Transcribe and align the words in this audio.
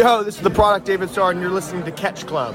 Yo, 0.00 0.24
this 0.24 0.36
is 0.36 0.40
the 0.40 0.48
product 0.48 0.86
David 0.86 1.10
Starr, 1.10 1.32
and 1.32 1.42
you're 1.42 1.50
listening 1.50 1.84
to 1.84 1.92
Catch 1.92 2.26
Club. 2.26 2.54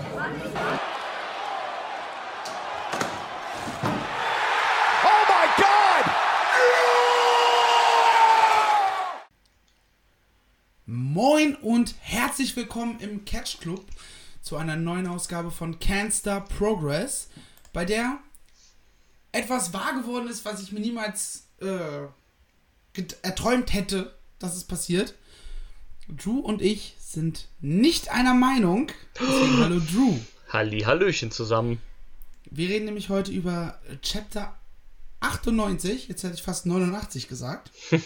Oh 5.03 5.25
my 5.29 5.47
God! 5.55 6.05
Moin 10.87 11.53
und 11.57 11.93
herzlich 11.99 12.55
willkommen 12.55 12.99
im 12.99 13.25
Catch 13.25 13.59
Club 13.59 13.85
zu 14.41 14.57
einer 14.57 14.75
neuen 14.75 15.05
Ausgabe 15.05 15.51
von 15.51 15.79
Canster 15.79 16.41
Progress, 16.41 17.29
bei 17.73 17.85
der 17.85 18.17
etwas 19.33 19.71
wahr 19.71 19.93
geworden 19.93 20.29
ist, 20.29 20.45
was 20.45 20.63
ich 20.63 20.71
mir 20.71 20.79
niemals 20.79 21.45
äh, 21.61 22.07
erträumt 23.21 23.71
hätte, 23.71 24.17
dass 24.39 24.55
es 24.55 24.63
passiert. 24.63 25.13
Drew 26.07 26.39
und 26.39 26.63
ich 26.63 26.95
sind 27.15 27.47
nicht 27.61 28.11
einer 28.11 28.35
Meinung. 28.35 28.91
Deswegen 29.19 29.57
hallo 29.57 29.79
Drew. 29.79 30.19
Halli, 30.49 30.81
Hallöchen 30.81 31.31
zusammen. 31.31 31.81
Wir 32.51 32.69
reden 32.69 32.85
nämlich 32.85 33.09
heute 33.09 33.31
über 33.31 33.79
Chapter 34.03 34.53
98. 35.21 36.07
Jetzt 36.07 36.23
hätte 36.23 36.35
ich 36.35 36.43
fast 36.43 36.67
89 36.67 37.27
gesagt. 37.27 37.71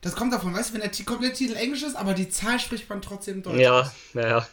Das 0.00 0.14
kommt 0.14 0.32
davon, 0.32 0.54
weißt 0.54 0.70
du, 0.70 0.74
wenn 0.74 0.80
der 0.80 1.04
komplette 1.04 1.38
Titel 1.38 1.56
Englisch 1.56 1.82
ist, 1.82 1.96
aber 1.96 2.14
die 2.14 2.28
Zahl 2.28 2.60
spricht 2.60 2.88
man 2.88 3.02
trotzdem 3.02 3.42
Deutsch. 3.42 3.58
Ja, 3.58 3.92
naja. 4.14 4.46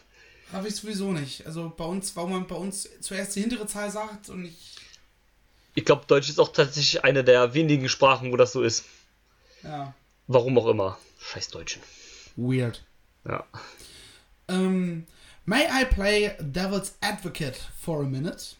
Habe 0.52 0.66
ich 0.66 0.74
sowieso 0.74 1.12
nicht. 1.12 1.46
Also 1.46 1.72
bei 1.76 1.84
uns, 1.84 2.16
warum 2.16 2.32
man 2.32 2.48
bei 2.48 2.56
uns 2.56 2.88
zuerst 3.00 3.36
die 3.36 3.42
hintere 3.42 3.68
Zahl 3.68 3.92
sagt 3.92 4.28
und 4.28 4.44
ich. 4.46 4.74
Ich 5.76 5.84
glaube, 5.84 6.02
Deutsch 6.08 6.28
ist 6.28 6.40
auch 6.40 6.52
tatsächlich 6.52 7.04
eine 7.04 7.22
der 7.22 7.54
wenigen 7.54 7.88
Sprachen, 7.88 8.32
wo 8.32 8.36
das 8.36 8.50
so 8.50 8.62
ist. 8.62 8.86
Ja. 9.62 9.94
Warum 10.26 10.58
auch 10.58 10.66
immer. 10.66 10.98
Scheiß 11.20 11.50
Deutschen. 11.50 11.80
Weird. 12.34 12.84
Ja. 13.28 13.44
Ähm, 14.48 15.06
may 15.44 15.66
I 15.70 15.84
play 15.84 16.36
Devil's 16.40 16.94
Advocate 17.00 17.56
for 17.80 18.00
a 18.00 18.04
minute? 18.04 18.54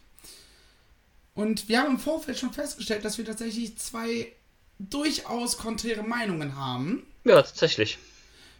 Und 1.35 1.69
wir 1.69 1.79
haben 1.81 1.91
im 1.91 1.99
Vorfeld 1.99 2.37
schon 2.39 2.51
festgestellt, 2.53 3.05
dass 3.05 3.17
wir 3.17 3.25
tatsächlich 3.25 3.77
zwei 3.77 4.31
durchaus 4.79 5.57
konträre 5.57 6.03
Meinungen 6.03 6.55
haben, 6.55 7.05
Ja, 7.23 7.41
tatsächlich. 7.41 7.97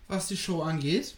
was 0.07 0.27
die 0.27 0.37
Show 0.37 0.61
angeht. 0.61 1.15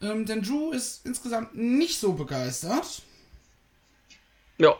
Ähm, 0.00 0.26
denn 0.26 0.42
Drew 0.42 0.70
ist 0.70 1.04
insgesamt 1.04 1.54
nicht 1.56 1.98
so 1.98 2.12
begeistert. 2.12 3.02
Ja. 4.58 4.76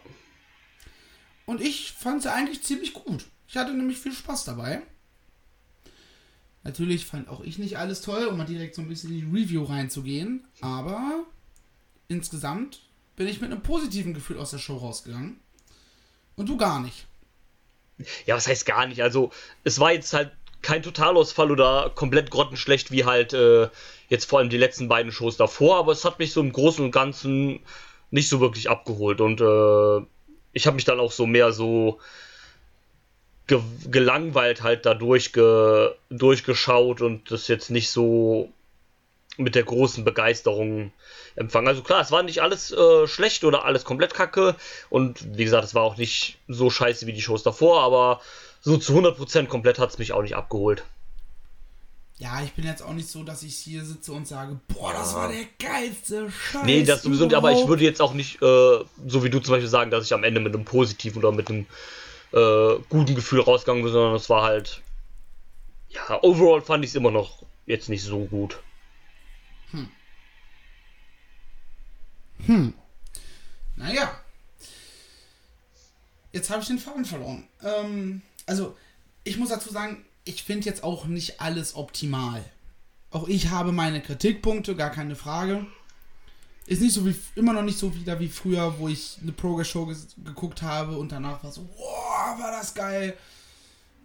Und 1.47 1.60
ich 1.60 1.92
fand 1.92 2.22
sie 2.22 2.33
eigentlich 2.33 2.62
ziemlich 2.62 2.92
gut. 2.92 3.25
Ich 3.48 3.56
hatte 3.56 3.72
nämlich 3.72 3.98
viel 3.98 4.12
Spaß 4.12 4.44
dabei. 4.44 4.83
Natürlich 6.64 7.06
fand 7.06 7.28
auch 7.28 7.41
ich 7.42 7.59
nicht 7.59 7.78
alles 7.78 8.01
toll, 8.01 8.27
um 8.27 8.37
mal 8.37 8.45
direkt 8.45 8.75
so 8.75 8.83
ein 8.83 8.89
bisschen 8.89 9.12
in 9.12 9.33
die 9.33 9.41
Review 9.41 9.64
reinzugehen. 9.64 10.45
Aber 10.61 11.25
insgesamt 12.09 12.81
bin 13.17 13.28
ich 13.28 13.41
mit 13.41 13.50
einem 13.50 13.62
positiven 13.62 14.15
Gefühl 14.15 14.39
aus 14.39 14.50
der 14.50 14.59
Show 14.59 14.77
rausgegangen. 14.77 15.41
Und 16.37 16.48
du 16.48 16.56
gar 16.56 16.81
nicht. 16.81 17.06
Ja, 18.27 18.37
was 18.37 18.47
heißt 18.47 18.65
gar 18.65 18.87
nicht? 18.87 19.03
Also, 19.03 19.33
es 19.65 19.81
war 19.81 19.92
jetzt 19.92 20.12
halt 20.12 20.31
kein 20.62 20.83
Totalausfall 20.83 21.50
oder 21.50 21.91
komplett 21.95 22.31
grottenschlecht 22.31 22.91
wie 22.91 23.05
halt 23.05 23.33
äh, 23.33 23.69
jetzt 24.09 24.25
vor 24.27 24.39
allem 24.39 24.50
die 24.50 24.56
letzten 24.56 24.89
beiden 24.89 25.12
Shows 25.12 25.37
davor, 25.37 25.78
aber 25.78 25.93
es 25.93 26.05
hat 26.05 26.19
mich 26.19 26.33
so 26.33 26.41
im 26.41 26.53
Großen 26.53 26.84
und 26.84 26.91
Ganzen 26.91 27.61
nicht 28.11 28.28
so 28.28 28.41
wirklich 28.41 28.69
abgeholt 28.69 29.20
und 29.20 29.41
äh, 29.41 30.06
ich 30.53 30.67
habe 30.67 30.77
mich 30.77 30.84
dann 30.84 31.00
auch 31.00 31.12
so 31.12 31.27
mehr 31.27 31.53
so 31.53 32.00
ge 33.48 33.60
gelangweilt 33.91 34.62
halt 34.62 34.86
dadurch 34.86 35.32
ge 35.32 35.91
durchgeschaut 36.10 37.00
und 37.00 37.30
das 37.30 37.48
jetzt 37.48 37.70
nicht 37.70 37.91
so 37.91 38.52
mit 39.36 39.54
der 39.54 39.64
großen 39.64 40.04
Begeisterung 40.04 40.92
empfangen. 41.36 41.69
Also 41.69 41.82
klar, 41.82 42.00
es 42.00 42.10
war 42.10 42.22
nicht 42.22 42.42
alles 42.42 42.72
äh, 42.72 43.06
schlecht 43.06 43.44
oder 43.44 43.64
alles 43.64 43.84
komplett 43.84 44.14
kacke 44.14 44.54
und 44.91 45.36
wie 45.36 45.44
gesagt, 45.44 45.64
es 45.64 45.74
war 45.74 45.82
auch 45.82 45.96
nicht 45.96 46.38
so 46.48 46.70
scheiße 46.70 47.06
wie 47.06 47.12
die 47.12 47.22
Shows 47.22 47.42
davor, 47.42 47.82
aber 47.82 48.20
so 48.60 48.76
zu 48.76 48.97
100% 48.97 49.47
komplett 49.47 49.78
hat 49.78 49.91
es 49.91 49.98
mich 49.98 50.12
auch 50.12 50.22
nicht 50.22 50.37
abgeholt. 50.37 50.84
Ja, 52.19 52.42
ich 52.42 52.53
bin 52.54 52.64
jetzt 52.64 52.82
auch 52.82 52.94
nicht 52.94 53.08
so, 53.08 53.22
dass 53.22 53.44
ich 53.44 53.54
hier 53.56 53.84
sitze 53.84 54.10
und 54.10 54.26
sage, 54.26 54.58
boah, 54.66 54.92
das 54.92 55.14
war 55.14 55.28
der 55.28 55.44
geilste 55.60 56.28
Scheiß. 56.28 56.64
Nee, 56.64 56.82
das 56.82 57.03
sowieso 57.03 57.26
nicht, 57.26 57.37
aber 57.37 57.53
ich 57.53 57.69
würde 57.69 57.84
jetzt 57.84 58.03
auch 58.03 58.12
nicht, 58.12 58.42
äh, 58.42 58.78
so 59.06 59.22
wie 59.22 59.31
du 59.31 59.38
zum 59.38 59.53
Beispiel 59.53 59.69
sagen, 59.69 59.92
dass 59.92 60.04
ich 60.04 60.12
am 60.12 60.25
Ende 60.25 60.41
mit 60.41 60.53
einem 60.53 60.64
positiven 60.64 61.20
oder 61.20 61.31
mit 61.31 61.48
einem 61.48 61.66
äh, 62.33 62.75
guten 62.89 63.15
Gefühl 63.15 63.41
rausgegangen 63.41 63.83
bin, 63.83 63.93
sondern 63.93 64.15
es 64.15 64.28
war 64.28 64.43
halt, 64.43 64.83
ja, 65.89 66.22
overall 66.22 66.61
fand 66.61 66.84
ich 66.84 66.91
es 66.91 66.97
immer 66.97 67.11
noch 67.11 67.43
jetzt 67.66 67.89
nicht 67.89 68.03
so 68.03 68.25
gut. 68.25 68.59
Naja. 73.77 74.21
Jetzt 76.33 76.50
habe 76.50 76.62
ich 76.62 76.69
den 76.69 76.78
Faden 76.78 77.05
verloren. 77.05 77.49
Ähm, 77.62 78.22
also, 78.47 78.77
ich 79.25 79.38
muss 79.38 79.49
dazu 79.49 79.72
sagen, 79.72 80.05
ich 80.25 80.43
finde 80.43 80.67
jetzt 80.67 80.84
auch 80.84 81.06
nicht 81.06 81.41
alles 81.41 81.75
optimal. 81.75 82.44
Auch 83.11 83.28
ich 83.28 83.49
habe 83.49 83.72
meine 83.72 84.03
Kritikpunkte, 84.03 84.77
gar 84.77 84.91
keine 84.91 85.17
Frage. 85.17 85.67
Ist 86.67 86.83
nicht 86.83 86.93
so 86.93 87.06
wie 87.06 87.17
immer 87.34 87.55
noch 87.55 87.62
nicht 87.62 87.78
so 87.78 87.94
wieder 87.94 88.21
wie 88.21 88.28
früher, 88.28 88.78
wo 88.78 88.88
ich 88.88 89.17
eine 89.22 89.33
Progress-Show 89.33 89.87
ges- 89.87 90.22
geguckt 90.22 90.61
habe 90.61 90.99
und 90.99 91.11
danach 91.12 91.43
war 91.43 91.50
so, 91.50 91.67
wow, 91.77 92.07
war 92.39 92.51
das 92.53 92.75
geil. 92.75 93.17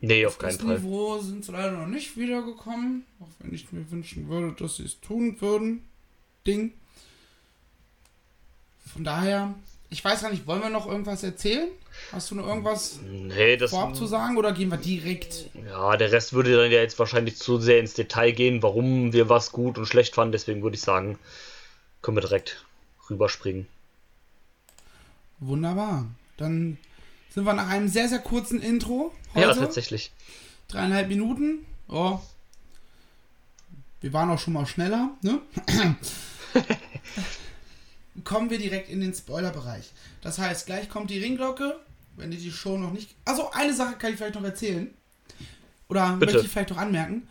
Nee, 0.02 0.26
auf 0.26 0.34
Auf 0.34 0.40
keinen 0.40 0.60
Fall. 0.60 0.80
Niveau 0.80 1.20
sind 1.20 1.46
sie 1.46 1.52
leider 1.54 1.72
noch 1.72 1.88
nicht 1.88 2.18
wiedergekommen, 2.18 3.06
auch 3.22 3.30
wenn 3.40 3.54
ich 3.54 3.72
mir 3.72 3.90
wünschen 3.90 4.28
würde, 4.28 4.52
dass 4.62 4.76
sie 4.78 4.84
es 4.84 5.00
tun 5.00 5.40
würden. 5.40 5.86
Ding. 6.46 6.74
Von 8.92 9.06
daher, 9.06 9.54
ich 9.90 10.04
weiß 10.04 10.22
gar 10.22 10.30
nicht, 10.32 10.46
wollen 10.46 10.62
wir 10.62 10.70
noch 10.70 10.88
irgendwas 10.88 11.24
erzählen? 11.24 11.70
Hast 12.12 12.32
du 12.32 12.36
noch 12.36 12.48
irgendwas 12.48 13.00
Nee, 13.04 13.56
das. 13.56 13.70
vorab 13.72 13.96
zu 13.96 14.06
sagen 14.06 14.36
oder 14.38 14.52
gehen 14.52 14.70
wir 14.70 14.78
direkt? 14.78 15.50
Ja, 15.70 15.96
der 15.96 16.12
Rest 16.12 16.34
würde 16.34 16.56
dann 16.58 16.72
ja 16.72 16.82
jetzt 16.82 17.00
wahrscheinlich 17.00 17.38
zu 17.38 17.60
sehr 17.60 17.80
ins 17.80 17.94
Detail 17.94 18.32
gehen, 18.32 18.62
warum 18.62 19.14
wir 19.14 19.30
was 19.30 19.52
gut 19.52 19.78
und 19.78 19.86
schlecht 19.86 20.16
fanden. 20.16 20.34
Deswegen 20.34 20.64
würde 20.64 20.76
ich 20.76 20.82
sagen, 20.82 21.18
können 22.02 22.18
wir 22.18 22.22
direkt 22.22 22.66
rüberspringen. 23.10 23.68
Wunderbar. 25.40 26.08
Dann 26.38 26.78
sind 27.34 27.46
wir 27.46 27.54
nach 27.54 27.70
einem 27.70 27.88
sehr, 27.88 28.08
sehr 28.10 28.20
kurzen 28.20 28.62
Intro. 28.62 29.14
Heute. 29.34 29.48
Ja, 29.48 29.54
tatsächlich. 29.56 30.12
Dreieinhalb 30.68 31.08
Minuten. 31.08 31.66
Oh. 31.88 32.20
Wir 34.02 34.14
waren 34.14 34.30
auch 34.30 34.40
schon 34.40 34.54
mal 34.54 34.66
schneller, 34.66 35.12
ne? 35.22 35.42
Kommen 38.24 38.50
wir 38.50 38.60
direkt 38.60 38.90
in 38.90 39.02
den 39.02 39.14
Spoilerbereich. 39.14 39.92
Das 40.22 40.38
heißt, 40.38 40.68
gleich 40.68 40.90
kommt 40.90 41.10
die 41.10 41.18
Ringglocke, 41.20 41.80
wenn 42.18 42.32
ihr 42.32 42.38
die 42.38 42.52
Show 42.52 42.78
noch 42.78 42.92
nicht. 42.92 43.16
Also 43.26 43.50
eine 43.52 43.74
Sache 43.74 43.96
kann 43.96 44.12
ich 44.12 44.18
vielleicht 44.18 44.36
noch 44.36 44.44
erzählen. 44.44 44.94
Oder 45.90 46.14
Bitte. 46.14 46.34
möchte 46.34 46.46
ich 46.46 46.52
vielleicht 46.52 46.70
noch 46.70 46.78
anmerken. 46.78 47.28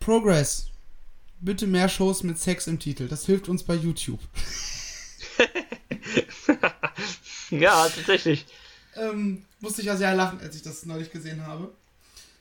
Progress. 0.00 0.66
Bitte 1.40 1.66
mehr 1.66 1.88
Shows 1.88 2.22
mit 2.22 2.38
Sex 2.38 2.66
im 2.66 2.80
Titel. 2.80 3.06
Das 3.06 3.26
hilft 3.26 3.48
uns 3.48 3.62
bei 3.62 3.74
YouTube. 3.74 4.20
Ja, 7.50 7.88
tatsächlich. 7.88 8.46
Ähm, 8.96 9.44
musste 9.60 9.80
ich 9.80 9.86
ja 9.86 9.96
sehr 9.96 10.14
lachen, 10.14 10.40
als 10.40 10.56
ich 10.56 10.62
das 10.62 10.86
neulich 10.86 11.10
gesehen 11.10 11.46
habe. 11.46 11.72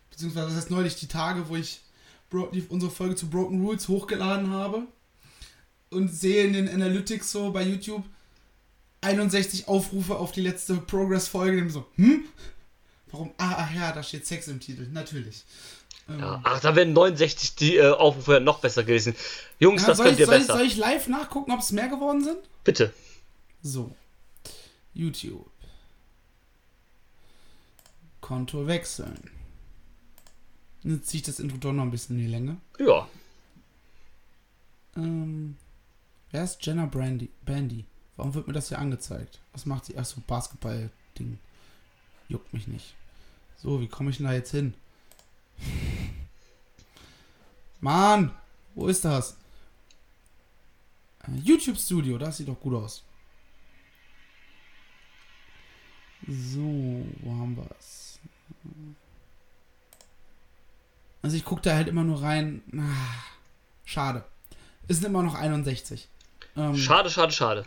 Beziehungsweise 0.10 0.48
das 0.48 0.58
heißt 0.58 0.72
neulich 0.72 0.96
die 0.96 1.08
Tage, 1.08 1.50
wo 1.50 1.56
ich 1.56 1.82
Bro 2.30 2.48
die, 2.54 2.64
unsere 2.70 2.92
Folge 2.92 3.16
zu 3.16 3.30
Broken 3.30 3.62
Rules 3.66 3.88
hochgeladen 3.88 4.50
habe 4.52 4.84
und 5.90 6.10
sehe 6.10 6.46
in 6.46 6.54
den 6.54 6.70
Analytics 6.70 7.32
so 7.32 7.52
bei 7.52 7.64
YouTube 7.64 8.04
61 9.02 9.68
Aufrufe 9.68 10.16
auf 10.16 10.32
die 10.32 10.42
letzte 10.42 10.76
Progress-Folge. 10.76 11.70
So, 11.70 11.86
hm? 11.96 12.24
Warum? 13.12 13.32
Ah, 13.38 13.56
ach 13.58 13.76
ja, 13.76 13.92
da 13.92 14.02
steht 14.02 14.26
Sex 14.26 14.48
im 14.48 14.60
Titel. 14.60 14.88
Natürlich. 14.92 15.44
Ähm, 16.10 16.20
Ja, 16.20 16.42
ach, 16.44 16.60
da 16.60 16.76
wären 16.76 16.94
69 16.94 17.56
die 17.56 17.78
äh, 17.78 17.92
Aufrufe 17.92 18.40
noch 18.40 18.60
besser 18.60 18.84
gewesen. 18.84 19.16
Jungs, 19.60 19.84
ja, 19.84 19.90
das 19.90 19.98
könnt 20.00 20.14
ich, 20.14 20.20
ihr 20.20 20.26
soll, 20.26 20.36
ich, 20.36 20.42
besser. 20.42 20.58
soll 20.58 20.66
ich 20.66 20.78
live 20.78 21.08
nachgucken, 21.08 21.52
ob 21.52 21.60
es 21.60 21.72
mehr 21.72 21.88
geworden 21.88 22.24
sind? 22.24 22.38
Bitte. 22.64 22.94
So. 23.62 23.96
YouTube. 24.94 25.46
Konto 28.24 28.66
wechseln. 28.68 29.30
Jetzt 30.82 31.10
ziehe 31.10 31.20
ich 31.20 31.26
das 31.26 31.42
Intro 31.42 31.58
doch 31.58 31.74
noch 31.74 31.84
ein 31.84 31.92
bisschen 31.92 32.16
in 32.16 32.24
die 32.24 32.32
Länge. 32.32 32.58
Ja. 32.80 33.08
Ähm, 34.96 35.58
wer 36.32 36.46
ist 36.46 36.66
Jenna 36.66 36.86
Brandy? 36.86 37.30
Bandy? 37.46 37.86
Warum 38.16 38.34
wird 38.34 38.48
mir 38.48 38.54
das 38.54 38.70
hier 38.70 38.80
angezeigt? 38.80 39.40
Was 39.52 39.66
macht 39.66 39.86
sie? 39.86 39.98
Achso, 39.98 40.22
Basketball-Ding. 40.26 41.38
Juckt 42.30 42.54
mich 42.54 42.68
nicht. 42.68 42.96
So, 43.58 43.82
wie 43.82 43.90
komme 43.90 44.10
ich 44.10 44.18
denn 44.18 44.28
da 44.28 44.34
jetzt 44.34 44.52
hin? 44.52 44.74
Mann, 47.82 48.32
wo 48.74 48.88
ist 48.88 49.04
das? 49.04 49.36
Äh, 51.28 51.36
YouTube 51.44 51.78
Studio, 51.78 52.18
das 52.18 52.38
sieht 52.38 52.48
doch 52.48 52.60
gut 52.60 52.76
aus. 52.76 53.04
So, 56.26 57.06
wo 57.22 57.32
haben 57.32 57.58
wir 57.58 57.70
es? 57.78 58.13
Also 61.22 61.38
ich 61.38 61.46
gucke 61.46 61.62
da 61.62 61.76
halt 61.76 61.88
immer 61.88 62.04
nur 62.04 62.22
rein. 62.22 62.62
Ah, 62.78 63.24
schade. 63.86 64.24
Es 64.88 64.98
sind 64.98 65.06
immer 65.06 65.24
noch 65.24 65.36
61. 65.36 66.08
Ähm, 66.58 66.76
Schade, 66.76 67.10
schade, 67.10 67.32
schade. 67.32 67.66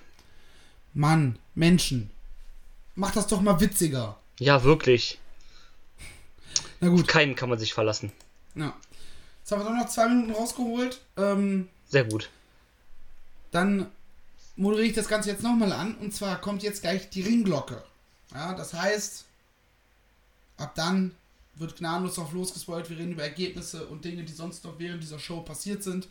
Mann, 0.93 1.39
Menschen. 1.55 2.11
Mach 2.95 3.13
das 3.13 3.27
doch 3.27 3.41
mal 3.41 3.61
witziger. 3.61 4.19
Ja, 4.39 4.63
wirklich. 4.63 5.19
Na 6.81 6.89
gut. 6.89 7.09
Keinen 7.09 7.35
kann 7.35 7.49
man 7.49 7.59
sich 7.59 7.73
verlassen. 7.75 8.13
Ja. 8.55 8.75
Jetzt 9.41 9.53
haben 9.53 9.61
wir 9.61 9.65
doch 9.65 9.77
noch 9.77 9.89
zwei 9.89 10.09
Minuten 10.09 10.33
rausgeholt. 10.33 11.01
Ähm, 11.17 11.69
Sehr 11.89 12.05
gut. 12.05 12.31
dann 13.51 13.87
moderiere 14.57 14.87
ich 14.89 14.95
das 14.95 15.09
Ganze 15.09 15.31
jetzt 15.31 15.43
nochmal 15.43 15.73
an. 15.73 15.95
Und 15.97 16.15
zwar 16.15 16.41
kommt 16.41 16.63
jetzt 16.63 16.83
gleich 16.83 17.09
die 17.11 17.23
Ringglocke. 17.23 17.83
Ja, 18.35 18.55
das 18.55 18.75
heißt, 18.75 19.25
ab 20.57 20.75
dann 20.75 21.13
wird 21.55 21.77
gnadenlos 21.77 22.19
auf 22.19 22.33
losgespoilt. 22.33 22.91
Wir 22.91 22.99
reden 22.99 23.13
über 23.13 23.23
Ergebnisse 23.23 23.87
und 23.87 24.05
Dinge, 24.05 24.25
die 24.25 24.33
sonst 24.33 24.65
noch 24.65 24.79
während 24.79 25.03
dieser 25.03 25.19
Show 25.19 25.41
passiert 25.41 25.83
sind. 25.83 26.09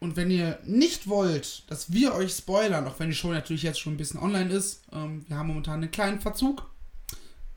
Und 0.00 0.16
wenn 0.16 0.30
ihr 0.30 0.58
nicht 0.64 1.06
wollt, 1.06 1.62
dass 1.70 1.92
wir 1.92 2.14
euch 2.14 2.32
spoilern, 2.32 2.86
auch 2.88 2.98
wenn 2.98 3.10
die 3.10 3.14
Show 3.14 3.32
natürlich 3.32 3.62
jetzt 3.62 3.80
schon 3.80 3.94
ein 3.94 3.98
bisschen 3.98 4.20
online 4.20 4.52
ist, 4.52 4.82
ähm, 4.92 5.24
wir 5.28 5.36
haben 5.36 5.46
momentan 5.46 5.74
einen 5.74 5.92
kleinen 5.92 6.20
Verzug, 6.20 6.68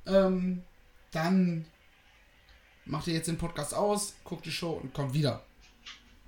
ähm, 0.05 0.61
dann 1.11 1.65
macht 2.85 3.07
ihr 3.07 3.15
jetzt 3.15 3.27
den 3.27 3.39
Podcast 3.39 3.73
aus, 3.73 4.13
guckt 4.23 4.45
die 4.45 4.51
Show 4.51 4.73
und 4.73 4.93
kommt 4.93 5.13
wieder. 5.13 5.43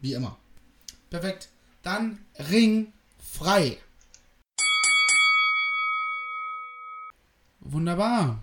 Wie 0.01 0.13
immer. 0.13 0.38
Perfekt. 1.09 1.49
Dann 1.83 2.25
Ring 2.49 2.91
frei. 3.19 3.77
Wunderbar. 7.71 8.41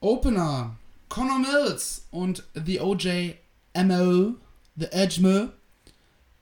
Opener. 0.00 0.76
Connor 1.08 1.38
Mills 1.38 2.06
und 2.10 2.44
The 2.54 2.80
OJ 2.80 3.34
MO, 3.74 4.34
The 4.76 4.86
Edgemo, 4.92 5.48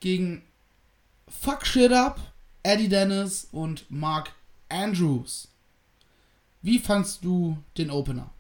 gegen 0.00 0.42
Fuck 1.28 1.66
Shit 1.66 1.92
Up, 1.92 2.20
Eddie 2.62 2.88
Dennis 2.88 3.48
und 3.52 3.88
Mark 3.90 4.32
Andrews. 4.68 5.48
Wie 6.62 6.78
fandst 6.78 7.24
du 7.24 7.58
den 7.78 7.90
Opener? 7.90 8.30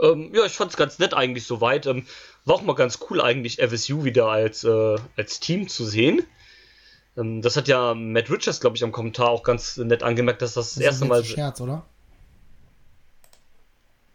Ähm, 0.00 0.32
ja, 0.34 0.44
ich 0.44 0.52
fand's 0.52 0.76
ganz 0.76 0.98
nett 0.98 1.14
eigentlich 1.14 1.44
soweit. 1.44 1.86
Ähm, 1.86 2.06
war 2.44 2.56
auch 2.56 2.62
mal 2.62 2.74
ganz 2.74 2.98
cool 3.08 3.20
eigentlich, 3.20 3.58
FSU 3.58 4.04
wieder 4.04 4.28
als, 4.28 4.64
äh, 4.64 4.96
als 5.16 5.40
Team 5.40 5.68
zu 5.68 5.84
sehen. 5.84 6.22
Ähm, 7.18 7.42
das 7.42 7.56
hat 7.56 7.68
ja 7.68 7.94
Matt 7.94 8.30
Richards, 8.30 8.60
glaube 8.60 8.76
ich, 8.76 8.84
am 8.84 8.92
Kommentar 8.92 9.28
auch 9.28 9.42
ganz 9.42 9.76
nett 9.76 10.02
angemerkt, 10.02 10.42
dass 10.42 10.54
das, 10.54 10.74
das 10.74 10.82
erste 10.82 11.04
ist 11.04 11.08
Mal. 11.08 11.18
ein 11.18 11.24
Scherz, 11.24 11.60
oder? 11.60 11.84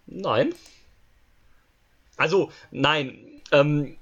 Nein. 0.06 0.54
Also, 2.18 2.52
nein. 2.72 3.18
Ähm, 3.52 3.98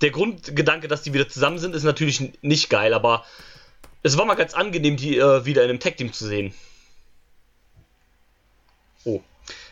der 0.00 0.10
Grundgedanke, 0.10 0.88
dass 0.88 1.02
die 1.02 1.12
wieder 1.12 1.28
zusammen 1.28 1.58
sind, 1.58 1.74
ist 1.74 1.84
natürlich 1.84 2.32
nicht 2.42 2.70
geil, 2.70 2.92
aber 2.92 3.24
es 4.02 4.18
war 4.18 4.24
mal 4.24 4.34
ganz 4.34 4.54
angenehm, 4.54 4.96
die 4.96 5.16
äh, 5.16 5.44
wieder 5.44 5.62
in 5.62 5.70
einem 5.70 5.80
Tag-Team 5.80 6.12
zu 6.12 6.26
sehen. 6.26 6.52
Oh. 9.04 9.20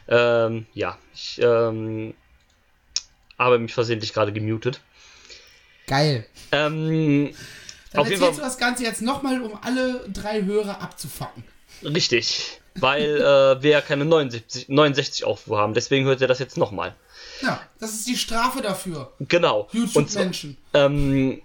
Ähm, 0.06 0.66
ja, 0.72 0.98
ich 1.14 1.40
ähm, 1.42 2.14
habe 3.38 3.58
mich 3.58 3.74
versehentlich 3.74 4.12
gerade 4.12 4.32
gemutet. 4.32 4.80
Geil. 5.90 6.24
Ähm, 6.52 7.34
Dann 7.92 8.00
auf 8.00 8.10
erzählst 8.10 8.38
du 8.38 8.42
das 8.42 8.58
Ganze 8.58 8.84
jetzt 8.84 9.02
nochmal, 9.02 9.42
um 9.42 9.58
alle 9.60 10.08
drei 10.08 10.44
Hörer 10.44 10.80
abzufacken. 10.80 11.42
Richtig. 11.82 12.60
Weil 12.76 13.16
äh, 13.16 13.62
wir 13.62 13.70
ja 13.70 13.80
keine 13.80 14.04
69, 14.04 14.68
69 14.68 15.24
Aufrufe 15.24 15.58
haben. 15.58 15.74
Deswegen 15.74 16.04
hört 16.06 16.20
ihr 16.20 16.28
das 16.28 16.38
jetzt 16.38 16.56
nochmal. 16.56 16.94
Ja, 17.42 17.60
das 17.80 17.90
ist 17.94 18.06
die 18.06 18.16
Strafe 18.16 18.62
dafür. 18.62 19.12
Genau. 19.18 19.68
YouTube-Menschen. 19.72 20.56
Ähm, 20.74 21.42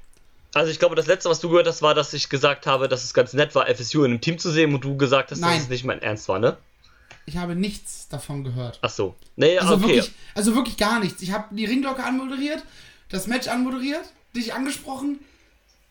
also 0.54 0.70
ich 0.70 0.78
glaube, 0.78 0.96
das 0.96 1.08
letzte, 1.08 1.30
was 1.30 1.40
du 1.40 1.50
gehört 1.50 1.68
hast, 1.68 1.82
war, 1.82 1.96
dass 1.96 2.14
ich 2.14 2.30
gesagt 2.30 2.68
habe, 2.68 2.88
dass 2.88 3.04
es 3.04 3.16
ganz 3.16 3.34
nett 3.34 3.56
war, 3.56 3.68
FSU 3.68 4.04
in 4.04 4.12
einem 4.12 4.22
Team 4.22 4.38
zu 4.38 4.52
sehen 4.52 4.76
und 4.76 4.84
du 4.84 4.96
gesagt 4.96 5.32
hast, 5.32 5.40
Nein. 5.40 5.56
dass 5.56 5.64
es 5.64 5.70
nicht 5.70 5.86
mein 5.86 6.04
Ernst 6.04 6.30
war, 6.30 6.38
ne? 6.38 6.58
Ich 7.26 7.38
habe 7.38 7.56
nichts 7.56 8.08
davon 8.10 8.44
gehört. 8.44 8.78
Ach 8.84 8.90
so. 8.92 9.16
Nee, 9.36 9.58
Also, 9.58 9.74
okay. 9.74 9.88
wirklich, 9.88 10.12
also 10.36 10.54
wirklich 10.56 10.78
gar 10.78 11.00
nichts. 11.00 11.24
Ich 11.24 11.32
habe 11.32 11.56
die 11.56 11.66
Ringglocke 11.66 12.04
anmoderiert, 12.04 12.64
das 13.10 13.26
Match 13.26 13.48
anmoderiert, 13.48 14.06
dich 14.36 14.54
angesprochen 14.54 15.20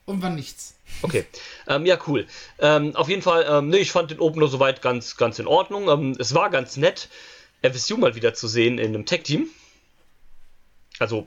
und 0.06 0.22
war 0.22 0.30
nichts. 0.30 0.74
Okay. 1.02 1.24
Ähm, 1.66 1.86
ja, 1.86 1.98
cool. 2.06 2.26
Ähm, 2.58 2.94
auf 2.94 3.08
jeden 3.08 3.22
Fall, 3.22 3.46
ähm, 3.48 3.68
nee, 3.68 3.78
ich 3.78 3.90
fand 3.92 4.10
den 4.10 4.20
Opener 4.20 4.48
soweit 4.48 4.82
ganz, 4.82 5.16
ganz 5.16 5.38
in 5.38 5.46
Ordnung. 5.46 5.88
Ähm, 5.88 6.16
es 6.18 6.34
war 6.34 6.50
ganz 6.50 6.76
nett, 6.76 7.08
FSU 7.62 7.96
mal 7.96 8.14
wieder 8.14 8.34
zu 8.34 8.46
sehen 8.48 8.78
in 8.78 8.88
einem 8.94 9.06
Tech-Team. 9.06 9.48
Also, 10.98 11.26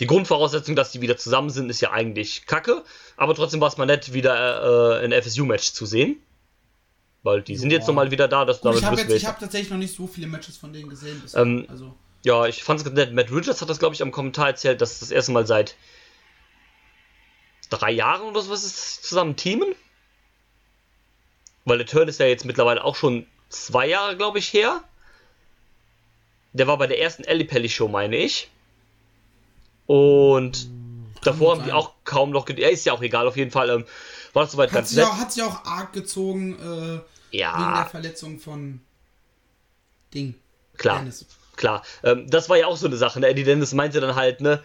die 0.00 0.06
Grundvoraussetzung, 0.06 0.76
dass 0.76 0.92
die 0.92 1.00
wieder 1.00 1.16
zusammen 1.16 1.50
sind, 1.50 1.70
ist 1.70 1.80
ja 1.80 1.90
eigentlich 1.92 2.46
kacke. 2.46 2.84
Aber 3.16 3.34
trotzdem 3.34 3.60
war 3.60 3.68
es 3.68 3.76
mal 3.78 3.86
nett, 3.86 4.12
wieder 4.12 5.00
äh, 5.00 5.04
ein 5.04 5.12
FSU-Match 5.12 5.72
zu 5.72 5.86
sehen. 5.86 6.16
Weil 7.22 7.42
die 7.42 7.56
sind 7.56 7.70
Ja. 7.70 7.78
jetzt 7.78 7.86
nochmal 7.86 8.10
wieder 8.10 8.26
da. 8.28 8.44
Das, 8.44 8.60
Gut, 8.60 8.76
ich 8.76 8.84
habe 8.84 8.96
habe 9.00 9.40
tatsächlich 9.40 9.70
noch 9.70 9.78
nicht 9.78 9.94
so 9.94 10.06
viele 10.06 10.26
Matches 10.26 10.56
von 10.56 10.72
denen 10.72 10.88
gesehen. 10.90 11.20
Bisher. 11.20 11.40
Ähm, 11.42 11.66
also, 11.68 11.94
Ja, 12.24 12.46
ich 12.46 12.62
fand 12.64 12.80
es 12.80 12.84
ganz 12.84 12.96
nett. 12.96 13.12
Matt 13.12 13.30
Richards 13.30 13.60
hat 13.62 13.70
das, 13.70 13.78
glaube 13.78 13.94
ich, 13.94 14.02
am 14.02 14.10
Kommentar 14.10 14.48
erzählt, 14.48 14.80
dass 14.80 14.98
das 15.00 15.10
erste 15.10 15.32
Mal 15.32 15.46
seit 15.46 15.76
drei 17.72 17.90
Jahren 17.90 18.22
oder 18.22 18.42
sowas 18.42 18.64
ist 18.64 19.04
zusammen 19.04 19.36
teamen. 19.36 19.74
Weil 21.64 21.78
der 21.78 21.86
Turn 21.86 22.08
ist 22.08 22.18
ja 22.20 22.26
jetzt 22.26 22.44
mittlerweile 22.44 22.82
auch 22.84 22.96
schon 22.96 23.26
zwei 23.48 23.86
Jahre, 23.86 24.16
glaube 24.16 24.38
ich, 24.38 24.52
her. 24.52 24.82
Der 26.52 26.66
war 26.66 26.76
bei 26.76 26.86
der 26.86 27.00
ersten 27.00 27.24
Ellie 27.24 27.46
Pelli 27.46 27.68
Show, 27.68 27.88
meine 27.88 28.16
ich. 28.16 28.50
Und 29.86 30.68
davor 31.22 31.52
gut 31.54 31.58
haben 31.60 31.64
die 31.66 31.72
auch 31.72 31.92
kaum 32.04 32.30
noch. 32.30 32.48
Ja, 32.48 32.68
ist 32.68 32.84
ja 32.84 32.92
auch 32.92 33.02
egal, 33.02 33.26
auf 33.26 33.36
jeden 33.36 33.50
Fall. 33.50 33.70
Ähm, 33.70 33.84
war 34.32 34.44
das 34.44 34.52
soweit 34.52 34.70
hat, 34.70 34.74
ganz 34.76 34.88
sich 34.90 34.98
nett. 34.98 35.06
auch, 35.06 35.16
hat 35.16 35.32
sich 35.32 35.42
auch 35.42 35.64
arg 35.64 35.92
gezogen 35.92 36.58
äh, 36.58 37.36
Ja. 37.36 37.58
wegen 37.58 37.74
der 37.74 37.86
Verletzung 37.90 38.38
von 38.38 38.80
Ding. 40.14 40.34
Klar. 40.76 40.98
Dennis. 40.98 41.26
Klar, 41.56 41.84
ähm, 42.02 42.28
das 42.28 42.48
war 42.48 42.56
ja 42.56 42.66
auch 42.66 42.76
so 42.76 42.86
eine 42.86 42.96
Sache. 42.96 43.20
Ne? 43.20 43.28
Eddie 43.28 43.44
Dennis 43.44 43.72
meinte 43.74 44.00
dann 44.00 44.14
halt, 44.16 44.40
ne, 44.40 44.62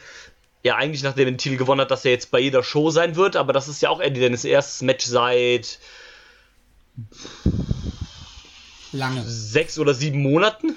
ja, 0.63 0.75
eigentlich 0.75 1.03
nachdem 1.03 1.27
er 1.27 1.31
den 1.31 1.37
Titel 1.37 1.57
gewonnen 1.57 1.81
hat, 1.81 1.91
dass 1.91 2.05
er 2.05 2.11
jetzt 2.11 2.31
bei 2.31 2.39
jeder 2.39 2.63
Show 2.63 2.89
sein 2.89 3.15
wird, 3.15 3.35
aber 3.35 3.53
das 3.53 3.67
ist 3.67 3.81
ja 3.81 3.89
auch 3.89 3.99
Eddie 3.99 4.19
Dennis 4.19 4.43
erstes 4.43 4.81
Match 4.81 5.05
seit 5.05 5.79
Lange. 8.91 9.23
sechs 9.25 9.77
oder 9.79 9.93
sieben 9.93 10.21
Monaten. 10.21 10.75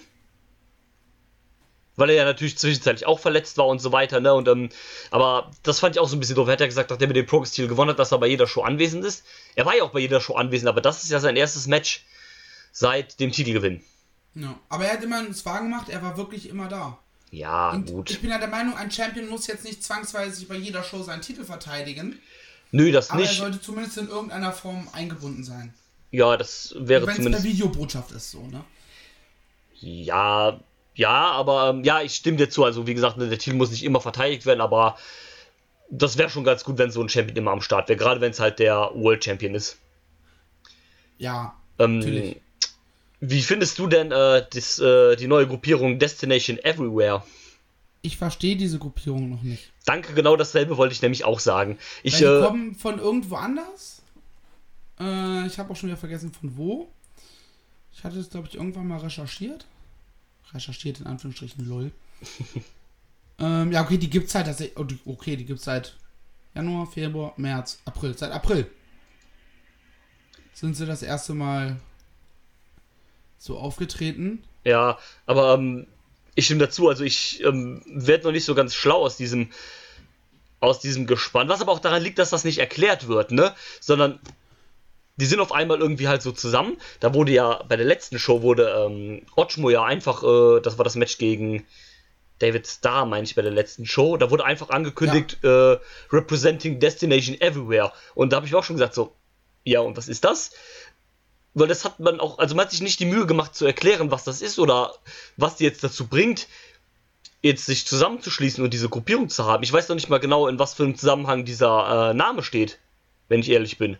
Weil 1.97 2.11
er 2.11 2.17
ja 2.17 2.25
natürlich 2.25 2.57
zwischenzeitlich 2.57 3.07
auch 3.07 3.19
verletzt 3.19 3.59
war 3.59 3.67
und 3.67 3.81
so 3.81 3.93
weiter, 3.93 4.21
ne? 4.21 4.33
Und, 4.33 4.49
ähm, 4.49 4.71
aber 5.11 5.51
das 5.63 5.81
fand 5.81 5.97
ich 5.97 6.01
auch 6.01 6.09
so 6.09 6.17
ein 6.17 6.21
bisschen 6.21 6.37
doof. 6.37 6.49
Er 6.49 6.53
hat 6.53 6.61
ja 6.61 6.67
gesagt, 6.67 6.89
nachdem 6.89 7.11
er 7.11 7.15
den 7.15 7.27
Progress-Titel 7.27 7.69
gewonnen 7.69 7.91
hat, 7.91 7.99
dass 7.99 8.13
er 8.13 8.19
bei 8.19 8.27
jeder 8.27 8.47
Show 8.47 8.63
anwesend 8.63 9.05
ist. 9.05 9.25
Er 9.55 9.67
war 9.67 9.77
ja 9.77 9.83
auch 9.83 9.91
bei 9.91 9.99
jeder 9.99 10.21
Show 10.21 10.35
anwesend, 10.35 10.69
aber 10.69 10.81
das 10.81 11.03
ist 11.03 11.11
ja 11.11 11.21
sein 11.21 11.37
erstes 11.37 11.67
Match 11.67 12.07
seit 12.73 13.21
dem 13.21 13.33
Titelgewinn. 13.33 13.83
Ja. 14.35 14.59
Aber 14.69 14.87
er 14.87 14.95
hat 14.95 15.03
immer 15.03 15.19
einen 15.19 15.35
Zwang 15.35 15.65
gemacht, 15.65 15.89
er 15.91 16.03
war 16.03 16.17
wirklich 16.17 16.49
immer 16.49 16.69
da. 16.69 16.99
Ja, 17.31 17.71
Und 17.71 17.87
gut. 17.87 18.11
ich 18.11 18.21
bin 18.21 18.31
ja 18.31 18.39
der 18.39 18.49
Meinung, 18.49 18.77
ein 18.77 18.91
Champion 18.91 19.29
muss 19.29 19.47
jetzt 19.47 19.65
nicht 19.65 19.85
zwangsweise 19.85 20.45
bei 20.47 20.57
jeder 20.57 20.83
Show 20.83 21.03
seinen 21.03 21.23
Titel 21.23 21.45
verteidigen, 21.45 22.19
Nö, 22.73 22.91
das 22.93 23.11
aber 23.11 23.23
er 23.23 23.29
nicht. 23.29 23.39
sollte 23.39 23.61
zumindest 23.61 23.99
in 23.99 24.09
irgendeiner 24.09 24.53
Form 24.53 24.89
eingebunden 24.93 25.45
sein. 25.45 25.73
Ja, 26.11 26.37
das 26.37 26.75
wäre 26.77 27.03
Wenn 27.03 27.11
es 27.11 27.17
zumindest. 27.17 27.45
Videobotschaft 27.45 28.11
ist, 28.13 28.33
so, 28.33 28.43
ne? 28.47 28.65
Ja, 29.81 30.59
ja, 30.95 31.31
aber 31.31 31.71
ähm, 31.71 31.85
ja, 31.85 32.03
ich 32.03 32.15
stimme 32.15 32.37
dir 32.37 32.51
zu. 32.51 32.65
Also, 32.65 32.87
wie 32.87 32.95
gesagt, 32.95 33.17
ne, 33.17 33.29
der 33.29 33.39
Titel 33.39 33.57
muss 33.57 33.71
nicht 33.71 33.85
immer 33.85 34.01
verteidigt 34.01 34.45
werden, 34.45 34.61
aber 34.61 34.99
das 35.89 36.19
wäre 36.19 36.29
schon 36.31 36.45
ganz 36.45 36.65
gut, 36.65 36.79
wenn 36.79 36.91
so 36.91 37.01
ein 37.01 37.09
Champion 37.09 37.37
immer 37.37 37.53
am 37.53 37.63
Start 37.63 37.89
wäre. 37.89 37.97
Gerade 37.99 38.21
wenn 38.21 38.33
es 38.33 38.41
halt 38.41 38.59
der 38.59 38.91
World 38.95 39.25
Champion 39.25 39.55
ist. 39.55 39.79
Ja, 41.19 41.55
Ähm, 41.79 41.99
Natürlich. 41.99 42.37
Wie 43.21 43.43
findest 43.43 43.79
du 43.79 43.87
denn 43.87 44.13
äh, 44.13 44.45
das, 44.51 44.79
äh, 44.79 45.17
die 45.17 45.27
neue 45.27 45.47
Gruppierung 45.47 45.99
Destination 45.99 46.59
Everywhere? 46.59 47.23
ich 48.03 48.17
verstehe 48.17 48.57
diese 48.57 48.79
Gruppierung 48.79 49.31
noch 49.31 49.43
nicht. 49.43 49.71
Danke, 49.85 50.15
genau 50.15 50.37
dasselbe 50.37 50.77
wollte 50.77 50.95
ich 50.95 51.03
nämlich 51.03 51.25
auch 51.25 51.41
sagen. 51.41 51.79
Ich, 52.03 52.17
die 52.17 52.25
äh, 52.25 52.43
kommen 52.43 52.75
von 52.75 52.99
irgendwo 52.99 53.37
anders. 53.37 54.03
Äh, 54.99 55.47
ich 55.47 55.59
habe 55.59 55.71
auch 55.71 55.77
schon 55.77 55.89
wieder 55.89 55.99
vergessen, 55.99 56.33
von 56.33 56.57
wo. 56.57 56.89
Ich 57.93 58.05
hatte 58.05 58.19
es, 58.19 58.31
glaube 58.31 58.49
ich, 58.49 58.55
irgendwann 58.55 58.89
mal 58.89 58.99
recherchiert. 58.99 59.67
Recherchiert 60.53 61.01
in 61.01 61.07
Anführungsstrichen, 61.07 61.67
lol. 61.67 61.93
ähm, 63.39 63.73
ja, 63.73 63.83
okay, 63.83 63.99
die 63.99 64.11
gibt's 64.11 64.35
halt 64.35 64.47
tatsächlich. 64.47 64.79
oh, 64.79 64.87
Okay, 65.13 65.37
die 65.37 65.45
gibt's 65.45 65.65
seit 65.65 65.97
Januar, 66.55 66.87
Februar, 66.87 67.35
März, 67.37 67.81
April. 67.85 68.17
Seit 68.17 68.33
April 68.33 68.67
sind 70.55 70.75
sie 70.75 70.87
das 70.87 71.03
erste 71.03 71.35
Mal 71.35 71.81
so 73.41 73.59
aufgetreten. 73.59 74.45
Ja, 74.65 74.99
aber 75.27 75.55
ähm, 75.55 75.87
ich 76.37 76.45
stimme 76.45 76.61
dazu. 76.61 76.89
Also 76.89 77.03
ich 77.03 77.43
ähm, 77.43 77.83
werde 77.87 78.25
noch 78.25 78.33
nicht 78.33 78.45
so 78.45 78.55
ganz 78.55 78.75
schlau 78.75 79.03
aus 79.03 79.17
diesem 79.17 79.51
aus 80.61 80.79
diesem 80.79 81.07
Gespann. 81.07 81.49
Was 81.49 81.63
aber 81.63 81.73
auch 81.73 81.81
daran 81.81 82.03
liegt, 82.03 82.19
dass 82.19 82.31
das 82.31 82.45
nicht 82.45 82.59
erklärt 82.59 83.09
wird, 83.09 83.33
ne? 83.33 83.55
Sondern 83.81 84.21
die 85.17 85.25
sind 85.25 85.41
auf 85.41 85.53
einmal 85.53 85.81
irgendwie 85.81 86.07
halt 86.07 86.21
so 86.21 86.33
zusammen. 86.33 86.77
Da 87.01 87.15
wurde 87.15 87.33
ja 87.33 87.63
bei 87.67 87.77
der 87.77 87.87
letzten 87.87 88.19
Show 88.19 88.43
wurde 88.43 88.87
ähm, 88.87 89.23
Ochmo 89.37 89.71
ja 89.71 89.85
einfach, 89.85 90.23
äh, 90.23 90.61
das 90.61 90.77
war 90.77 90.85
das 90.85 90.97
Match 90.97 91.17
gegen 91.17 91.67
David 92.41 92.67
Starr, 92.67 93.07
meine 93.07 93.25
ich, 93.25 93.35
bei 93.35 93.43
der 93.43 93.51
letzten 93.51 93.87
Show. 93.87 94.19
Da 94.19 94.31
wurde 94.31 94.45
einfach 94.45 94.69
angekündigt, 94.69 95.39
ja. 95.43 95.73
äh, 95.73 95.79
Representing 96.13 96.79
Destination 96.79 97.41
Everywhere. 97.41 97.93
Und 98.15 98.33
da 98.33 98.37
habe 98.37 98.47
ich 98.47 98.55
auch 98.55 98.65
schon 98.65 98.77
gesagt, 98.77 98.95
so, 98.95 99.15
ja, 99.65 99.81
und 99.81 99.97
was 99.97 100.09
ist 100.09 100.25
das? 100.25 100.53
Weil 101.55 101.69
das 101.69 101.85
hat 101.85 101.99
man 101.99 102.21
auch, 102.21 102.39
also 102.39 102.55
man 102.55 102.65
hat 102.65 102.71
sich 102.71 102.81
nicht 102.81 103.01
die 103.01 103.07
Mühe 103.07 103.27
gemacht 103.27 103.55
zu 103.55 103.67
erklären, 103.67 104.11
was 104.11 104.25
das 104.25 104.41
ist 104.41 104.59
oder 104.59 104.95
was 105.37 105.57
die 105.57 105.65
jetzt 105.65 105.83
dazu 105.83 106.07
bringt, 106.07 106.47
jetzt 107.43 107.67
sich 107.67 107.87
zusammenzuschließen 107.87 108.63
und 108.63 108.73
diese 108.73 108.89
Gruppierung 108.89 109.29
zu 109.29 109.47
haben. 109.47 109.63
Ich 109.63 109.73
weiß 109.73 109.89
noch 109.89 109.97
nicht 109.97 110.09
mal 110.09 110.21
genau, 110.21 110.47
in 110.47 110.59
was 110.59 110.75
für 110.75 110.85
einem 110.85 110.97
Zusammenhang 110.97 111.45
dieser 111.45 112.11
äh, 112.11 112.15
Name 112.15 112.43
steht, 112.43 112.79
wenn 113.29 113.41
ich 113.41 113.51
ehrlich 113.51 113.79
bin. 113.79 113.97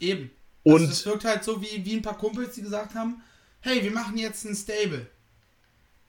Eben. 0.00 0.30
Und 0.64 0.80
also 0.80 0.92
es 0.92 1.06
wirkt 1.06 1.24
halt 1.24 1.44
so 1.44 1.62
wie, 1.62 1.84
wie 1.84 1.94
ein 1.94 2.02
paar 2.02 2.18
Kumpels, 2.18 2.54
die 2.54 2.62
gesagt 2.62 2.94
haben, 2.94 3.22
hey, 3.60 3.82
wir 3.82 3.92
machen 3.92 4.18
jetzt 4.18 4.44
ein 4.44 4.54
Stable. 4.54 5.06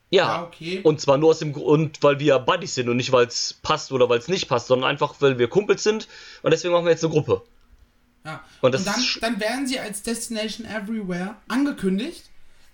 Ja, 0.10 0.26
ja, 0.26 0.44
okay. 0.44 0.80
Und 0.84 1.02
zwar 1.02 1.18
nur 1.18 1.32
aus 1.32 1.40
dem 1.40 1.54
Grund, 1.54 2.02
weil 2.02 2.20
wir 2.20 2.40
Buddies 2.40 2.76
sind 2.76 2.88
und 2.90 2.98
nicht, 2.98 3.12
weil 3.12 3.28
es 3.28 3.56
passt 3.62 3.92
oder 3.92 4.08
weil 4.10 4.20
es 4.20 4.30
nicht 4.30 4.48
passt, 4.48 4.68
sondern 4.68 4.90
einfach, 4.90 5.16
weil 5.20 5.38
wir 5.38 5.50
Kumpels 5.50 5.84
sind 5.84 6.08
und 6.44 6.52
deswegen 6.52 6.74
machen 6.74 6.86
wir 6.86 6.92
jetzt 6.92 7.04
eine 7.04 7.14
Gruppe. 7.14 7.44
Ja. 8.26 8.44
Und, 8.62 8.76
und 8.76 8.86
dann, 8.86 9.02
dann 9.22 9.40
werden 9.40 9.68
sie 9.68 9.80
als 9.80 10.04
Destination 10.04 10.68
Everywhere 10.68 11.36
angekündigt, 11.48 12.24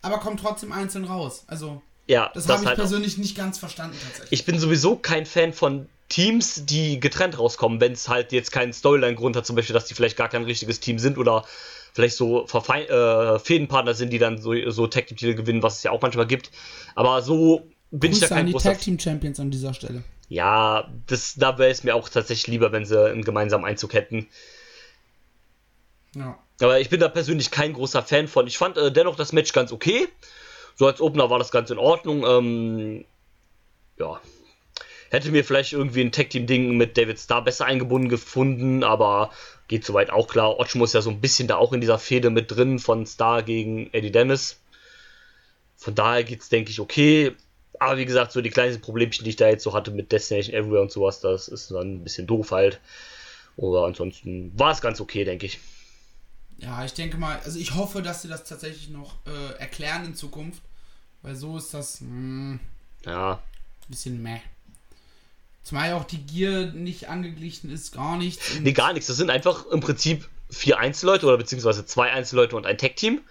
aber 0.02 0.20
kommen 0.20 0.38
trotzdem 0.38 0.72
einzeln 0.72 1.06
raus. 1.06 1.44
Also, 1.48 1.82
ja, 2.08 2.32
das, 2.34 2.46
das 2.46 2.54
habe 2.54 2.64
ich 2.64 2.68
halt 2.70 2.80
persönlich 2.80 3.14
auch. 3.14 3.20
nicht 3.20 3.38
ganz 3.38 3.58
verstanden 3.58 3.98
tatsächlich. 4.04 4.40
Ich 4.40 4.46
bin 4.46 4.60
sowieso 4.60 4.96
kein 4.96 5.26
Fan 5.26 5.54
von 5.54 5.88
Teams, 6.10 6.66
die 6.66 7.00
getrennt 7.00 7.40
rauskommen, 7.40 7.80
wenn 7.80 7.94
es 7.94 8.10
halt 8.10 8.32
jetzt 8.32 8.52
keinen 8.52 8.74
Storyline-Grund 8.74 9.36
hat, 9.36 9.46
zum 9.46 9.56
Beispiel, 9.56 9.74
dass 9.74 9.86
die 9.86 9.94
vielleicht 9.94 10.18
gar 10.18 10.30
kein 10.30 10.44
richtiges 10.44 10.80
Team 10.80 11.00
sind 11.00 11.18
oder 11.18 11.46
vielleicht 11.94 12.18
so 12.18 12.46
Verfein 12.48 12.88
äh, 12.88 13.40
Fädenpartner 13.40 13.94
sind, 13.94 14.12
die 14.12 14.20
dann 14.20 14.42
so, 14.42 14.54
so 14.70 14.88
Tag 14.88 15.08
Team 15.08 15.18
Titel 15.18 15.36
gewinnen, 15.36 15.64
was 15.64 15.78
es 15.78 15.84
ja 15.84 15.92
auch 15.92 16.02
manchmal 16.02 16.28
gibt. 16.28 16.52
Aber 16.96 17.22
so 17.22 17.68
bin 17.92 18.12
Grüße 18.12 18.26
ich 18.26 18.30
da 18.30 18.36
kein 18.36 18.46
an 18.48 18.52
die 18.52 18.58
Tag 18.58 18.80
Team 18.80 19.00
Champions 19.00 19.40
an 19.40 19.52
dieser 19.52 19.74
Stelle. 19.74 20.04
Ja, 20.30 20.90
das, 21.08 21.36
da 21.36 21.58
wäre 21.58 21.70
es 21.70 21.84
mir 21.84 21.96
auch 21.96 22.10
tatsächlich 22.10 22.48
lieber, 22.48 22.72
wenn 22.72 22.86
sie 22.86 23.00
einen 23.10 23.24
gemeinsamen 23.24 23.66
Einzug 23.66 23.94
hätten. 23.94 24.28
Aber 26.62 26.80
ich 26.80 26.90
bin 26.90 27.00
da 27.00 27.08
persönlich 27.08 27.52
kein 27.52 27.74
großer 27.74 28.04
Fan 28.04 28.28
von. 28.28 28.48
Ich 28.48 28.58
fand 28.58 28.78
äh, 28.78 28.92
dennoch 28.92 29.16
das 29.16 29.34
Match 29.34 29.54
ganz 29.54 29.72
okay. 29.72 30.08
So 30.76 30.88
als 30.88 31.02
Opener 31.02 31.30
war 31.30 31.40
das 31.40 31.52
ganz 31.52 31.70
in 31.70 31.78
Ordnung. 31.78 32.26
Ähm, 32.26 33.06
ja, 33.98 34.20
Hätte 35.14 35.30
mir 35.30 35.46
vielleicht 35.46 35.74
irgendwie 35.74 36.02
ein 36.02 36.12
Tag-Team-Ding 36.12 36.76
mit 36.76 36.98
David 36.98 37.20
Starr 37.20 37.44
besser 37.44 37.66
eingebunden 37.66 38.10
gefunden, 38.10 38.84
aber 38.84 39.30
geht 39.68 39.86
soweit 39.86 40.10
auch 40.10 40.28
klar. 40.28 40.58
Otschmo 40.58 40.86
ist 40.86 40.96
ja 40.96 41.04
so 41.04 41.12
ein 41.12 41.22
bisschen 41.22 41.48
da 41.48 41.58
auch 41.58 41.72
in 41.72 41.82
dieser 41.82 42.00
Fehde 42.00 42.32
mit 42.32 42.50
drin 42.50 42.80
von 42.80 43.06
Starr 43.06 43.44
gegen 43.44 43.94
Eddie 43.94 44.12
Dennis. 44.12 44.60
Von 45.76 45.94
daher 45.94 46.24
geht 46.24 46.42
es, 46.42 46.50
denke 46.50 46.72
ich, 46.72 46.80
okay. 46.80 47.34
Aber 47.78 48.00
wie 48.00 48.06
gesagt, 48.06 48.32
so 48.32 48.42
die 48.42 48.50
kleinen 48.50 48.82
Problemchen, 48.82 49.24
die 49.24 49.30
ich 49.30 49.36
da 49.36 49.48
jetzt 49.48 49.62
so 49.62 49.74
hatte 49.74 49.92
mit 49.92 50.12
Destination 50.12 50.56
Everywhere 50.56 50.82
und 50.82 50.92
sowas, 50.92 51.20
das 51.20 51.48
ist 51.48 51.70
dann 51.70 51.98
ein 51.98 52.04
bisschen 52.04 52.26
doof 52.26 52.50
halt. 52.50 52.80
Aber 53.56 53.86
ansonsten 53.86 54.52
war 54.58 54.72
es 54.72 54.82
ganz 54.82 55.00
okay, 55.00 55.26
denke 55.26 55.46
ich. 55.46 55.60
Ja, 56.58 56.86
ich 56.86 56.94
denke 56.94 57.18
mal, 57.18 57.40
also 57.44 57.60
ich 57.60 57.74
hoffe, 57.76 58.02
dass 58.02 58.22
sie 58.22 58.28
das 58.28 58.44
tatsächlich 58.44 58.90
noch 58.90 59.16
äh, 59.26 59.60
erklären 59.60 60.06
in 60.06 60.16
Zukunft. 60.16 60.62
Weil 61.24 61.36
so 61.36 61.58
ist 61.58 61.74
das 61.74 62.02
mh, 62.02 62.08
hm, 62.08 62.60
ja. 63.06 63.34
ein 63.34 63.40
bisschen 63.90 64.22
meh. 64.22 64.42
Zumal 65.64 65.94
auch 65.94 66.04
die 66.04 66.18
Gier 66.18 66.74
nicht 66.74 67.08
angeglichen 67.08 67.72
ist, 67.72 67.94
gar 67.94 68.18
nichts. 68.18 68.60
Nee, 68.60 68.74
gar 68.74 68.92
nichts. 68.92 69.08
Das 69.08 69.16
sind 69.16 69.30
einfach 69.30 69.66
im 69.68 69.80
Prinzip 69.80 70.28
vier 70.50 70.78
Einzelleute 70.78 71.26
oder 71.26 71.38
beziehungsweise 71.38 71.86
zwei 71.86 72.12
Einzelleute 72.12 72.58
und 72.58 72.66
ein 72.66 72.78
Tech-Team, 72.78 73.22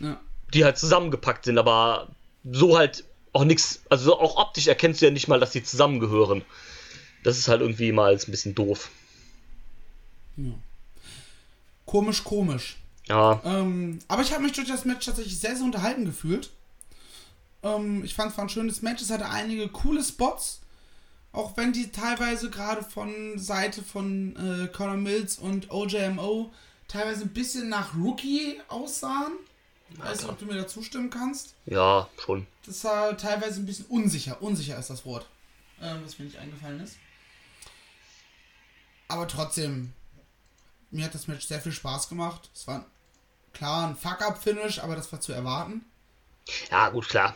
ja. 0.00 0.18
die 0.54 0.64
halt 0.64 0.78
zusammengepackt 0.78 1.44
sind, 1.44 1.58
aber 1.58 2.08
so 2.50 2.78
halt 2.78 3.04
auch 3.34 3.44
nichts, 3.44 3.82
also 3.90 4.18
auch 4.18 4.36
optisch 4.36 4.66
erkennst 4.66 5.02
du 5.02 5.06
ja 5.06 5.12
nicht 5.12 5.28
mal, 5.28 5.38
dass 5.38 5.52
sie 5.52 5.62
zusammengehören. 5.62 6.42
Das 7.22 7.36
ist 7.36 7.48
halt 7.48 7.60
irgendwie 7.60 7.92
mal 7.92 8.12
ein 8.12 8.30
bisschen 8.30 8.54
doof. 8.54 8.90
Ja. 10.38 10.54
Komisch, 11.88 12.22
komisch. 12.22 12.76
Ja. 13.06 13.40
Ähm, 13.46 14.00
aber 14.08 14.20
ich 14.20 14.34
habe 14.34 14.42
mich 14.42 14.52
durch 14.52 14.68
das 14.68 14.84
Match 14.84 15.06
tatsächlich 15.06 15.40
sehr, 15.40 15.56
sehr 15.56 15.64
unterhalten 15.64 16.04
gefühlt. 16.04 16.50
Ähm, 17.62 18.04
ich 18.04 18.14
fand 18.14 18.30
es 18.30 18.36
war 18.36 18.44
ein 18.44 18.50
schönes 18.50 18.82
Match. 18.82 19.00
Es 19.00 19.08
hatte 19.08 19.30
einige 19.30 19.68
coole 19.68 20.04
Spots. 20.04 20.60
Auch 21.32 21.56
wenn 21.56 21.72
die 21.72 21.90
teilweise 21.90 22.50
gerade 22.50 22.82
von 22.82 23.38
Seite 23.38 23.82
von 23.82 24.36
äh, 24.36 24.68
Conor 24.68 24.98
Mills 24.98 25.38
und 25.38 25.70
OJMO 25.70 26.52
teilweise 26.88 27.22
ein 27.22 27.32
bisschen 27.32 27.70
nach 27.70 27.94
Rookie 27.96 28.60
aussahen. 28.68 29.32
Ich 29.90 29.98
weiß 29.98 30.20
nicht, 30.20 30.30
ob 30.30 30.38
du 30.38 30.44
mir 30.44 30.56
da 30.56 30.66
zustimmen 30.66 31.08
kannst. 31.08 31.54
Ja, 31.64 32.06
schon. 32.22 32.46
Das 32.66 32.84
war 32.84 33.16
teilweise 33.16 33.60
ein 33.60 33.66
bisschen 33.66 33.86
unsicher. 33.86 34.42
Unsicher 34.42 34.78
ist 34.78 34.90
das 34.90 35.06
Wort, 35.06 35.26
äh, 35.80 35.94
was 36.04 36.18
mir 36.18 36.26
nicht 36.26 36.36
eingefallen 36.36 36.80
ist. 36.80 36.96
Aber 39.08 39.26
trotzdem, 39.26 39.94
mir 40.90 41.04
hat 41.04 41.14
das 41.14 41.28
Match 41.28 41.46
sehr 41.46 41.60
viel 41.60 41.72
Spaß 41.72 42.08
gemacht. 42.08 42.50
Es 42.54 42.66
war 42.66 42.86
klar 43.52 43.88
ein 43.88 43.96
Fuck-Up-Finish, 43.96 44.78
aber 44.80 44.96
das 44.96 45.10
war 45.12 45.20
zu 45.20 45.32
erwarten. 45.32 45.84
Ja, 46.70 46.88
gut, 46.90 47.08
klar. 47.08 47.34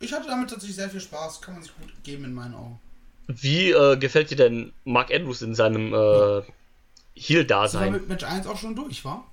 Ich 0.00 0.12
hatte 0.12 0.26
damit 0.26 0.50
tatsächlich 0.50 0.76
sehr 0.76 0.90
viel 0.90 1.00
Spaß, 1.00 1.40
kann 1.40 1.54
man 1.54 1.62
sich 1.62 1.72
gut 1.76 1.88
geben 2.02 2.24
in 2.24 2.34
meinen 2.34 2.54
Augen. 2.54 2.80
Wie 3.28 3.70
äh, 3.70 3.96
gefällt 3.96 4.30
dir 4.30 4.36
denn 4.36 4.72
Mark 4.84 5.12
Andrews 5.12 5.42
in 5.42 5.54
seinem 5.54 5.94
äh, 5.94 6.42
Heel-Dasein? 7.14 7.92
War 7.92 8.00
mit 8.00 8.08
Match 8.08 8.24
1 8.24 8.46
auch 8.46 8.58
schon 8.58 8.74
durch, 8.74 9.04
war? 9.04 9.30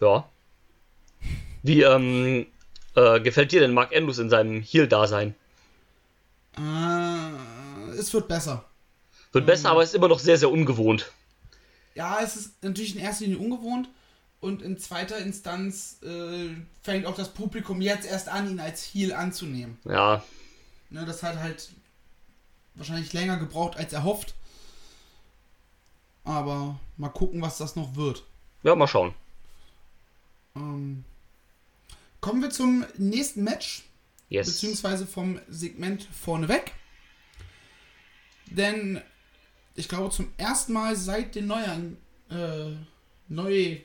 Ja. 0.00 0.28
Wie 1.62 1.82
ähm, 1.82 2.46
äh, 2.94 3.20
gefällt 3.20 3.52
dir 3.52 3.60
denn 3.60 3.72
Mark 3.72 3.96
Andrews 3.96 4.18
in 4.18 4.28
seinem 4.28 4.60
Heel-Dasein? 4.60 5.34
Äh, 6.58 7.90
es 7.98 8.12
wird 8.12 8.28
besser. 8.28 8.64
Wird 9.34 9.46
besser, 9.46 9.70
aber 9.70 9.82
ist 9.82 9.94
immer 9.96 10.06
noch 10.06 10.20
sehr, 10.20 10.38
sehr 10.38 10.50
ungewohnt. 10.50 11.10
Ja, 11.96 12.20
es 12.22 12.36
ist 12.36 12.62
natürlich 12.62 12.94
in 12.94 13.02
erster 13.02 13.24
Linie 13.24 13.40
ungewohnt 13.40 13.88
und 14.40 14.62
in 14.62 14.78
zweiter 14.78 15.18
Instanz 15.18 15.98
äh, 16.02 16.50
fängt 16.82 17.04
auch 17.06 17.16
das 17.16 17.34
Publikum 17.34 17.80
jetzt 17.82 18.06
erst 18.06 18.28
an, 18.28 18.48
ihn 18.48 18.60
als 18.60 18.82
Heal 18.84 19.12
anzunehmen. 19.12 19.78
Ja. 19.84 20.22
Ne, 20.90 21.04
das 21.04 21.24
hat 21.24 21.36
halt 21.38 21.70
wahrscheinlich 22.76 23.12
länger 23.12 23.36
gebraucht 23.36 23.76
als 23.76 23.92
erhofft. 23.92 24.34
Aber 26.22 26.78
mal 26.96 27.08
gucken, 27.08 27.42
was 27.42 27.58
das 27.58 27.74
noch 27.74 27.96
wird. 27.96 28.22
Ja, 28.62 28.76
mal 28.76 28.86
schauen. 28.86 29.14
Ähm, 30.54 31.04
kommen 32.20 32.40
wir 32.40 32.50
zum 32.50 32.84
nächsten 32.98 33.42
Match. 33.42 33.82
Yes. 34.28 34.46
Beziehungsweise 34.46 35.06
vom 35.06 35.40
Segment 35.48 36.08
vorneweg. 36.12 36.72
Denn 38.46 39.02
ich 39.74 39.88
glaube, 39.88 40.10
zum 40.10 40.32
ersten 40.36 40.72
Mal 40.72 40.96
seit 40.96 41.34
den 41.34 41.46
neuen 41.46 41.96
äh, 42.30 42.72
neu 43.28 43.78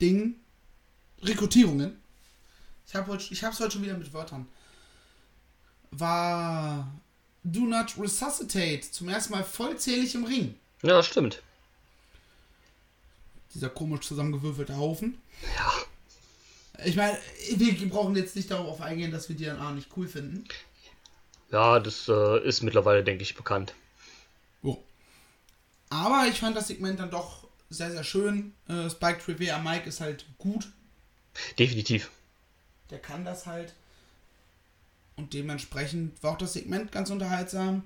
Ding. 0.00 0.36
Rekrutierungen. 1.22 2.00
Ich 2.86 2.94
habe 2.94 3.16
ich 3.16 3.44
hab's 3.44 3.60
heute 3.60 3.72
schon 3.72 3.82
wieder 3.82 3.96
mit 3.96 4.12
Wörtern. 4.12 4.48
War 5.90 6.90
Do 7.44 7.60
Not 7.60 7.94
Resuscitate 7.98 8.90
zum 8.90 9.08
ersten 9.08 9.32
Mal 9.32 9.44
vollzählig 9.44 10.14
im 10.14 10.24
Ring. 10.24 10.54
Ja, 10.82 11.02
stimmt. 11.02 11.42
Dieser 13.54 13.68
komisch 13.68 14.06
zusammengewürfelte 14.06 14.76
Haufen. 14.76 15.20
Ja. 15.56 15.72
Ich 16.84 16.96
meine, 16.96 17.18
wir 17.56 17.88
brauchen 17.90 18.16
jetzt 18.16 18.36
nicht 18.36 18.50
darauf 18.50 18.80
eingehen, 18.80 19.10
dass 19.10 19.28
wir 19.28 19.36
DNA 19.36 19.72
nicht 19.72 19.88
cool 19.96 20.08
finden. 20.08 20.44
Ja, 21.50 21.80
das 21.80 22.08
äh, 22.08 22.46
ist 22.46 22.62
mittlerweile, 22.62 23.04
denke 23.04 23.22
ich, 23.22 23.34
bekannt. 23.34 23.74
Aber 25.90 26.26
ich 26.28 26.40
fand 26.40 26.56
das 26.56 26.68
Segment 26.68 27.00
dann 27.00 27.10
doch 27.10 27.48
sehr, 27.68 27.90
sehr 27.90 28.04
schön. 28.04 28.54
Äh, 28.68 28.88
Spike 28.88 29.20
Trivia 29.22 29.58
Mike 29.58 29.88
ist 29.88 30.00
halt 30.00 30.24
gut. 30.38 30.68
Definitiv. 31.58 32.10
Der 32.90 32.98
kann 32.98 33.24
das 33.24 33.46
halt. 33.46 33.74
Und 35.16 35.34
dementsprechend 35.34 36.22
war 36.22 36.32
auch 36.32 36.38
das 36.38 36.54
Segment 36.54 36.92
ganz 36.92 37.10
unterhaltsam. 37.10 37.82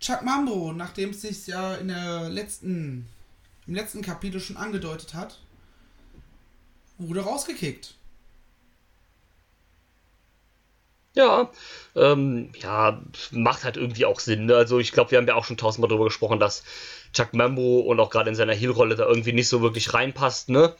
Chuck 0.00 0.22
Mambo, 0.22 0.72
nachdem 0.72 1.10
es 1.10 1.22
sich 1.22 1.46
ja 1.46 1.74
in 1.74 1.88
der 1.88 2.28
letzten, 2.28 3.06
im 3.66 3.74
letzten 3.74 4.02
Kapitel 4.02 4.40
schon 4.40 4.56
angedeutet 4.56 5.14
hat, 5.14 5.38
wurde 6.98 7.20
rausgekickt. 7.20 7.94
Ja, 11.16 11.52
ähm, 11.94 12.52
ja, 12.60 13.00
macht 13.30 13.62
halt 13.62 13.76
irgendwie 13.76 14.04
auch 14.04 14.18
Sinn. 14.18 14.46
Ne? 14.46 14.56
Also 14.56 14.80
ich 14.80 14.90
glaube, 14.90 15.12
wir 15.12 15.18
haben 15.18 15.28
ja 15.28 15.36
auch 15.36 15.44
schon 15.44 15.56
tausendmal 15.56 15.88
darüber 15.88 16.06
gesprochen, 16.06 16.40
dass 16.40 16.64
Chuck 17.14 17.32
Mambo 17.32 17.80
und 17.80 18.00
auch 18.00 18.10
gerade 18.10 18.28
in 18.28 18.36
seiner 18.36 18.54
Heel-Rolle 18.54 18.96
da 18.96 19.06
irgendwie 19.06 19.32
nicht 19.32 19.48
so 19.48 19.62
wirklich 19.62 19.94
reinpasst, 19.94 20.48
ne? 20.48 20.74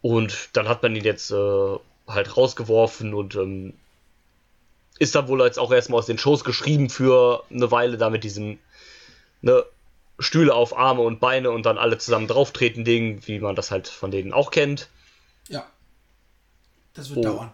Und 0.00 0.50
dann 0.52 0.68
hat 0.68 0.82
man 0.82 0.94
ihn 0.94 1.04
jetzt 1.04 1.30
äh, 1.30 1.78
halt 2.06 2.36
rausgeworfen 2.36 3.14
und 3.14 3.34
ähm, 3.34 3.74
ist 4.98 5.14
dann 5.14 5.28
wohl 5.28 5.40
jetzt 5.42 5.58
auch 5.58 5.72
erstmal 5.72 5.98
aus 5.98 6.06
den 6.06 6.18
Shows 6.18 6.44
geschrieben 6.44 6.90
für 6.90 7.44
eine 7.50 7.70
Weile 7.70 7.98
da 7.98 8.10
mit 8.10 8.24
diesem 8.24 8.58
ne, 9.42 9.64
Stühle 10.18 10.54
auf 10.54 10.76
Arme 10.76 11.02
und 11.02 11.20
Beine 11.20 11.50
und 11.50 11.64
dann 11.64 11.78
alle 11.78 11.98
zusammen 11.98 12.26
drauftreten 12.26 12.84
Ding, 12.84 13.22
wie 13.26 13.38
man 13.38 13.56
das 13.56 13.70
halt 13.70 13.88
von 13.88 14.10
denen 14.10 14.32
auch 14.32 14.50
kennt. 14.50 14.88
Ja. 15.48 15.66
Das 16.94 17.10
wird 17.10 17.18
oh. 17.18 17.22
dauern. 17.22 17.52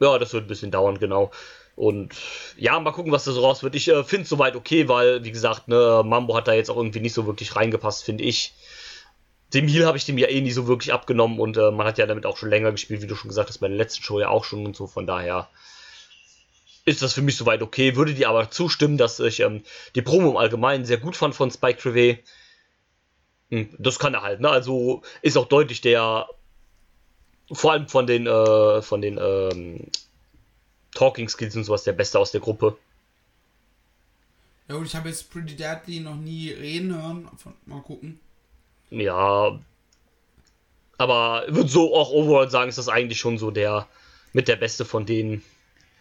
Ja, 0.00 0.18
das 0.18 0.32
wird 0.32 0.44
ein 0.44 0.48
bisschen 0.48 0.70
dauern, 0.70 0.98
genau. 0.98 1.30
Und 1.80 2.12
ja, 2.58 2.78
mal 2.78 2.90
gucken, 2.90 3.10
was 3.10 3.24
da 3.24 3.32
so 3.32 3.40
raus 3.40 3.62
wird. 3.62 3.74
Ich 3.74 3.88
äh, 3.88 4.04
finde 4.04 4.24
es 4.24 4.28
soweit 4.28 4.54
okay, 4.54 4.86
weil, 4.86 5.24
wie 5.24 5.30
gesagt, 5.30 5.66
ne, 5.66 6.02
Mambo 6.04 6.36
hat 6.36 6.46
da 6.46 6.52
jetzt 6.52 6.68
auch 6.68 6.76
irgendwie 6.76 7.00
nicht 7.00 7.14
so 7.14 7.24
wirklich 7.24 7.56
reingepasst, 7.56 8.04
finde 8.04 8.22
ich. 8.22 8.52
Dem 9.54 9.66
Heal 9.66 9.86
habe 9.86 9.96
ich 9.96 10.04
dem 10.04 10.18
ja 10.18 10.28
eh 10.28 10.42
nie 10.42 10.50
so 10.50 10.68
wirklich 10.68 10.92
abgenommen 10.92 11.40
und 11.40 11.56
äh, 11.56 11.70
man 11.70 11.86
hat 11.86 11.96
ja 11.96 12.04
damit 12.04 12.26
auch 12.26 12.36
schon 12.36 12.50
länger 12.50 12.70
gespielt, 12.70 13.00
wie 13.00 13.06
du 13.06 13.14
schon 13.16 13.30
gesagt 13.30 13.48
hast, 13.48 13.58
bei 13.58 13.68
der 13.68 13.78
letzten 13.78 14.02
Show 14.02 14.20
ja 14.20 14.28
auch 14.28 14.44
schon 14.44 14.66
und 14.66 14.76
so. 14.76 14.86
Von 14.86 15.06
daher 15.06 15.48
ist 16.84 17.00
das 17.00 17.14
für 17.14 17.22
mich 17.22 17.38
soweit 17.38 17.62
okay. 17.62 17.96
Würde 17.96 18.12
dir 18.12 18.28
aber 18.28 18.50
zustimmen, 18.50 18.98
dass 18.98 19.18
ich 19.18 19.40
ähm, 19.40 19.62
die 19.94 20.02
Promo 20.02 20.32
im 20.32 20.36
Allgemeinen 20.36 20.84
sehr 20.84 20.98
gut 20.98 21.16
fand 21.16 21.34
von 21.34 21.50
Spike 21.50 21.80
Trivet. 21.80 22.18
Hm, 23.48 23.70
das 23.78 23.98
kann 23.98 24.12
er 24.12 24.20
halt, 24.20 24.40
ne? 24.40 24.50
Also 24.50 25.00
ist 25.22 25.38
auch 25.38 25.48
deutlich 25.48 25.80
der, 25.80 26.28
vor 27.50 27.72
allem 27.72 27.88
von 27.88 28.06
den, 28.06 28.26
äh, 28.26 28.82
von 28.82 29.00
den 29.00 29.18
ähm, 29.18 29.90
Talking 30.94 31.28
Skills 31.28 31.56
und 31.56 31.64
sowas, 31.64 31.84
der 31.84 31.92
Beste 31.92 32.18
aus 32.18 32.32
der 32.32 32.40
Gruppe. 32.40 32.76
Ja 34.68 34.76
gut, 34.76 34.86
ich 34.86 34.94
habe 34.94 35.08
jetzt 35.08 35.30
Pretty 35.30 35.56
Deadly 35.56 36.00
noch 36.00 36.14
nie 36.14 36.50
reden 36.50 36.94
hören. 36.94 37.28
Mal 37.66 37.80
gucken. 37.82 38.20
Ja. 38.90 39.58
Aber 40.98 41.44
würde 41.48 41.68
so 41.68 41.94
auch 41.94 42.10
overall 42.10 42.50
sagen, 42.50 42.68
ist 42.68 42.78
das 42.78 42.88
eigentlich 42.88 43.18
schon 43.18 43.38
so 43.38 43.50
der 43.50 43.88
mit 44.32 44.48
der 44.48 44.56
Beste 44.56 44.84
von 44.84 45.06
denen. 45.06 45.42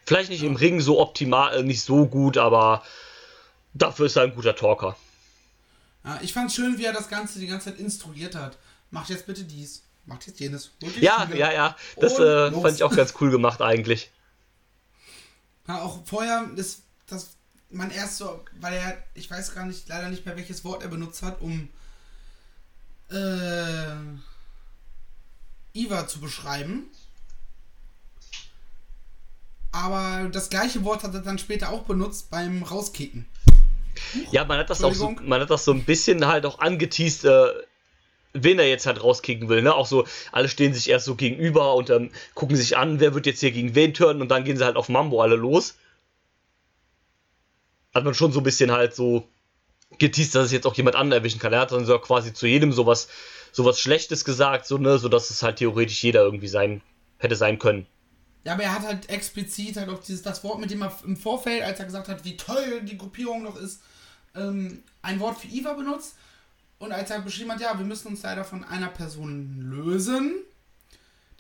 Vielleicht 0.06 0.30
nicht 0.30 0.44
im 0.44 0.56
Ring 0.56 0.82
so 0.82 1.00
optimal, 1.00 1.56
äh, 1.58 1.64
nicht 1.64 1.82
so 1.82 2.06
gut, 2.06 2.38
aber 2.38 2.84
dafür 3.74 4.08
ist 4.08 4.16
er 4.16 4.24
ein 4.24 4.36
guter 4.36 4.56
Talker. 4.56 4.96
Ja, 6.04 6.20
ich 6.22 6.34
fand 6.34 6.52
schön, 6.52 6.78
wie 6.78 6.86
er 6.86 6.94
das 6.94 7.10
Ganze 7.10 7.40
die 7.40 7.48
ganze 7.48 7.72
Zeit 7.72 7.80
instruiert 7.80 8.36
hat. 8.36 8.58
Macht 8.92 9.10
jetzt 9.10 9.26
bitte 9.26 9.44
dies, 9.44 9.84
macht 10.06 10.26
jetzt 10.28 10.40
jenes. 10.40 10.72
Ja, 11.00 11.28
ja, 11.34 11.52
ja. 11.52 11.76
Das 11.98 12.18
äh, 12.20 12.52
fand 12.52 12.76
ich 12.76 12.84
auch 12.84 12.96
ganz 12.96 13.14
cool 13.20 13.32
gemacht 13.32 13.62
eigentlich. 13.62 14.12
Ja, 15.70 15.84
auch 15.84 16.00
vorher 16.04 16.50
ist 16.56 16.82
das 17.06 17.38
man 17.70 17.92
erst 17.92 18.18
so, 18.18 18.44
weil 18.60 18.74
er, 18.74 18.98
ich 19.14 19.30
weiß 19.30 19.54
gar 19.54 19.68
nicht, 19.68 19.88
leider 19.88 20.10
nicht 20.10 20.26
mehr 20.26 20.36
welches 20.36 20.66
Wort 20.66 20.82
er 20.82 20.90
benutzt 20.90 21.22
hat, 21.22 21.40
um 21.42 21.70
äh, 23.12 23.94
Iva 25.74 26.08
zu 26.08 26.20
beschreiben. 26.20 26.90
Aber 29.72 30.30
das 30.30 30.50
gleiche 30.50 30.84
Wort 30.84 31.04
hat 31.04 31.14
er 31.14 31.22
dann 31.22 31.38
später 31.38 31.70
auch 31.70 31.84
benutzt 31.84 32.32
beim 32.32 32.64
Rauskicken. 32.64 33.28
Ja, 34.32 34.46
man 34.46 34.58
hat 34.58 34.72
das 34.72 34.84
auch 34.84 34.96
so, 34.96 35.12
man 35.22 35.40
hat 35.42 35.52
das 35.52 35.66
so 35.66 35.74
ein 35.74 35.84
bisschen 35.84 36.26
halt 36.26 36.48
auch 36.48 36.58
angeteased, 36.58 37.26
äh, 37.26 37.48
wen 38.34 38.60
er 38.60 38.68
jetzt 38.68 38.86
halt 38.86 39.04
rauskicken 39.04 39.50
will, 39.50 39.62
ne? 39.62 39.74
Auch 39.74 39.88
so, 39.88 40.06
alle 40.32 40.50
stehen 40.50 40.74
sich 40.74 40.90
erst 40.90 41.06
so 41.06 41.16
gegenüber 41.16 41.76
und 41.76 41.90
ähm, 41.90 42.12
gucken 42.36 42.56
sich 42.56 42.78
an, 42.78 43.00
wer 43.00 43.14
wird 43.14 43.26
jetzt 43.26 43.40
hier 43.40 43.52
gegen 43.52 43.76
wen 43.76 43.94
turnen 43.94 44.22
und 44.22 44.30
dann 44.30 44.44
gehen 44.44 44.58
sie 44.58 44.66
halt 44.66 44.76
auf 44.76 44.90
Mambo 44.90 45.22
alle 45.22 45.36
los. 45.36 45.76
Hat 47.94 48.04
man 48.04 48.14
schon 48.14 48.32
so 48.32 48.40
ein 48.40 48.44
bisschen 48.44 48.72
halt 48.72 48.94
so 48.94 49.28
geteased, 49.98 50.36
dass 50.36 50.46
es 50.46 50.52
jetzt 50.52 50.68
auch 50.68 50.76
jemand 50.76 50.96
anderen 50.96 51.22
erwischen 51.22 51.40
kann. 51.40 51.54
Er 51.54 51.62
hat 51.62 51.72
dann 51.72 51.86
so 51.86 51.98
quasi 51.98 52.34
zu 52.34 52.46
jedem 52.46 52.72
sowas, 52.72 53.08
sowas 53.52 53.80
Schlechtes 53.80 54.24
gesagt, 54.24 54.68
so, 54.68 54.78
ne, 54.78 55.00
so 55.00 55.10
dass 55.10 55.32
es 55.32 55.42
halt 55.42 55.58
theoretisch 55.58 56.04
jeder 56.04 56.22
irgendwie 56.22 56.48
sein, 56.48 56.82
hätte 57.18 57.36
sein 57.36 57.58
können. 57.58 57.88
Ja, 58.46 58.54
aber 58.54 58.64
er 58.64 58.74
hat 58.74 58.84
halt 58.84 59.10
explizit 59.10 59.76
halt 59.78 59.90
auch 59.90 60.00
dieses, 60.00 60.22
das 60.22 60.44
Wort, 60.44 60.60
mit 60.60 60.72
dem 60.72 60.82
er 60.82 60.96
im 61.04 61.18
Vorfeld, 61.18 61.64
als 61.64 61.80
er 61.80 61.86
gesagt 61.86 62.08
hat, 62.08 62.24
wie 62.24 62.38
toll 62.38 62.82
die 62.84 62.98
Gruppierung 62.98 63.44
noch 63.44 63.58
ist, 63.58 63.82
ähm, 64.36 64.84
ein 65.02 65.20
Wort 65.20 65.40
für 65.40 65.48
Eva 65.48 65.74
benutzt. 65.74 66.16
Und 66.80 66.94
als 66.94 67.12
er 67.12 67.20
beschrieben 67.20 67.52
hat, 67.52 67.62
ja, 67.62 67.78
wir 67.78 67.86
müssen 67.86 68.08
uns 68.08 68.24
leider 68.24 68.46
von 68.46 68.64
einer 68.64 68.88
Person 68.88 69.60
lösen, 69.62 70.34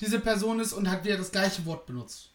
diese 0.01 0.19
Person 0.19 0.59
ist 0.59 0.73
und 0.73 0.89
hat 0.89 1.03
wieder 1.03 1.17
das 1.17 1.31
gleiche 1.31 1.65
Wort 1.65 1.85
benutzt. 1.85 2.29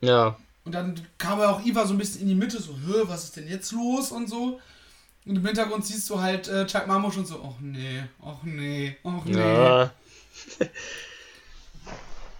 Ja. 0.00 0.36
Und 0.64 0.72
dann 0.72 1.00
kam 1.18 1.40
er 1.40 1.50
auch 1.50 1.64
Eva 1.64 1.86
so 1.86 1.94
ein 1.94 1.98
bisschen 1.98 2.22
in 2.22 2.28
die 2.28 2.34
Mitte, 2.34 2.60
so, 2.60 2.76
Hö, 2.86 3.02
was 3.06 3.24
ist 3.24 3.36
denn 3.36 3.48
jetzt 3.48 3.72
los 3.72 4.12
und 4.12 4.28
so. 4.28 4.60
Und 5.24 5.36
im 5.36 5.46
Hintergrund 5.46 5.84
siehst 5.84 6.08
du 6.10 6.20
halt 6.20 6.48
äh, 6.48 6.66
Chuck 6.66 6.86
Marmo 6.86 7.10
schon 7.10 7.26
so, 7.26 7.42
ach 7.44 7.60
nee, 7.60 8.02
ach 8.24 8.42
nee, 8.42 8.96
ach 9.04 9.24
nee. 9.24 9.38
Ja. 9.38 9.92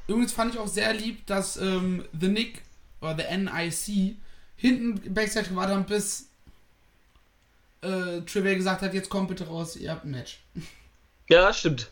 Übrigens 0.08 0.32
fand 0.32 0.54
ich 0.54 0.60
auch 0.60 0.68
sehr 0.68 0.92
lieb, 0.92 1.26
dass 1.26 1.56
ähm, 1.56 2.04
The 2.18 2.28
Nick 2.28 2.62
oder 3.00 3.16
The 3.16 3.36
NIC 3.36 4.16
hinten 4.56 5.14
Backstage 5.14 5.50
gewartet 5.50 5.76
haben, 5.76 5.86
bis 5.86 6.28
äh, 7.82 8.20
Trivial 8.22 8.56
gesagt 8.56 8.82
hat, 8.82 8.94
jetzt 8.94 9.08
kommt 9.08 9.28
bitte 9.28 9.46
raus, 9.46 9.76
ihr 9.76 9.90
habt 9.90 10.04
ein 10.04 10.12
Match. 10.12 10.40
Ja, 11.28 11.52
stimmt. 11.52 11.88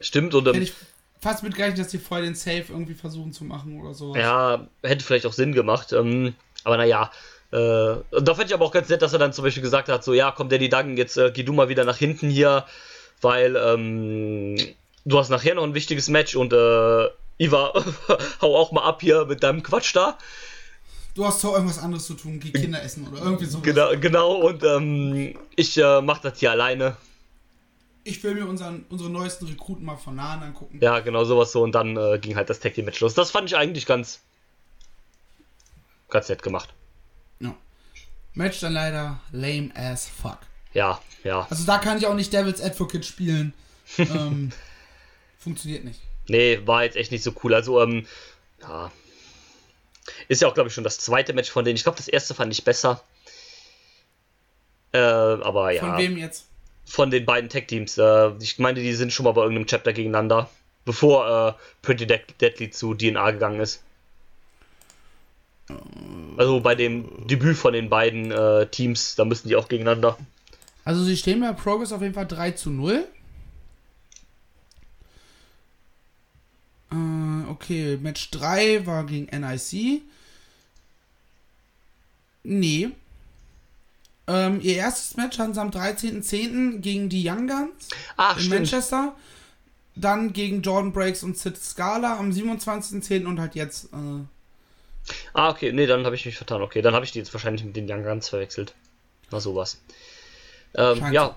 Stimmt, 0.00 0.34
und 0.34 0.46
Hätte 0.46 0.58
ich 0.58 0.72
fast 1.20 1.42
mitgerechnet, 1.42 1.78
dass 1.78 1.88
die 1.88 1.98
vorher 1.98 2.26
den 2.26 2.34
Safe 2.34 2.64
irgendwie 2.68 2.94
versuchen 2.94 3.32
zu 3.32 3.44
machen 3.44 3.80
oder 3.80 3.94
sowas. 3.94 4.20
Ja, 4.20 4.66
hätte 4.82 5.04
vielleicht 5.04 5.26
auch 5.26 5.32
Sinn 5.32 5.52
gemacht. 5.52 5.92
Ähm, 5.92 6.34
aber 6.64 6.76
naja, 6.76 7.10
äh, 7.50 7.56
da 8.10 8.34
fand 8.34 8.48
ich 8.48 8.54
aber 8.54 8.64
auch 8.64 8.72
ganz 8.72 8.88
nett, 8.88 9.00
dass 9.00 9.12
er 9.12 9.18
dann 9.18 9.32
zum 9.32 9.44
Beispiel 9.44 9.62
gesagt 9.62 9.88
hat, 9.88 10.04
so, 10.04 10.12
ja, 10.12 10.30
komm, 10.32 10.48
Daddy 10.48 10.68
Duggan, 10.68 10.96
jetzt 10.96 11.16
äh, 11.16 11.30
geh 11.32 11.42
du 11.42 11.52
mal 11.52 11.68
wieder 11.68 11.84
nach 11.84 11.96
hinten 11.96 12.28
hier, 12.28 12.66
weil 13.20 13.56
ähm, 13.56 14.56
du 15.04 15.18
hast 15.18 15.30
nachher 15.30 15.54
noch 15.54 15.64
ein 15.64 15.74
wichtiges 15.74 16.08
Match 16.08 16.36
und 16.36 16.52
äh, 16.52 17.08
Iva, 17.38 17.72
hau 18.42 18.56
auch 18.56 18.72
mal 18.72 18.82
ab 18.82 19.00
hier 19.00 19.24
mit 19.24 19.42
deinem 19.42 19.62
Quatsch 19.62 19.94
da. 19.94 20.18
Du 21.14 21.24
hast 21.24 21.42
doch 21.44 21.54
irgendwas 21.54 21.78
anderes 21.78 22.06
zu 22.06 22.14
tun, 22.14 22.40
geh 22.40 22.50
Kinder 22.50 22.82
essen 22.82 23.06
oder 23.06 23.22
irgendwie 23.22 23.44
so. 23.44 23.60
Genau, 23.60 23.96
genau 23.98 24.34
und 24.48 24.64
ähm, 24.64 25.38
ich 25.54 25.78
äh, 25.78 26.00
mach 26.02 26.18
das 26.18 26.40
hier 26.40 26.50
alleine. 26.50 26.96
Ich 28.02 28.22
will 28.24 28.34
mir 28.34 28.46
unseren, 28.46 28.84
unsere 28.90 29.08
neuesten 29.08 29.46
Rekruten 29.46 29.84
mal 29.84 29.96
von 29.96 30.16
nahen 30.16 30.42
angucken. 30.42 30.78
Ja, 30.80 31.00
genau, 31.00 31.24
sowas 31.24 31.52
so. 31.52 31.62
Und 31.62 31.72
dann 31.72 31.96
äh, 31.96 32.18
ging 32.18 32.34
halt 32.34 32.50
das 32.50 32.58
Tag 32.58 32.74
Team 32.74 32.84
Match 32.84 33.00
los. 33.00 33.14
Das 33.14 33.30
fand 33.30 33.48
ich 33.48 33.56
eigentlich 33.56 33.86
ganz, 33.86 34.20
ganz 36.10 36.28
nett 36.28 36.42
gemacht. 36.42 36.74
Ja. 37.38 37.54
Match 38.34 38.60
dann 38.60 38.72
leider 38.72 39.20
lame 39.30 39.70
as 39.74 40.08
fuck. 40.08 40.38
Ja, 40.74 41.00
ja. 41.22 41.46
Also 41.48 41.64
da 41.64 41.78
kann 41.78 41.96
ich 41.96 42.06
auch 42.06 42.14
nicht 42.14 42.32
Devil's 42.32 42.60
Advocate 42.60 43.04
spielen. 43.04 43.54
ähm, 43.98 44.50
funktioniert 45.38 45.84
nicht. 45.84 46.00
Nee, 46.26 46.60
war 46.66 46.82
jetzt 46.82 46.96
echt 46.96 47.12
nicht 47.12 47.22
so 47.22 47.32
cool. 47.42 47.54
Also, 47.54 47.80
ähm, 47.80 48.06
ja. 48.60 48.90
Ist 50.28 50.42
ja 50.42 50.48
auch, 50.48 50.54
glaube 50.54 50.68
ich, 50.68 50.74
schon 50.74 50.84
das 50.84 50.98
zweite 50.98 51.32
Match 51.32 51.50
von 51.50 51.64
denen. 51.64 51.76
Ich 51.76 51.82
glaube, 51.82 51.96
das 51.96 52.08
erste 52.08 52.34
fand 52.34 52.52
ich 52.52 52.64
besser. 52.64 53.02
Äh, 54.92 54.98
aber 54.98 55.72
ja. 55.72 55.80
Von 55.80 55.98
wem 55.98 56.16
jetzt? 56.16 56.46
Von 56.84 57.10
den 57.10 57.24
beiden 57.24 57.48
Tech-Teams. 57.48 57.98
Äh, 57.98 58.32
ich 58.40 58.58
meine, 58.58 58.80
die 58.80 58.92
sind 58.92 59.12
schon 59.12 59.24
mal 59.24 59.32
bei 59.32 59.42
irgendeinem 59.42 59.66
Chapter 59.66 59.92
gegeneinander. 59.92 60.50
Bevor 60.84 61.48
äh, 61.48 61.52
Pretty 61.82 62.06
Deadly 62.06 62.70
zu 62.70 62.94
DNA 62.94 63.30
gegangen 63.32 63.60
ist. 63.60 63.82
Also 66.36 66.60
bei 66.60 66.74
dem 66.74 67.26
Debüt 67.26 67.56
von 67.56 67.72
den 67.72 67.88
beiden 67.88 68.30
äh, 68.30 68.66
Teams, 68.66 69.14
da 69.14 69.24
müssen 69.24 69.48
die 69.48 69.56
auch 69.56 69.68
gegeneinander. 69.68 70.18
Also 70.84 71.02
sie 71.02 71.16
stehen 71.16 71.40
bei 71.40 71.52
Progress 71.52 71.92
auf 71.92 72.02
jeden 72.02 72.12
Fall 72.12 72.26
3 72.26 72.50
zu 72.50 72.70
0. 72.70 73.06
okay, 77.54 77.96
Match 78.00 78.30
3 78.30 78.86
war 78.86 79.04
gegen 79.04 79.26
NIC. 79.26 80.02
Nee. 82.42 82.90
Ähm, 84.26 84.60
ihr 84.60 84.76
erstes 84.76 85.16
Match 85.16 85.38
hatten 85.38 85.54
sie 85.54 85.60
am 85.60 85.70
13.10. 85.70 86.78
gegen 86.78 87.08
die 87.08 87.28
Young 87.28 87.46
Guns 87.46 87.88
Ach, 88.16 88.36
in 88.36 88.42
stimmt. 88.44 88.54
Manchester. 88.60 89.14
Dann 89.96 90.32
gegen 90.32 90.62
Jordan 90.62 90.92
Breaks 90.92 91.22
und 91.22 91.38
Sid 91.38 91.56
Scala 91.56 92.18
am 92.18 92.30
27.10. 92.30 93.26
und 93.26 93.38
halt 93.40 93.54
jetzt. 93.54 93.86
Äh, 93.92 94.24
Ah, 95.34 95.50
okay, 95.50 95.70
nee, 95.72 95.84
dann 95.86 96.06
habe 96.06 96.14
ich 96.14 96.24
mich 96.24 96.36
vertan. 96.36 96.62
Okay, 96.62 96.80
dann 96.80 96.94
habe 96.94 97.04
ich 97.04 97.12
die 97.12 97.18
jetzt 97.18 97.34
wahrscheinlich 97.34 97.62
mit 97.62 97.76
den 97.76 97.90
Young 97.90 98.04
Guns 98.04 98.30
verwechselt. 98.30 98.74
Na 99.30 99.38
sowas. 99.38 99.78
Ähm, 100.74 101.12
ja. 101.12 101.36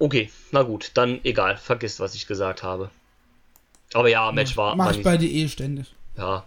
Okay, 0.00 0.30
na 0.50 0.62
gut, 0.62 0.90
dann 0.94 1.20
egal, 1.24 1.56
vergiss, 1.56 2.00
was 2.00 2.16
ich 2.16 2.26
gesagt 2.26 2.64
habe. 2.64 2.90
Aber 3.94 4.08
ja, 4.08 4.30
Match 4.32 4.56
war. 4.56 4.74
mach 4.76 4.86
war 4.86 4.90
ich 4.92 4.98
nicht, 4.98 5.04
bei 5.04 5.16
dir 5.16 5.30
eh 5.30 5.48
ständig. 5.48 5.92
Ja. 6.16 6.44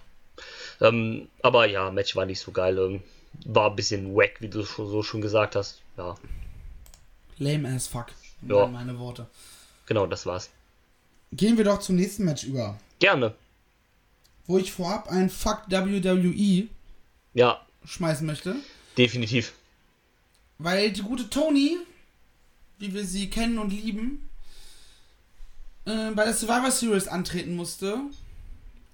Ähm, 0.82 1.28
aber 1.42 1.68
ja, 1.68 1.92
Match 1.92 2.16
war 2.16 2.26
nicht 2.26 2.40
so 2.40 2.52
geil. 2.52 2.78
ähm, 2.78 3.02
War 3.46 3.70
ein 3.70 3.76
bisschen 3.76 4.16
wack, 4.16 4.36
wie 4.42 4.48
du 4.50 4.62
so 4.64 5.04
schon 5.04 5.22
gesagt 5.22 5.56
hast. 5.56 5.82
Ja, 5.98 6.16
Lame 7.38 7.70
as 7.74 7.88
fuck. 7.88 8.08
Ja. 8.48 8.68
meine 8.68 8.98
Worte. 9.00 9.28
genau, 9.86 10.06
das 10.08 10.26
war's. 10.26 10.50
Gehen 11.32 11.58
wir 11.58 11.64
doch 11.66 11.80
zum 11.80 11.96
nächsten 11.96 12.26
Match 12.26 12.44
über. 12.44 12.78
Gerne. 13.00 13.34
Wo 14.48 14.58
ich 14.58 14.72
vorab 14.72 15.10
ein 15.10 15.30
Fuck 15.30 15.64
WWE 15.68 16.68
Ja, 17.34 17.66
schmeißen 17.86 18.26
möchte. 18.28 18.56
definitiv. 18.98 19.54
Weil 20.60 20.92
die 20.92 21.02
gute 21.02 21.30
Tony, 21.30 21.78
wie 22.78 22.94
wir 22.94 23.04
sie 23.06 23.30
kennen 23.30 23.58
und 23.58 23.72
lieben, 23.72 24.30
äh, 25.86 26.12
bei 26.12 26.26
der 26.26 26.34
Survivor 26.34 26.72
Series 26.72 27.08
antreten 27.08 27.56
musste. 27.56 28.00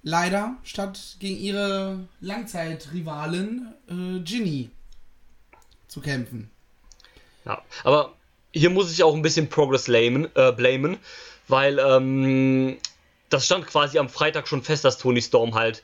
Leider, 0.02 0.56
statt 0.64 1.16
gegen 1.20 1.38
ihre 1.38 2.00
Langzeitrivalin 2.20 3.68
äh, 3.88 4.20
Ginny 4.20 4.70
zu 5.86 6.00
kämpfen. 6.00 6.50
Ja, 7.44 7.62
aber 7.84 8.14
hier 8.52 8.70
muss 8.70 8.90
ich 8.92 9.02
auch 9.02 9.14
ein 9.14 9.22
bisschen 9.22 9.48
Progress 9.48 9.84
blamen, 9.84 10.28
äh, 10.34 10.52
blamen 10.52 10.98
weil 11.48 11.78
ähm, 11.78 12.78
das 13.28 13.46
stand 13.46 13.66
quasi 13.66 13.98
am 13.98 14.08
Freitag 14.08 14.48
schon 14.48 14.62
fest, 14.62 14.84
dass 14.84 14.98
Tony 14.98 15.22
Storm 15.22 15.54
halt 15.54 15.82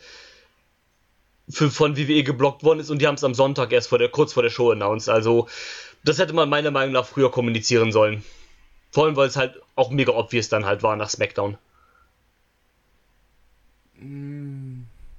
für, 1.49 1.71
von 1.71 1.97
WWE 1.97 2.23
geblockt 2.23 2.62
worden 2.62 2.81
ist 2.81 2.90
und 2.90 3.01
die 3.01 3.07
haben 3.07 3.14
es 3.14 3.25
am 3.25 3.35
Sonntag 3.35 3.73
erst 3.73 3.88
vor 3.88 3.99
der, 3.99 4.09
kurz 4.09 4.33
vor 4.33 4.42
der 4.42 4.51
Show 4.51 4.71
announced. 4.71 5.09
Also, 5.09 5.49
das 6.05 6.18
hätte 6.18 6.33
man 6.33 6.49
meiner 6.49 6.71
Meinung 6.71 6.92
nach 6.92 7.07
früher 7.07 7.31
kommunizieren 7.31 7.92
sollen. 7.92 8.25
Vor 8.90 9.05
allem, 9.05 9.16
weil 9.16 9.29
es 9.29 9.37
halt 9.37 9.61
auch 9.77 9.90
mega 9.90 10.12
obvious 10.12 10.48
dann 10.48 10.64
halt 10.64 10.83
war 10.83 10.96
nach 10.96 11.11
SmackDown. 11.11 11.59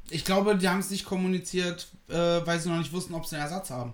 Ich 0.09 0.25
glaube, 0.25 0.57
die 0.57 0.69
haben 0.69 0.79
es 0.79 0.89
nicht 0.89 1.05
kommuniziert, 1.05 1.87
äh, 2.07 2.13
weil 2.13 2.59
sie 2.59 2.69
noch 2.69 2.77
nicht 2.77 2.93
wussten, 2.93 3.13
ob 3.13 3.25
sie 3.25 3.35
einen 3.35 3.43
Ersatz 3.43 3.69
haben. 3.69 3.93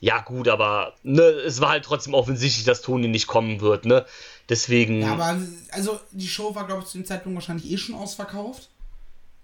Ja, 0.00 0.20
gut, 0.20 0.48
aber 0.48 0.94
ne, 1.02 1.22
es 1.22 1.60
war 1.60 1.70
halt 1.70 1.84
trotzdem 1.84 2.14
offensichtlich, 2.14 2.64
dass 2.64 2.82
Tony 2.82 3.08
nicht 3.08 3.26
kommen 3.26 3.60
wird, 3.60 3.84
ne? 3.84 4.04
Deswegen. 4.48 5.00
Ja, 5.00 5.12
aber 5.12 5.40
also 5.70 6.00
die 6.10 6.26
Show 6.26 6.54
war, 6.54 6.66
glaube 6.66 6.82
ich, 6.82 6.88
zu 6.88 6.98
dem 6.98 7.04
Zeitpunkt 7.04 7.36
wahrscheinlich 7.36 7.70
eh 7.70 7.76
schon 7.76 7.94
ausverkauft. 7.94 8.68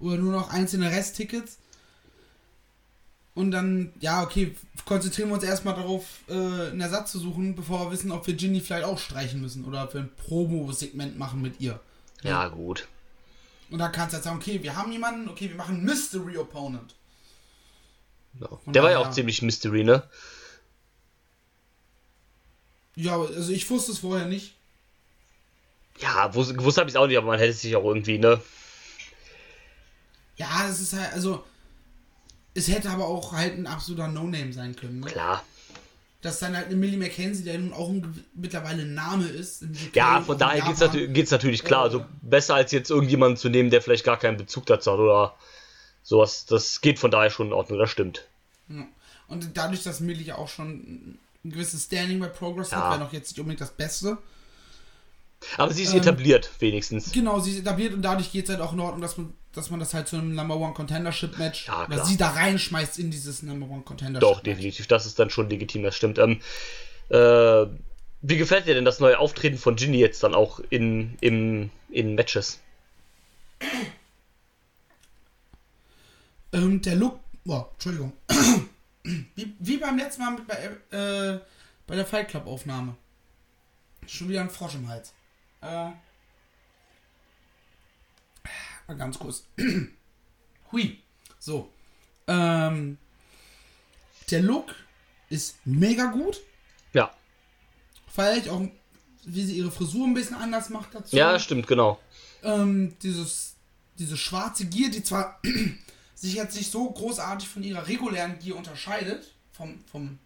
Oder 0.00 0.16
nur 0.16 0.32
noch 0.32 0.50
einzelne 0.50 0.90
Resttickets. 0.90 1.58
Und 3.36 3.50
dann, 3.50 3.92
ja, 4.00 4.22
okay, 4.22 4.56
konzentrieren 4.86 5.28
wir 5.28 5.34
uns 5.34 5.44
erstmal 5.44 5.74
darauf, 5.74 6.04
äh, 6.26 6.32
einen 6.32 6.80
Ersatz 6.80 7.12
zu 7.12 7.18
suchen, 7.18 7.54
bevor 7.54 7.84
wir 7.84 7.90
wissen, 7.92 8.10
ob 8.10 8.26
wir 8.26 8.32
Ginny 8.32 8.62
vielleicht 8.62 8.86
auch 8.86 8.98
streichen 8.98 9.42
müssen 9.42 9.66
oder 9.66 9.84
ob 9.84 9.92
wir 9.92 10.00
ein 10.00 10.10
Promo-Segment 10.26 11.18
machen 11.18 11.42
mit 11.42 11.60
ihr. 11.60 11.78
ja, 12.22 12.48
gut. 12.48 12.88
Und 13.70 13.78
dann 13.78 13.92
kannst 13.92 14.12
du 14.12 14.14
halt 14.14 14.24
sagen, 14.24 14.36
okay, 14.36 14.62
wir 14.62 14.74
haben 14.74 14.90
jemanden, 14.90 15.28
okay, 15.28 15.50
wir 15.50 15.56
machen 15.56 15.84
Mystery 15.84 16.38
Opponent. 16.38 16.94
Ja. 18.40 18.48
Der 18.66 18.82
war 18.82 18.90
ja 18.90 18.98
auch 19.00 19.10
ziemlich 19.10 19.42
Mystery, 19.42 19.84
ne? 19.84 20.02
Ja, 22.94 23.20
also 23.20 23.52
ich 23.52 23.68
wusste 23.68 23.92
es 23.92 23.98
vorher 23.98 24.26
nicht. 24.26 24.54
Ja, 25.98 26.28
gewusst, 26.28 26.56
gewusst 26.56 26.78
habe 26.78 26.88
ich 26.88 26.94
es 26.94 27.00
auch 27.00 27.06
nicht, 27.06 27.18
aber 27.18 27.26
man 27.26 27.38
hätte 27.38 27.50
es 27.50 27.60
sich 27.60 27.76
auch 27.76 27.84
irgendwie, 27.84 28.16
ne? 28.16 28.40
Ja, 30.36 30.66
es 30.68 30.80
ist 30.80 30.94
halt, 30.94 31.12
also, 31.12 31.44
es 32.56 32.68
hätte 32.68 32.90
aber 32.90 33.06
auch 33.06 33.32
halt 33.32 33.58
ein 33.58 33.66
absoluter 33.66 34.08
No-Name 34.08 34.52
sein 34.52 34.74
können, 34.74 35.00
ne? 35.00 35.06
Klar. 35.06 35.44
Dass 36.22 36.38
dann 36.38 36.56
halt 36.56 36.66
eine 36.66 36.76
Millie 36.76 36.96
McKenzie, 36.98 37.44
der 37.44 37.58
nun 37.58 37.72
auch 37.72 37.88
ein, 37.90 38.24
mittlerweile 38.34 38.82
ein 38.82 38.94
Name 38.94 39.26
ist. 39.26 39.64
Ja, 39.92 40.22
von 40.22 40.38
daher 40.38 40.62
geht's, 40.62 40.80
Japan. 40.80 40.96
natür 40.96 41.08
geht's 41.08 41.30
natürlich 41.30 41.62
klar. 41.62 41.82
Also 41.82 42.04
besser 42.22 42.54
als 42.54 42.72
jetzt 42.72 42.90
irgendjemanden 42.90 43.36
zu 43.36 43.48
nehmen, 43.48 43.70
der 43.70 43.82
vielleicht 43.82 44.04
gar 44.04 44.18
keinen 44.18 44.36
Bezug 44.36 44.66
dazu 44.66 44.92
hat 44.92 44.98
oder 44.98 45.34
sowas. 46.02 46.46
Das 46.46 46.80
geht 46.80 46.98
von 46.98 47.10
daher 47.10 47.30
schon 47.30 47.48
in 47.48 47.52
Ordnung, 47.52 47.78
das 47.78 47.90
stimmt. 47.90 48.24
Ja. 48.68 48.86
Und 49.28 49.56
dadurch, 49.56 49.82
dass 49.82 50.00
Millie 50.00 50.36
auch 50.36 50.48
schon 50.48 51.18
ein 51.44 51.50
gewisses 51.50 51.84
Standing 51.84 52.18
bei 52.18 52.28
Progress 52.28 52.70
Ja. 52.70 52.78
hat, 52.78 52.90
wäre 52.92 53.00
noch 53.00 53.12
jetzt 53.12 53.30
nicht 53.30 53.38
unbedingt 53.38 53.60
das 53.60 53.72
Beste. 53.72 54.18
Aber 55.56 55.72
sie 55.72 55.82
ist 55.82 55.92
Ähm, 55.92 56.00
etabliert, 56.00 56.50
wenigstens. 56.58 57.12
Genau, 57.12 57.38
sie 57.40 57.52
ist 57.52 57.60
etabliert 57.60 57.94
und 57.94 58.02
dadurch 58.02 58.32
geht 58.32 58.44
es 58.44 58.50
halt 58.50 58.60
auch 58.60 58.72
in 58.72 58.80
Ordnung, 58.80 59.00
dass 59.00 59.16
man, 59.16 59.32
dass 59.52 59.70
man 59.70 59.80
das 59.80 59.94
halt 59.94 60.08
zu 60.08 60.16
einem 60.16 60.34
Number 60.34 60.56
One 60.56 60.74
Contendership 60.74 61.38
Match 61.38 61.66
Ja, 61.66 62.04
sie 62.04 62.16
da 62.16 62.30
reinschmeißt 62.30 62.98
in 62.98 63.10
dieses 63.10 63.42
Number 63.42 63.68
One 63.68 63.82
Contendership 63.82 64.20
Doch, 64.20 64.36
Match. 64.36 64.44
definitiv. 64.44 64.86
Das 64.86 65.06
ist 65.06 65.18
dann 65.18 65.30
schon 65.30 65.48
legitim, 65.48 65.82
das 65.82 65.96
stimmt. 65.96 66.18
Ähm, 66.18 66.40
äh, 67.08 67.66
wie 68.22 68.36
gefällt 68.36 68.66
dir 68.66 68.74
denn 68.74 68.84
das 68.84 68.98
neue 69.00 69.18
Auftreten 69.18 69.58
von 69.58 69.76
Ginny 69.76 69.98
jetzt 69.98 70.22
dann 70.22 70.34
auch 70.34 70.60
in, 70.70 71.16
im, 71.20 71.70
in 71.90 72.14
Matches? 72.14 72.60
Ähm, 76.52 76.80
der 76.82 76.96
Look, 76.96 77.20
boah, 77.44 77.70
Entschuldigung. 77.74 78.12
wie, 79.04 79.54
wie 79.58 79.76
beim 79.76 79.98
letzten 79.98 80.22
Mal 80.22 80.32
mit 80.32 80.46
bei, 80.46 80.54
äh, 80.96 81.38
bei 81.86 81.94
der 81.96 82.06
Fight 82.06 82.28
Club 82.28 82.46
Aufnahme. 82.46 82.96
Schon 84.06 84.28
wieder 84.28 84.40
ein 84.40 84.50
Frosch 84.50 84.74
im 84.74 84.88
Hals. 84.88 85.12
Äh, 85.66 85.90
mal 88.86 88.96
ganz 88.96 89.18
kurz. 89.18 89.44
Hui. 90.72 90.98
So. 91.38 91.72
Ähm, 92.26 92.98
der 94.30 94.42
Look 94.42 94.74
ist 95.28 95.56
mega 95.64 96.06
gut. 96.06 96.40
Ja. 96.92 97.12
Ich 98.36 98.48
auch, 98.48 98.62
wie 99.24 99.44
sie 99.44 99.58
ihre 99.58 99.70
Frisur 99.70 100.06
ein 100.06 100.14
bisschen 100.14 100.36
anders 100.36 100.70
macht 100.70 100.94
dazu. 100.94 101.14
Ja, 101.14 101.38
stimmt, 101.38 101.66
genau. 101.66 102.00
ähm, 102.42 102.96
dieses, 103.02 103.56
diese 103.98 104.16
schwarze 104.16 104.66
Gier, 104.66 104.90
die 104.90 105.02
zwar 105.02 105.40
sich 106.14 106.34
jetzt 106.34 106.56
nicht 106.56 106.70
so 106.70 106.90
großartig 106.90 107.48
von 107.48 107.62
ihrer 107.62 107.86
regulären 107.88 108.38
Gier 108.38 108.56
unterscheidet, 108.56 109.34
vom, 109.52 109.78
vom, 109.90 110.18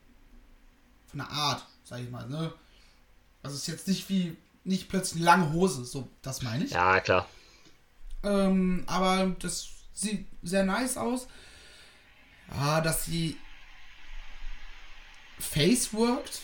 von 1.09 1.19
der 1.19 1.31
Art, 1.31 1.67
sag 1.85 2.01
ich 2.01 2.11
mal, 2.11 2.29
ne? 2.29 2.53
Also 3.43 3.57
es 3.57 3.63
ist 3.63 3.69
jetzt 3.69 3.89
nicht 3.89 4.09
wie, 4.09 4.37
nicht 4.65 4.89
plötzlich 4.89 5.23
lange 5.23 5.53
Hose, 5.53 5.85
so, 5.85 6.09
das 6.23 6.43
meine 6.43 6.65
ich. 6.65 6.71
Ja, 6.71 7.01
klar. 7.01 7.29
Ähm, 8.23 8.85
aber 8.87 9.35
das 9.41 9.69
sieht 9.95 10.27
sehr 10.43 10.65
nice 10.65 10.97
aus. 10.97 11.27
Ja, 12.51 12.81
dass 12.81 13.05
sie 13.05 13.37
Face 15.39 15.93
worked, 15.93 16.43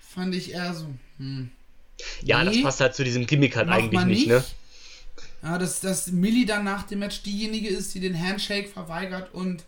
fand 0.00 0.34
ich 0.34 0.52
eher 0.52 0.74
so, 0.74 0.86
hm. 1.18 1.50
Ja, 2.22 2.44
das 2.44 2.54
Nee, 2.56 2.62
passt 2.62 2.80
halt 2.80 2.94
zu 2.94 3.04
diesem 3.04 3.26
Gimmick 3.26 3.56
halt 3.56 3.68
eigentlich 3.70 3.92
man 4.00 4.08
nicht, 4.08 4.26
ne? 4.26 4.44
Ja, 5.42 5.58
dass, 5.58 5.80
dass 5.80 6.08
Millie 6.08 6.46
dann 6.46 6.64
nach 6.64 6.82
dem 6.84 6.98
Match 6.98 7.22
diejenige 7.22 7.68
ist, 7.68 7.94
die 7.94 8.00
den 8.00 8.18
Handshake 8.18 8.68
verweigert 8.68 9.32
und 9.32 9.64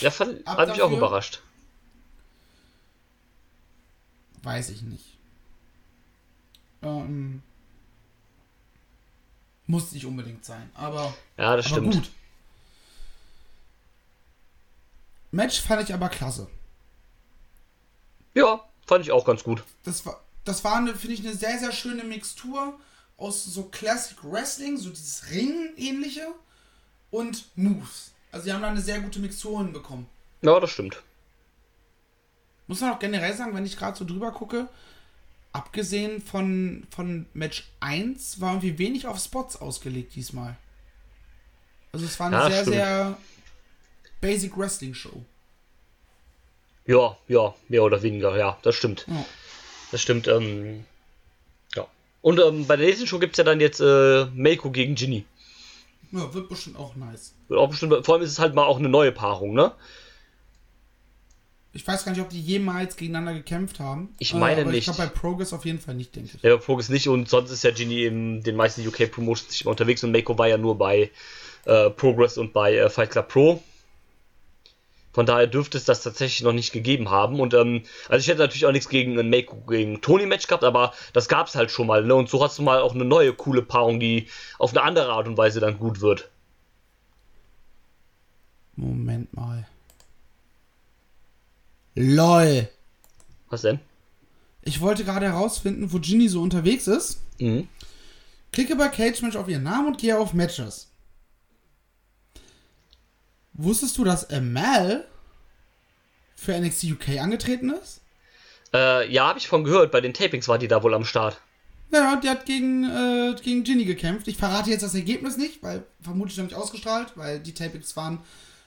Ja, 0.00 0.10
fand, 0.10 0.46
hat 0.46 0.68
mich 0.68 0.82
auch 0.82 0.92
überrascht. 0.92 1.42
weiß 4.42 4.70
ich 4.70 4.82
nicht. 4.82 5.15
Ähm, 6.82 7.42
muss 9.66 9.92
nicht 9.92 10.06
unbedingt 10.06 10.44
sein, 10.44 10.70
aber, 10.74 11.14
Ja, 11.36 11.56
das 11.56 11.66
aber 11.66 11.76
stimmt. 11.76 11.94
gut. 11.94 12.10
Match 15.32 15.60
fand 15.60 15.82
ich 15.82 15.92
aber 15.94 16.08
klasse. 16.08 16.48
Ja, 18.34 18.64
fand 18.86 19.04
ich 19.04 19.12
auch 19.12 19.24
ganz 19.24 19.42
gut. 19.42 19.64
Das 19.84 20.04
war, 20.06 20.20
das 20.44 20.62
war 20.64 20.76
eine, 20.76 20.94
finde 20.94 21.14
ich, 21.14 21.20
eine 21.26 21.34
sehr, 21.34 21.58
sehr 21.58 21.72
schöne 21.72 22.04
Mixtur 22.04 22.78
aus 23.16 23.44
so 23.44 23.64
Classic 23.64 24.16
Wrestling, 24.22 24.76
so 24.76 24.90
dieses 24.90 25.30
Ringen-ähnliche 25.30 26.28
und 27.10 27.46
Moves. 27.56 28.12
Also, 28.30 28.44
sie 28.44 28.52
haben 28.52 28.62
da 28.62 28.68
eine 28.68 28.80
sehr 28.80 29.00
gute 29.00 29.18
Mixtur 29.18 29.58
hinbekommen. 29.62 30.06
Ja, 30.42 30.60
das 30.60 30.70
stimmt. 30.70 31.02
Muss 32.66 32.80
man 32.80 32.92
auch 32.92 32.98
generell 32.98 33.34
sagen, 33.34 33.54
wenn 33.54 33.64
ich 33.64 33.76
gerade 33.76 33.96
so 33.96 34.04
drüber 34.04 34.32
gucke, 34.32 34.68
abgesehen 35.56 36.20
von, 36.20 36.86
von 36.94 37.26
Match 37.34 37.68
1 37.80 38.40
war 38.40 38.52
irgendwie 38.52 38.78
wenig 38.78 39.06
auf 39.06 39.18
Spots 39.18 39.56
ausgelegt 39.56 40.14
diesmal. 40.14 40.56
Also 41.92 42.06
es 42.06 42.18
war 42.20 42.26
eine 42.28 42.36
Ja, 42.36 42.50
sehr, 42.50 42.60
stimmt. 42.62 42.76
sehr 42.76 43.18
Basic 44.20 44.56
Wrestling 44.56 44.94
Show. 44.94 45.24
Ja, 46.86 47.16
ja, 47.26 47.54
mehr 47.68 47.82
oder 47.82 48.02
weniger, 48.02 48.36
ja, 48.36 48.58
das 48.62 48.74
stimmt. 48.76 49.06
Ja. 49.08 49.24
Das 49.90 50.00
stimmt, 50.00 50.28
ähm, 50.28 50.84
ja. 51.74 51.86
Und 52.22 52.38
ähm, 52.38 52.66
bei 52.66 52.76
der 52.76 52.86
nächsten 52.86 53.06
Show 53.06 53.18
gibt 53.18 53.32
es 53.34 53.38
ja 53.38 53.44
dann 53.44 53.60
jetzt 53.60 53.80
äh, 53.80 54.26
Meiko 54.34 54.70
gegen 54.70 54.94
Ginny. 54.94 55.24
ja, 56.12 56.32
wird 56.34 56.48
bestimmt 56.48 56.76
auch 56.76 56.94
nice. 56.96 57.34
Wird 57.48 57.58
auch 57.58 57.68
bestimmt, 57.70 58.04
vor 58.04 58.14
allem 58.14 58.24
ist 58.24 58.30
es 58.32 58.38
halt 58.38 58.54
mal 58.54 58.64
auch 58.64 58.78
eine 58.78 58.88
neue 58.88 59.12
Paarung, 59.12 59.54
ne? 59.54 59.72
Ich 61.76 61.86
weiß 61.86 62.06
gar 62.06 62.12
nicht, 62.12 62.22
ob 62.22 62.30
die 62.30 62.40
jemals 62.40 62.96
gegeneinander 62.96 63.34
gekämpft 63.34 63.80
haben. 63.80 64.14
Ich 64.18 64.32
meine 64.32 64.62
aber 64.62 64.70
nicht. 64.70 64.88
Ich 64.88 64.94
glaube 64.96 65.10
bei 65.10 65.18
Progress 65.18 65.52
auf 65.52 65.66
jeden 65.66 65.78
Fall 65.78 65.94
nicht, 65.94 66.16
denke 66.16 66.30
ich. 66.34 66.40
Der 66.40 66.56
Progress 66.56 66.88
nicht 66.88 67.06
und 67.06 67.28
sonst 67.28 67.50
ist 67.50 67.64
ja 67.64 67.70
Ginny 67.70 68.04
in 68.04 68.42
den 68.42 68.56
meisten 68.56 68.86
UK 68.86 69.10
Promotions 69.12 69.50
nicht 69.50 69.64
mehr 69.66 69.70
unterwegs 69.70 70.02
und 70.02 70.10
Meiko 70.10 70.38
war 70.38 70.48
ja 70.48 70.56
nur 70.56 70.78
bei 70.78 71.10
äh, 71.66 71.90
Progress 71.90 72.38
und 72.38 72.54
bei 72.54 72.76
äh, 72.76 72.88
Fight 72.88 73.10
Club 73.10 73.28
Pro. 73.28 73.62
Von 75.12 75.26
daher 75.26 75.46
dürfte 75.46 75.76
es 75.76 75.84
das 75.84 76.02
tatsächlich 76.02 76.42
noch 76.42 76.54
nicht 76.54 76.72
gegeben 76.72 77.10
haben. 77.10 77.40
Und 77.40 77.52
ähm, 77.52 77.82
also 78.08 78.22
ich 78.22 78.28
hätte 78.28 78.40
natürlich 78.40 78.64
auch 78.64 78.72
nichts 78.72 78.88
gegen 78.88 79.18
ein 79.18 79.28
Meiko 79.28 79.56
gegen 79.56 80.00
Tony 80.00 80.24
Match 80.24 80.46
gehabt, 80.46 80.64
aber 80.64 80.94
das 81.12 81.28
gab 81.28 81.46
es 81.46 81.54
halt 81.54 81.70
schon 81.70 81.86
mal. 81.86 82.04
Ne? 82.04 82.14
Und 82.14 82.30
so 82.30 82.42
hast 82.42 82.58
du 82.58 82.62
mal 82.62 82.80
auch 82.80 82.94
eine 82.94 83.04
neue 83.04 83.34
coole 83.34 83.60
Paarung, 83.60 84.00
die 84.00 84.28
auf 84.58 84.70
eine 84.70 84.82
andere 84.82 85.12
Art 85.12 85.28
und 85.28 85.36
Weise 85.36 85.60
dann 85.60 85.78
gut 85.78 86.00
wird. 86.00 86.30
Moment 88.76 89.34
mal. 89.34 89.66
LOL. 91.96 92.68
Was 93.48 93.62
denn? 93.62 93.80
Ich 94.62 94.80
wollte 94.80 95.04
gerade 95.04 95.26
herausfinden, 95.26 95.92
wo 95.92 95.98
Ginny 95.98 96.28
so 96.28 96.42
unterwegs 96.42 96.86
ist. 96.86 97.20
Mhm. 97.38 97.68
Klicke 98.52 98.76
bei 98.76 98.88
Cage 98.88 99.22
Match 99.22 99.36
auf 99.36 99.48
ihren 99.48 99.62
Namen 99.62 99.88
und 99.88 99.98
gehe 99.98 100.18
auf 100.18 100.32
Matches. 100.32 100.88
Wusstest 103.54 103.96
du, 103.96 104.04
dass 104.04 104.28
Amal 104.30 105.06
für 106.36 106.58
NXT 106.58 106.84
UK 106.84 107.20
angetreten 107.20 107.70
ist? 107.70 108.00
Äh, 108.74 109.10
ja, 109.10 109.28
habe 109.28 109.38
ich 109.38 109.48
von 109.48 109.64
gehört. 109.64 109.90
Bei 109.90 110.00
den 110.00 110.12
Tapings 110.12 110.48
war 110.48 110.58
die 110.58 110.68
da 110.68 110.82
wohl 110.82 110.94
am 110.94 111.04
Start. 111.04 111.40
Ja, 111.92 112.16
die 112.16 112.28
hat 112.28 112.44
gegen, 112.44 112.84
äh, 112.84 113.34
gegen 113.42 113.62
Ginny 113.64 113.84
gekämpft. 113.84 114.28
Ich 114.28 114.36
verrate 114.36 114.70
jetzt 114.70 114.82
das 114.82 114.94
Ergebnis 114.94 115.36
nicht, 115.36 115.62
weil 115.62 115.84
vermutlich 116.02 116.36
noch 116.36 116.44
nicht 116.44 116.56
ausgestrahlt, 116.56 117.12
weil 117.14 117.40
die 117.40 117.54
Tapings 117.54 117.96
waren 117.96 118.18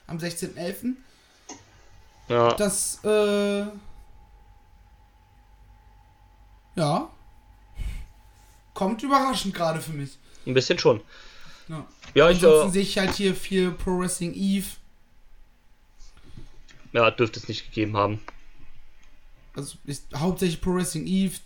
am 0.06 0.18
16.11. 0.18 0.96
Ja. 2.30 2.54
Das, 2.54 3.04
äh. 3.04 3.64
Ja. 6.76 7.10
Kommt 8.72 9.02
überraschend 9.02 9.52
gerade 9.54 9.80
für 9.80 9.92
mich. 9.92 10.16
Ein 10.46 10.54
bisschen 10.54 10.78
schon. 10.78 11.00
Ja. 11.68 11.84
Ja, 12.14 12.30
ich, 12.30 12.36
Ansonsten 12.36 12.68
äh, 12.68 12.72
sehe 12.72 12.82
ich 12.82 12.98
halt 12.98 13.14
hier 13.14 13.34
viel 13.34 13.72
Pro 13.72 13.98
Wrestling 13.98 14.34
Eve, 14.34 14.66
ja, 16.92 17.10
dürfte 17.10 17.38
es 17.38 17.48
nicht 17.48 17.66
gegeben 17.66 17.96
haben. 17.96 18.20
Also 19.54 19.76
ist 19.84 20.06
hauptsächlich 20.14 20.60
Pro 20.60 20.74
Wrestling 20.74 21.06
Eve. 21.06 21.36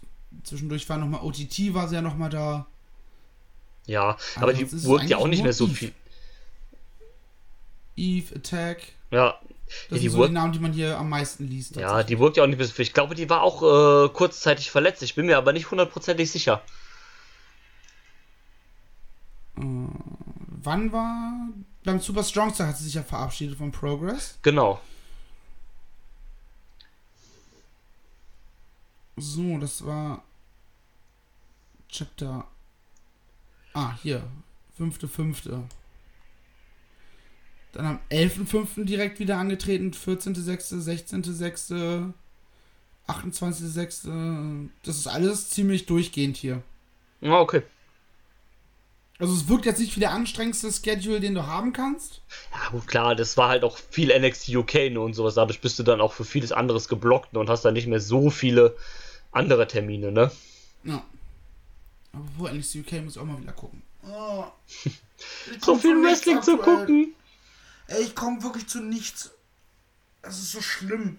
Zwischendurch 0.42 0.88
war 0.88 0.98
nochmal 0.98 1.20
OTT, 1.22 1.74
war 1.74 1.88
sie 1.88 1.94
ja 1.94 2.02
nochmal 2.02 2.30
da. 2.30 2.66
Ja, 3.86 4.16
aber, 4.36 4.54
die 4.54 4.62
ist 4.62 4.72
es 4.72 4.84
wirkt 4.84 5.10
ja 5.10 5.18
auch 5.18 5.28
nicht 5.28 5.42
mehr 5.42 5.52
so 5.52 5.66
nur 5.66 5.76
viel. 5.76 5.92
Eve, 7.96 8.34
Attack. 8.36 8.92
Ja, 9.10 9.38
Das 9.88 9.98
ja, 9.98 10.02
die 10.02 10.08
sind 10.08 10.18
so 10.18 10.26
die 10.26 10.32
Namen, 10.32 10.52
die 10.52 10.58
man 10.58 10.72
hier 10.72 10.98
am 10.98 11.08
meisten 11.08 11.46
liest. 11.46 11.76
ja, 11.76 12.02
die 12.02 12.18
wirkt 12.18 12.36
ja 12.36 12.42
auch 12.42 12.46
nicht 12.46 12.62
viel. 12.62 12.82
Ich 12.82 12.92
glaube, 12.92 13.14
die 13.14 13.28
war 13.28 13.42
auch 13.42 13.62
äh, 13.62 14.08
kurzzeitig 14.08 14.70
verletzt. 14.70 15.02
Ich 15.02 15.14
bin 15.14 15.26
mir 15.26 15.36
aber 15.36 15.52
nicht 15.52 15.70
hundertprozentig 15.70 16.30
sicher. 16.30 16.62
Wann 19.56 20.92
war. 20.92 21.48
Beim 21.84 22.00
Super 22.00 22.24
Strong 22.24 22.54
Style 22.54 22.70
hat 22.70 22.78
sie 22.78 22.84
sich 22.84 22.94
ja 22.94 23.02
verabschiedet 23.02 23.58
von 23.58 23.70
Progress. 23.70 24.38
Genau. 24.42 24.80
So, 29.16 29.58
das 29.58 29.84
war. 29.84 30.24
Chapter. 31.88 32.46
Ah, 33.74 33.96
hier. 34.02 34.24
Fünfte, 34.76 35.06
fünfte. 35.06 35.62
Dann 37.74 37.86
am 37.86 37.98
11.5. 38.10 38.84
direkt 38.84 39.18
wieder 39.18 39.36
angetreten. 39.36 39.90
14.6., 39.92 40.82
16.6., 40.82 42.12
28.6. 43.08 44.68
Das 44.84 44.96
ist 44.96 45.06
alles 45.06 45.50
ziemlich 45.50 45.86
durchgehend 45.86 46.36
hier. 46.36 46.62
Ja, 47.20 47.40
okay. 47.40 47.62
Also 49.18 49.32
es 49.34 49.48
wirkt 49.48 49.66
jetzt 49.66 49.78
nicht 49.78 49.94
wie 49.96 50.00
der 50.00 50.12
anstrengendste 50.12 50.72
Schedule, 50.72 51.20
den 51.20 51.34
du 51.34 51.46
haben 51.46 51.72
kannst. 51.72 52.20
Ja, 52.52 52.70
gut, 52.70 52.86
klar, 52.86 53.14
das 53.14 53.36
war 53.36 53.48
halt 53.48 53.62
auch 53.64 53.78
viel 53.78 54.16
NXT 54.16 54.50
UK 54.50 54.74
ne, 54.90 55.00
und 55.00 55.14
sowas. 55.14 55.34
Dadurch 55.34 55.60
bist 55.60 55.78
du 55.78 55.82
dann 55.82 56.00
auch 56.00 56.12
für 56.12 56.24
vieles 56.24 56.52
anderes 56.52 56.88
geblockt 56.88 57.32
ne, 57.32 57.38
und 57.38 57.48
hast 57.48 57.64
dann 57.64 57.74
nicht 57.74 57.86
mehr 57.86 58.00
so 58.00 58.30
viele 58.30 58.76
andere 59.30 59.66
Termine, 59.68 60.10
ne? 60.10 60.30
Ja. 60.82 61.04
Aber 62.12 62.24
wo 62.36 62.48
NXT 62.48 62.76
UK 62.76 63.04
muss 63.04 63.16
ich 63.16 63.22
auch 63.22 63.24
mal 63.24 63.40
wieder 63.40 63.52
gucken. 63.52 63.82
Oh. 64.08 64.44
So 65.60 65.76
viel 65.76 66.02
Wrestling 66.02 66.42
zu 66.42 66.58
gucken. 66.58 67.14
Ey, 67.86 68.02
ich 68.02 68.14
komme 68.14 68.42
wirklich 68.42 68.66
zu 68.66 68.80
nichts. 68.80 69.30
Das 70.22 70.38
ist 70.38 70.52
so 70.52 70.62
schlimm. 70.62 71.18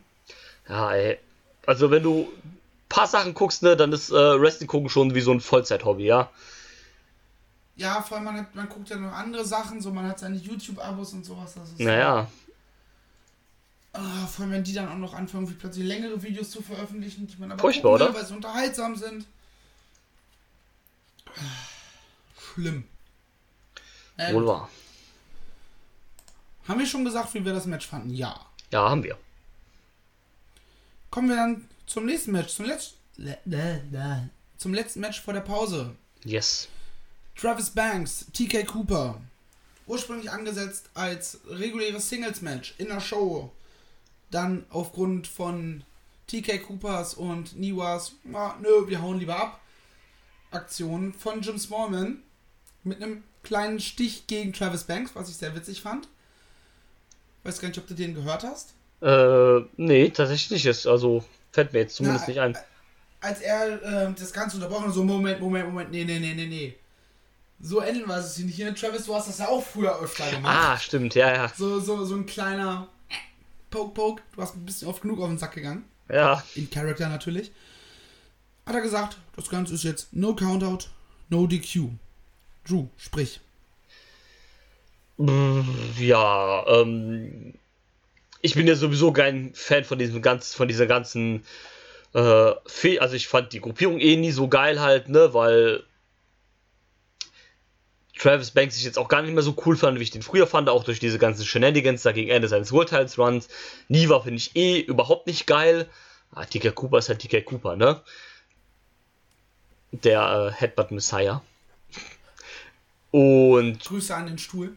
Ja, 0.68 0.94
ey. 0.94 1.20
Also, 1.68 1.92
wenn 1.92 2.04
du 2.04 2.24
ein 2.44 2.60
paar 2.90 3.08
Sachen 3.08 3.34
guckst, 3.34 3.62
ne, 3.64 3.76
dann 3.78 3.94
ist 3.94 4.10
äh, 4.10 4.14
Wrestling 4.14 4.68
gucken 4.68 4.90
schon 4.90 5.14
wie 5.14 5.22
so 5.22 5.32
ein 5.32 5.42
Vollzeit-Hobby, 5.42 6.06
ja? 6.06 6.30
Ja, 7.76 8.02
vor 8.02 8.18
allem 8.18 8.26
man, 8.26 8.38
hat, 8.38 8.56
man 8.56 8.70
guckt 8.70 8.90
ja 8.90 8.96
noch 8.96 9.12
andere 9.12 9.46
Sachen, 9.46 9.82
so 9.82 9.92
man 9.92 10.08
hat 10.08 10.20
seine 10.20 10.38
YouTube-Abos 10.38 11.14
und 11.14 11.26
sowas. 11.26 11.54
Das 11.56 11.70
ist 11.70 11.80
Naja. 11.80 12.30
Ah, 13.94 14.26
vor 14.28 14.44
allem, 14.44 14.54
wenn 14.54 14.64
die 14.64 14.74
dann 14.74 14.90
auch 14.90 14.98
noch 14.98 15.14
anfangen, 15.14 15.50
wie 15.50 15.54
plötzlich 15.54 15.86
längere 15.86 16.22
Videos 16.22 16.52
zu 16.52 16.62
veröffentlichen, 16.62 17.28
die 17.28 17.38
man 17.38 17.52
aber 17.52 17.62
Furchtbar, 17.62 17.94
gucken 17.94 18.08
oder? 18.08 18.16
weil 18.16 18.26
sie 18.26 18.34
unterhaltsam 18.34 18.96
sind. 18.96 19.26
Ah, 21.28 21.32
Schlimm. 22.54 22.86
Ähm, 24.18 24.36
Wohl 24.36 24.48
wahr. 24.48 24.70
Haben 26.68 26.80
wir 26.80 26.86
schon 26.86 27.06
gesagt, 27.06 27.34
wie 27.34 27.46
wir 27.46 27.54
das 27.54 27.66
Match 27.66 27.88
fanden? 27.88 28.10
Ja. 28.10 28.40
Ja, 28.72 28.90
haben 28.90 29.04
wir. 29.04 29.18
Kommen 31.10 31.30
wir 31.30 31.36
dann 31.36 31.70
zum 31.86 32.06
nächsten 32.06 32.32
Match, 32.32 32.54
zum 32.56 32.66
letzten, 32.66 32.98
zum 34.58 34.74
letzten 34.74 35.00
Match 35.00 35.22
vor 35.22 35.34
der 35.34 35.42
Pause. 35.42 35.96
Yes. 36.24 36.68
Travis 37.36 37.70
Banks, 37.70 38.26
TK 38.34 38.66
Cooper. 38.66 39.22
Ursprünglich 39.88 40.32
angesetzt 40.32 40.90
als 40.94 41.40
reguläres 41.48 42.10
Singles-Match 42.10 42.76
in 42.80 42.88
der 42.88 43.00
Show. 43.00 43.52
Dann 44.32 44.66
aufgrund 44.70 45.28
von 45.28 45.84
TK 46.28 46.64
Coopers 46.64 47.14
und 47.14 47.56
Niwas, 47.56 48.14
nö, 48.24 48.88
wir 48.88 49.02
hauen 49.02 49.20
lieber 49.20 49.38
ab. 49.38 49.62
Aktion 50.52 51.14
von 51.14 51.42
Jim 51.42 51.60
Smallman 51.60 52.24
mit 52.84 53.02
einem 53.02 53.24
kleinen 53.44 53.80
Stich 53.80 54.26
gegen 54.28 54.54
Travis 54.54 54.86
Banks, 54.86 55.12
was 55.14 55.30
ich 55.30 55.36
sehr 55.36 55.56
witzig 55.56 55.82
fand. 55.82 56.08
Weiß 57.46 57.60
gar 57.62 57.68
nicht, 57.68 57.78
ob 57.78 57.88
du 57.88 57.94
den 57.94 58.16
gehört 58.16 58.44
hast. 58.44 58.74
Äh, 59.02 59.66
nee, 59.78 60.10
tatsächlich 60.10 60.50
nicht. 60.52 60.66
Ist, 60.66 60.88
also, 60.88 61.24
fällt 61.52 61.74
mir 61.74 61.80
jetzt 61.82 61.96
zumindest 61.96 62.26
Na, 62.28 62.34
nicht 62.34 62.42
ein. 62.42 62.58
Als 63.22 63.40
er 63.40 63.84
äh, 63.84 64.14
das 64.18 64.34
Ganze 64.34 64.58
unterbrochen 64.58 64.88
hat, 64.88 64.94
so 64.94 65.04
Moment, 65.04 65.40
Moment, 65.40 65.68
Moment, 65.68 65.92
nee, 65.92 66.04
nee, 66.04 66.20
nee, 66.20 66.34
nee, 66.34 66.48
nee. 66.48 66.76
So 67.62 67.80
enden 67.80 68.08
wir 68.08 68.18
es 68.18 68.38
nicht. 68.40 68.56
Hier, 68.56 68.74
Travis, 68.74 69.06
du 69.06 69.16
hast 69.16 69.30
das 69.30 69.38
ja 69.38 69.48
auch 69.48 69.64
früher 69.64 70.00
öfter 70.02 70.30
gemacht. 70.30 70.58
Ah, 70.58 70.78
stimmt, 70.78 71.14
ja, 71.14 71.34
ja. 71.34 71.52
So, 71.56 71.80
so, 71.80 72.04
so 72.04 72.16
ein 72.16 72.26
kleiner 72.26 72.88
Poke, 73.70 73.94
Poke. 73.94 74.24
Du 74.36 74.42
hast 74.42 74.56
ein 74.56 74.66
bisschen 74.66 74.88
oft 74.88 75.04
genug 75.04 75.22
auf 75.22 75.28
den 75.28 75.38
Sack 75.38 75.54
gegangen. 75.54 75.86
Ja, 76.10 76.44
In 76.56 76.70
Character 76.70 77.10
natürlich. 77.10 77.52
Hat 78.66 78.74
er 78.76 78.82
gesagt, 78.82 79.18
das 79.36 79.50
Ganze 79.50 79.76
ist 79.76 79.84
jetzt 79.84 80.14
no 80.14 80.36
Countout, 80.36 80.88
no 81.30 81.46
DQ. 81.46 81.90
Drew, 82.68 82.88
sprich. 82.98 83.40
Ja, 85.18 86.66
ähm, 86.68 87.54
ich 88.42 88.56
bin 88.56 88.68
ja 88.68 88.76
sowieso 88.76 89.12
kein 89.12 89.54
Fan 89.54 89.84
von 89.84 89.98
diesem 89.98 90.22
ganz, 90.22 90.54
von 90.54 90.68
dieser 90.68 90.88
ganzen, 90.88 91.46
äh, 92.14 92.20
also 93.00 93.16
ich 93.16 93.28
fand 93.28 93.54
die 93.54 93.62
Gruppierung 93.62 94.00
eh 94.00 94.18
nie 94.18 94.32
so 94.32 94.48
geil 94.48 94.82
halt, 94.82 95.10
ne, 95.10 95.34
weil 95.34 95.84
Travis 98.18 98.52
Banks 98.52 98.78
ich 98.78 98.84
jetzt 98.84 98.98
auch 98.98 99.08
gar 99.08 99.22
nicht 99.22 99.34
mehr 99.34 99.44
so 99.44 99.56
cool 99.66 99.76
fand, 99.76 100.00
wie 100.00 100.04
ich 100.04 100.12
den 100.12 100.22
früher 100.22 100.48
fand, 100.48 100.70
auch 100.70 100.84
durch 100.84 101.00
diese 101.00 101.20
ganzen 101.20 101.46
Shenanigans 101.46 102.04
da 102.04 102.12
gegen 102.12 102.30
Ende 102.30 102.48
seines 102.48 102.72
World 102.72 102.90
Titles 102.90 103.18
Runs. 103.18 103.50
Niva 103.88 104.22
finde 104.22 104.38
ich 104.38 104.56
eh 104.56 104.80
überhaupt 104.80 105.28
nicht 105.28 105.48
geil. 105.48 105.90
Ah, 106.32 106.46
TK 106.46 106.74
Cooper 106.74 107.00
ist 107.00 107.10
halt 107.10 107.20
TK 107.20 107.44
Cooper, 107.46 107.76
ne? 107.76 108.02
Der 109.92 110.52
äh, 110.52 110.60
Headbutt 110.60 110.92
Messiah. 110.92 111.42
Und 113.12 113.80
Grüße 113.84 114.16
an 114.16 114.28
den 114.28 114.38
Stuhl. 114.38 114.76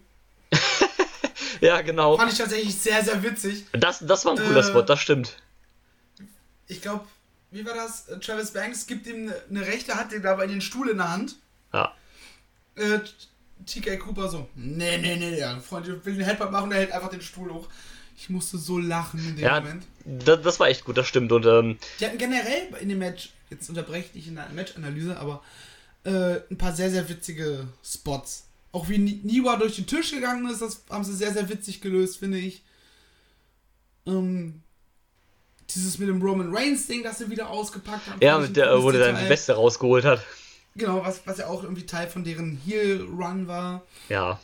ja, 1.61 1.81
genau. 1.83 2.17
Fand 2.17 2.33
ich 2.33 2.39
tatsächlich 2.39 2.75
sehr, 2.75 3.03
sehr 3.05 3.23
witzig. 3.23 3.67
Das, 3.73 4.01
das 4.01 4.25
war 4.25 4.33
ein 4.33 4.39
cooler 4.39 4.61
Äh, 4.61 4.65
Spot, 4.65 4.83
das 4.83 5.01
stimmt. 5.01 5.37
Ich 6.67 6.83
glaube, 6.83 7.05
wie 7.51 7.65
war 7.65 7.75
das? 7.75 8.07
Travis 8.21 8.51
Banks 8.53 8.87
gibt 8.87 9.07
ihm 9.07 9.33
eine 9.49 9.67
rechte 9.67 9.95
Hand, 9.95 10.13
den 10.13 10.25
aber 10.27 10.45
in 10.45 10.51
den 10.51 10.61
Stuhl 10.61 10.91
in 10.91 10.99
der 10.99 11.11
Hand. 11.11 11.37
Ja. 11.73 11.95
Äh, 12.77 13.01
TK 13.67 13.99
Cooper 13.99 14.29
so, 14.29 14.49
nee, 14.55 14.99
nee, 14.99 15.17
nee, 15.17 15.35
der 15.37 15.59
Freund 15.61 15.89
ich 15.89 16.05
will 16.05 16.15
den 16.15 16.25
Headbutt 16.25 16.53
machen, 16.53 16.71
der 16.71 16.79
hält 16.81 16.93
einfach 16.93 17.11
den 17.11 17.23
Stuhl 17.23 17.53
hoch. 17.53 17.69
Ich 18.17 18.29
musste 18.31 18.59
so 18.59 18.79
lachen 18.79 19.19
in 19.21 19.37
dem 19.37 19.45
Ja, 19.45 19.61
Moment. 19.61 19.85
das, 20.05 20.43
das 20.43 20.61
war 20.61 20.69
echt 20.69 20.85
gut, 20.85 20.97
das 20.97 21.07
stimmt. 21.07 21.33
Und 21.33 21.47
ähm, 21.47 21.79
Die 22.01 22.07
hatten 22.07 22.19
generell 22.19 22.69
in 22.81 22.89
dem 22.89 22.99
Match, 22.99 23.31
jetzt 23.51 23.69
unterbreche 23.69 24.09
ich 24.15 24.29
in 24.29 24.35
der 24.37 24.49
Match-Analyse, 24.51 25.17
aber 25.19 25.43
äh, 26.05 26.41
ein 26.51 26.59
paar 26.59 26.73
sehr, 26.75 26.91
sehr 26.91 27.09
witzige 27.09 27.67
Spots. 27.85 28.48
Auch 28.73 28.89
wie 28.89 28.99
Ni- 28.99 29.21
Niwa 29.23 29.57
durch 29.57 29.77
den 29.77 29.87
Tisch 29.87 30.11
gegangen 30.11 30.49
ist, 30.51 30.61
das 30.61 30.83
haben 30.91 31.05
sie 31.05 31.15
sehr, 31.15 31.33
sehr 31.33 31.49
witzig 31.49 31.81
gelöst, 31.81 32.19
finde 32.19 32.39
ich. 32.39 32.63
Ähm, 34.07 34.63
dieses 35.71 35.99
mit 35.99 36.09
dem 36.09 36.23
Roman 36.23 36.55
Reigns-Ding, 36.55 37.03
das 37.03 37.19
sie 37.19 37.31
wieder 37.31 37.49
ausgepackt 37.51 38.07
haben. 38.07 38.21
ja, 38.23 38.39
mit 38.39 38.57
der, 38.57 38.83
wo 38.83 38.91
der 38.91 39.01
dann 39.01 39.11
die 39.11 39.15
Detail. 39.17 39.29
Beste 39.29 39.53
rausgeholt 39.55 40.05
hat. 40.05 40.25
Genau, 40.77 41.03
was, 41.05 41.27
was 41.27 41.39
ja 41.39 41.47
auch 41.49 41.63
irgendwie 41.63 41.87
Teil 41.87 42.09
von 42.09 42.25
deren 42.25 42.57
Heel-Run 42.65 43.49
war. 43.49 43.83
Ja. 44.09 44.41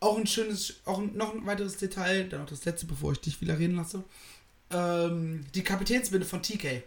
Auch 0.00 0.18
ein 0.18 0.26
schönes, 0.26 0.74
auch 0.84 1.00
noch 1.00 1.32
ein 1.34 1.46
weiteres 1.46 1.76
Detail, 1.78 2.28
dann 2.28 2.40
noch 2.42 2.48
das 2.48 2.64
letzte, 2.64 2.86
bevor 2.86 3.12
ich 3.12 3.20
dich 3.20 3.40
wieder 3.40 3.58
reden 3.58 3.76
lasse. 3.76 4.02
Ähm, 4.70 5.46
die 5.54 5.62
Kapitänsbinde 5.64 6.26
von 6.26 6.42
TK. 6.42 6.82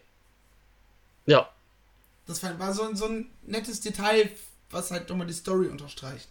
Ja. 1.25 1.49
Das 2.27 2.43
war 2.43 2.57
war 2.59 2.73
so, 2.73 2.83
ein- 2.83 2.95
so 2.95 3.05
ein 3.07 3.29
nettes 3.45 3.81
Detail, 3.81 4.29
was 4.71 4.91
halt 4.91 5.09
nochmal 5.09 5.27
die 5.27 5.33
Story 5.33 5.67
unterstreicht. 5.67 6.27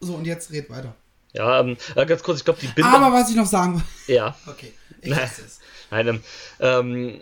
So, 0.00 0.14
und 0.14 0.24
jetzt 0.26 0.50
red 0.52 0.68
weiter. 0.70 0.94
Ja, 1.32 1.60
ähm, 1.60 1.76
äh, 1.94 2.06
ganz 2.06 2.22
kurz, 2.22 2.38
ich 2.38 2.44
glaube, 2.44 2.60
die 2.60 2.68
Binde. 2.68 2.90
Aber 2.90 3.12
was 3.12 3.30
ich 3.30 3.36
noch 3.36 3.46
sagen 3.46 3.76
will. 4.06 4.14
ja. 4.16 4.36
Okay, 4.46 4.72
ich 5.02 5.10
Nein. 5.10 5.20
lasse 5.20 5.42
es. 5.42 5.60
Nein, 5.90 6.08
ähm, 6.08 6.22
ähm, 6.60 7.20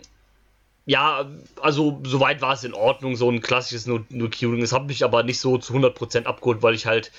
ja, 0.85 1.29
also 1.61 1.99
soweit 2.05 2.41
war 2.41 2.53
es 2.53 2.63
in 2.63 2.73
Ordnung, 2.73 3.15
so 3.15 3.29
ein 3.29 3.41
klassisches 3.41 3.87
No- 3.87 4.05
No-Curing. 4.09 4.61
Es 4.61 4.71
hat 4.71 4.85
mich 4.87 5.03
aber 5.03 5.23
nicht 5.23 5.39
so 5.39 5.57
zu 5.57 5.73
100% 5.73 6.25
abgeholt, 6.25 6.61
weil 6.61 6.75
ich 6.75 6.85
halt 6.85 7.11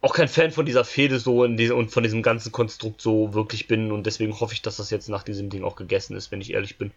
auch 0.00 0.14
kein 0.14 0.28
Fan 0.28 0.50
von 0.52 0.66
dieser 0.66 0.84
Fehde 0.84 1.18
so 1.20 1.44
in 1.44 1.56
diesem, 1.56 1.76
und 1.76 1.90
von 1.90 2.02
diesem 2.02 2.22
ganzen 2.22 2.50
Konstrukt 2.52 3.00
so 3.00 3.34
wirklich 3.34 3.68
bin 3.68 3.92
und 3.92 4.04
deswegen 4.04 4.38
hoffe 4.40 4.54
ich, 4.54 4.62
dass 4.62 4.76
das 4.76 4.90
jetzt 4.90 5.08
nach 5.08 5.22
diesem 5.22 5.48
Ding 5.50 5.64
auch 5.64 5.76
gegessen 5.76 6.16
ist, 6.16 6.30
wenn 6.32 6.40
ich 6.40 6.52
ehrlich 6.52 6.78
bin. 6.78 6.92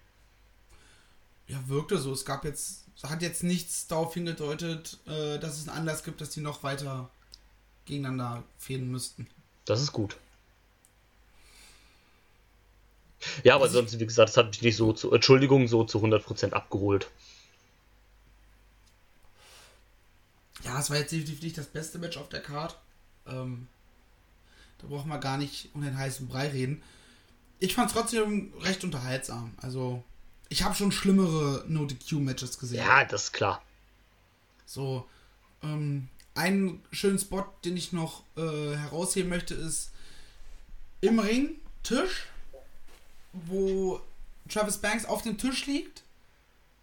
Ja, 1.48 1.58
wirkte 1.68 1.98
so. 2.00 2.12
Es 2.14 2.26
gab 2.26 2.44
jetzt, 2.46 2.86
hat 3.04 3.22
jetzt 3.22 3.44
nichts 3.44 3.88
darauf 3.88 4.14
hingedeutet, 4.14 4.98
äh, 5.08 5.38
dass 5.38 5.58
es 5.60 5.68
einen 5.68 5.78
Anlass 5.80 6.04
gibt, 6.04 6.20
dass 6.22 6.32
die 6.32 6.40
noch 6.42 6.64
weiter 6.64 7.10
gegeneinander 7.86 8.44
fehlen 8.58 8.90
müssten. 8.92 9.28
Das 9.66 9.82
ist 9.82 9.92
gut. 9.92 10.18
Ja, 13.44 13.56
aber 13.56 13.66
ich- 13.66 13.72
sonst, 13.72 14.00
wie 14.00 14.06
gesagt, 14.06 14.30
das 14.30 14.38
hat 14.38 14.48
mich 14.48 14.62
nicht 14.62 14.76
so 14.78 14.94
zu, 14.94 15.12
Entschuldigung, 15.12 15.68
so 15.68 15.84
zu 15.84 16.00
100% 16.02 16.54
abgeholt. 16.54 17.10
Ja, 20.64 20.80
es 20.80 20.90
war 20.90 20.98
jetzt 20.98 21.12
definitiv 21.12 21.42
nicht 21.42 21.58
das 21.58 21.68
beste 21.68 21.98
Match 22.00 22.18
auf 22.18 22.30
der 22.30 22.42
Card. 22.42 22.78
Ähm, 23.28 23.68
da 24.80 24.88
brauchen 24.88 25.10
wir 25.10 25.20
gar 25.20 25.38
nicht 25.38 25.70
um 25.74 25.82
den 25.82 25.98
heißen 25.98 26.28
Brei 26.28 26.48
reden. 26.50 26.82
ich 27.60 27.74
fand 27.74 27.90
es 27.90 27.96
trotzdem 27.96 28.54
recht 28.62 28.84
unterhaltsam. 28.84 29.54
Also, 29.58 30.04
ich 30.50 30.64
habe 30.64 30.76
schon 30.76 30.92
schlimmere 30.92 31.64
No-DQ-Matches 31.68 32.60
gesehen. 32.60 32.78
Ja, 32.86 33.06
das 33.06 33.26
ist 33.26 33.32
klar. 33.34 33.62
So, 34.66 35.08
ähm, 35.64 36.10
einen 36.36 36.84
schönen 36.92 37.18
Spot, 37.18 37.46
den 37.64 37.76
ich 37.78 37.94
noch 37.94 38.24
äh, 38.38 38.76
herausheben 38.76 39.30
möchte, 39.30 39.56
ist 39.56 39.92
im 41.02 41.20
Ring, 41.20 41.56
Tisch, 41.82 42.28
wo 43.32 44.02
Travis 44.50 44.78
Banks 44.78 45.06
auf 45.06 45.22
dem 45.22 45.38
Tisch 45.38 45.66
liegt 45.66 46.04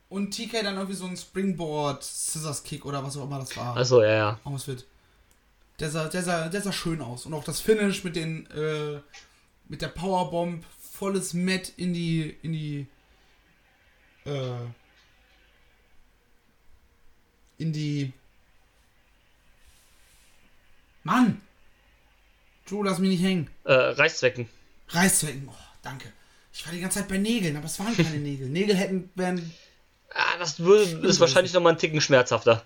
und 0.08 0.30
TK 0.30 0.62
dann 0.62 0.76
irgendwie 0.76 0.94
so 0.94 1.06
ein 1.06 1.16
Springboard, 1.16 2.02
Scissors 2.02 2.62
Kick 2.62 2.84
oder 2.84 3.04
was 3.04 3.16
auch 3.16 3.24
immer 3.24 3.38
das 3.38 3.56
war, 3.56 3.76
Achso, 3.76 4.02
ja, 4.02 4.14
ja. 4.14 4.40
ausführt. 4.44 4.84
Der 5.80 5.90
sah, 5.90 6.08
der, 6.08 6.22
sah, 6.22 6.48
der 6.48 6.62
sah 6.62 6.72
schön 6.72 7.00
aus. 7.00 7.26
Und 7.26 7.34
auch 7.34 7.44
das 7.44 7.60
Finish 7.60 8.04
mit 8.04 8.16
den, 8.16 8.46
äh, 8.50 9.00
mit 9.68 9.82
der 9.82 9.88
Powerbomb, 9.88 10.64
volles 10.92 11.34
Met 11.34 11.70
in 11.76 11.94
die, 11.94 12.36
in 12.42 12.52
die, 12.52 12.86
äh, 14.24 14.66
in 17.58 17.72
die, 17.72 18.12
Mann! 21.04 21.40
Drew, 22.66 22.82
lass 22.82 22.98
mich 22.98 23.10
nicht 23.10 23.22
hängen. 23.22 23.50
Äh, 23.64 23.72
Reißzwecken. 23.72 24.48
Reißzwecken. 24.88 25.48
Oh, 25.48 25.54
danke. 25.82 26.12
Ich 26.52 26.64
war 26.66 26.72
die 26.72 26.80
ganze 26.80 27.00
Zeit 27.00 27.08
bei 27.08 27.18
Nägeln, 27.18 27.56
aber 27.56 27.66
es 27.66 27.78
waren 27.78 27.96
keine 27.96 28.10
Nägel. 28.18 28.48
Nägel 28.48 28.76
hätten, 28.76 29.10
wären 29.14 29.52
Ah, 30.14 30.38
das 30.38 30.60
würde, 30.60 31.06
ist 31.08 31.20
wahrscheinlich 31.20 31.52
nochmal 31.52 31.72
ein 31.72 31.78
Ticken 31.78 32.00
schmerzhafter. 32.00 32.64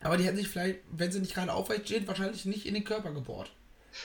Aber 0.00 0.16
die 0.16 0.24
hätten 0.24 0.36
sich 0.36 0.48
vielleicht, 0.48 0.78
wenn 0.92 1.10
sie 1.10 1.20
nicht 1.20 1.34
gerade 1.34 1.52
aufrecht 1.52 1.86
stehen, 1.86 2.06
wahrscheinlich 2.06 2.44
nicht 2.44 2.66
in 2.66 2.74
den 2.74 2.84
Körper 2.84 3.10
gebohrt. 3.12 3.50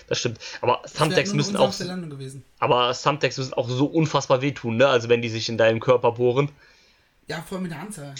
Das 0.07 0.17
stimmt. 0.17 0.39
Aber 0.61 0.81
Thumbtacks 0.91 1.33
müssen 1.33 1.55
auch, 1.55 1.77
gewesen. 1.77 2.43
aber 2.57 2.93
Thumbtacks 2.93 3.37
müssen 3.37 3.53
auch 3.53 3.69
so 3.69 3.85
unfassbar 3.85 4.41
wehtun, 4.41 4.77
ne? 4.77 4.87
Also 4.87 5.07
wenn 5.09 5.21
die 5.21 5.29
sich 5.29 5.49
in 5.49 5.57
deinem 5.57 5.79
Körper 5.79 6.13
bohren. 6.13 6.49
Ja, 7.27 7.43
vor 7.43 7.57
allem 7.57 7.63
mit 7.63 7.71
der 7.71 7.79
Anzahl. 7.79 8.15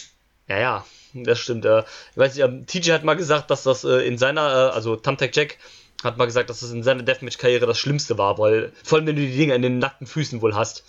Ja, 0.47 0.59
ja, 0.59 0.85
das 1.13 1.39
stimmt. 1.39 1.65
Äh, 1.65 1.79
ich 2.11 2.17
weiß 2.17 2.35
nicht, 2.35 2.43
ähm, 2.43 2.65
TJ 2.65 2.91
hat 2.91 3.03
mal 3.03 3.15
gesagt, 3.15 3.49
dass 3.49 3.63
das 3.63 3.83
äh, 3.83 4.05
in 4.07 4.17
seiner, 4.17 4.41
äh, 4.41 4.75
also 4.75 4.95
Thumbtack 4.95 5.35
Jack 5.35 5.57
hat 6.03 6.17
mal 6.17 6.25
gesagt, 6.25 6.49
dass 6.49 6.59
das 6.59 6.71
in 6.71 6.83
seiner 6.83 7.03
Deathmatch-Karriere 7.03 7.65
das 7.65 7.79
Schlimmste 7.79 8.17
war, 8.17 8.37
weil 8.37 8.73
vor 8.83 8.97
allem 8.97 9.07
wenn 9.07 9.15
du 9.15 9.21
die 9.21 9.37
Dinge 9.37 9.55
in 9.55 9.61
den 9.61 9.79
nackten 9.79 10.05
Füßen 10.05 10.41
wohl 10.41 10.53
hast. 10.55 10.83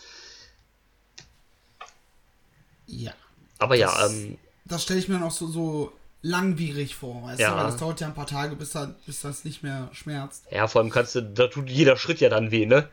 Ja. 2.87 3.13
Aber 3.59 3.77
ja, 3.77 3.87
Das- 3.97 4.13
ähm, 4.13 4.39
Das 4.67 4.83
stelle 4.83 4.99
ich 4.99 5.09
mir 5.09 5.15
dann 5.15 5.25
auch 5.25 5.31
so, 5.31 5.47
so 5.47 5.93
langwierig 6.23 6.95
vor, 6.95 7.23
weißt 7.25 7.39
Ja. 7.41 7.51
du? 7.51 7.57
Weil 7.59 7.65
das 7.67 7.77
dauert 7.77 8.01
ja 8.01 8.07
ein 8.07 8.15
paar 8.15 8.27
Tage, 8.27 8.57
bis, 8.57 8.71
da, 8.71 8.95
bis 9.07 9.21
das 9.21 9.45
nicht 9.45 9.63
mehr 9.63 9.91
schmerzt. 9.93 10.45
ja, 10.51 10.67
vor 10.69 10.81
allem 10.81 10.91
kannst 10.91 11.15
du, 11.15 11.21
da 11.23 11.49
tut 11.49 11.69
jeder 11.69 11.97
Schritt 11.99 12.21
ja 12.21 12.31
dann 12.31 12.51
weh, 12.51 12.65
ne? 12.67 12.89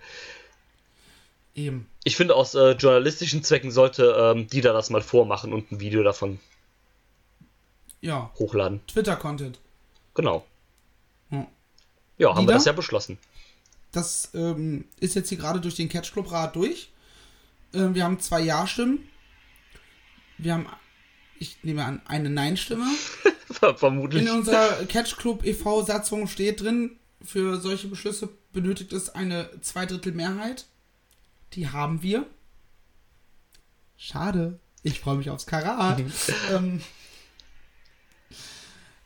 Eben. 1.56 1.88
Ich 2.04 2.16
finde, 2.18 2.36
aus 2.36 2.56
äh, 2.56 2.72
journalistischen 2.72 3.44
Zwecken 3.44 3.72
sollte 3.72 4.16
ähm, 4.36 4.48
die 4.48 4.62
da 4.62 4.74
das 4.74 4.90
mal 4.90 5.02
vormachen 5.02 5.54
und 5.54 5.72
ein 5.72 5.80
Video 5.80 6.04
davon 6.04 6.40
Ja. 8.02 8.32
hochladen. 8.40 8.82
Twitter-Content. 8.88 9.60
Genau. 10.14 10.46
Hm. 11.30 11.48
Ja, 12.18 12.30
haben 12.30 12.38
wir 12.38 12.44
Wieder? 12.44 12.54
das 12.54 12.66
ja 12.66 12.74
beschlossen. 12.74 13.18
Das 13.92 14.30
ähm, 14.34 14.86
ist 15.00 15.16
jetzt 15.16 15.30
hier 15.30 15.38
gerade 15.38 15.60
durch 15.60 15.76
den 15.76 15.90
Catch 15.90 16.12
Club 16.12 16.32
Rat 16.32 16.56
durch. 16.56 16.92
Ähm, 17.74 17.96
wir 17.96 18.04
haben 18.04 18.20
zwei 18.20 18.42
Ja-Stimmen. 18.42 19.08
Wir 20.38 20.54
haben, 20.54 20.68
ich 21.40 21.64
nehme 21.64 21.86
an, 21.86 22.02
eine 22.06 22.30
Nein-Stimme. 22.30 22.86
Vermutlich. 23.76 24.24
In 24.24 24.30
unserer 24.30 24.86
Catch 24.86 25.18
Club 25.18 25.46
e.V. 25.46 25.84
Satzung 25.84 26.28
steht 26.28 26.62
drin, 26.62 26.98
für 27.24 27.60
solche 27.60 27.88
Beschlüsse 27.88 28.30
benötigt 28.54 28.94
es 28.94 29.10
eine 29.10 29.50
Zweidrittel 29.62 30.14
Mehrheit. 30.14 30.66
Die 31.54 31.70
haben 31.70 32.02
wir. 32.02 32.26
Schade. 33.98 34.60
Ich 34.84 35.00
freue 35.00 35.18
mich 35.18 35.30
aufs 35.30 35.46
Karat. 35.46 36.02
ähm, 36.52 36.82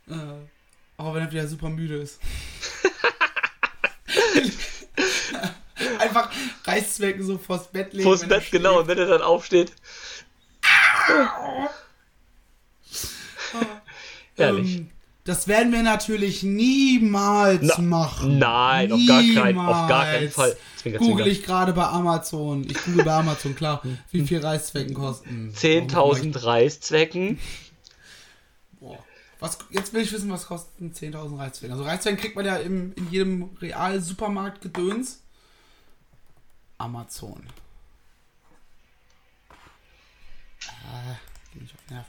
äh, 0.09 0.13
auch 0.97 1.13
wenn 1.13 1.23
er 1.23 1.31
wieder 1.31 1.47
super 1.47 1.69
müde 1.69 1.95
ist. 1.97 2.19
Einfach 5.99 6.31
Reißzwecken 6.63 7.23
so 7.25 7.37
vors 7.37 7.67
Bett 7.71 7.93
legen. 7.93 8.03
Vors 8.07 8.25
Bett, 8.27 8.49
genau, 8.51 8.79
und 8.79 8.87
wenn 8.87 8.97
er 8.97 9.07
dann 9.07 9.21
aufsteht. 9.21 9.73
Herrlich. 14.35 14.77
Ähm, 14.77 14.89
das 15.23 15.47
werden 15.47 15.71
wir 15.73 15.81
natürlich 15.81 16.43
niemals 16.43 17.61
Na, 17.63 17.81
machen. 17.81 18.37
nein, 18.37 18.91
auf 18.91 18.99
gar 19.07 19.23
keinen- 19.23 19.57
auf 19.59 19.87
gar 19.89 20.05
keinen 20.05 20.15
Niemals. 20.19 20.35
Fall. 20.35 20.55
Zwinker, 20.77 20.99
Google 20.99 21.27
ich 21.27 21.43
gerade 21.43 21.73
bei 21.73 21.85
Amazon. 21.87 22.63
Ich 22.69 22.83
google 22.83 23.03
bei 23.05 23.13
Amazon, 23.13 23.55
klar. 23.55 23.81
Wie 24.11 24.21
viel 24.27 24.39
Reißzwecken 24.39 24.93
kosten? 24.93 25.51
10.000 25.55 26.43
Reißzwecken. 26.43 27.39
Was, 29.39 29.59
jetzt 29.69 29.93
will 29.93 30.01
ich 30.01 30.11
wissen, 30.11 30.31
was 30.31 30.47
kosten 30.47 30.91
10.000 30.93 31.37
Reißzwecken. 31.37 31.73
Also 31.73 31.83
Reißzwecken 31.83 32.19
kriegt 32.19 32.35
man 32.35 32.45
ja 32.45 32.57
im, 32.57 32.93
in 32.93 33.11
jedem 33.11 33.55
real 33.61 34.01
Supermarkt 34.01 34.61
Gedöns. 34.61 35.21
Amazon. 36.77 37.47
Ah, 40.67 41.15
geh 41.53 41.59
mich 41.59 41.73
auf 41.73 41.79
den 41.87 41.95
Nerv. 41.95 42.07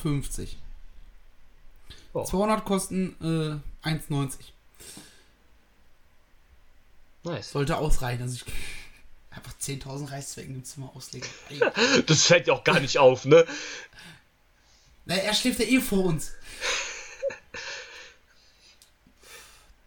Oh. 2.13 2.23
200 2.23 2.65
kosten 2.65 3.15
äh, 3.83 3.87
1,90. 3.87 4.33
Nice. 7.23 7.51
Sollte 7.51 7.77
ausreichen. 7.77 8.23
Also 8.23 8.35
ich 8.35 8.45
einfach 9.31 9.53
10.000 9.59 10.11
Reißzwecken 10.11 10.55
im 10.55 10.63
Zimmer 10.63 10.91
auslegen. 10.95 11.27
Das 12.05 12.25
fällt 12.25 12.47
ja 12.47 12.53
auch 12.53 12.63
gar 12.63 12.79
nicht 12.79 12.97
auf, 12.97 13.25
ne? 13.25 13.45
Na, 15.05 15.15
er 15.15 15.33
schläft 15.33 15.59
ja 15.59 15.65
eh 15.65 15.81
vor 15.81 16.05
uns. 16.05 16.31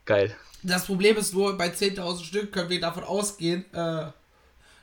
Geil. 0.04 0.36
Das 0.62 0.86
Problem 0.86 1.16
ist 1.16 1.32
nur, 1.32 1.56
bei 1.56 1.68
10.000 1.68 2.24
Stück 2.24 2.52
können 2.52 2.70
wir 2.70 2.80
davon 2.80 3.04
ausgehen, 3.04 3.64
äh, 3.72 4.10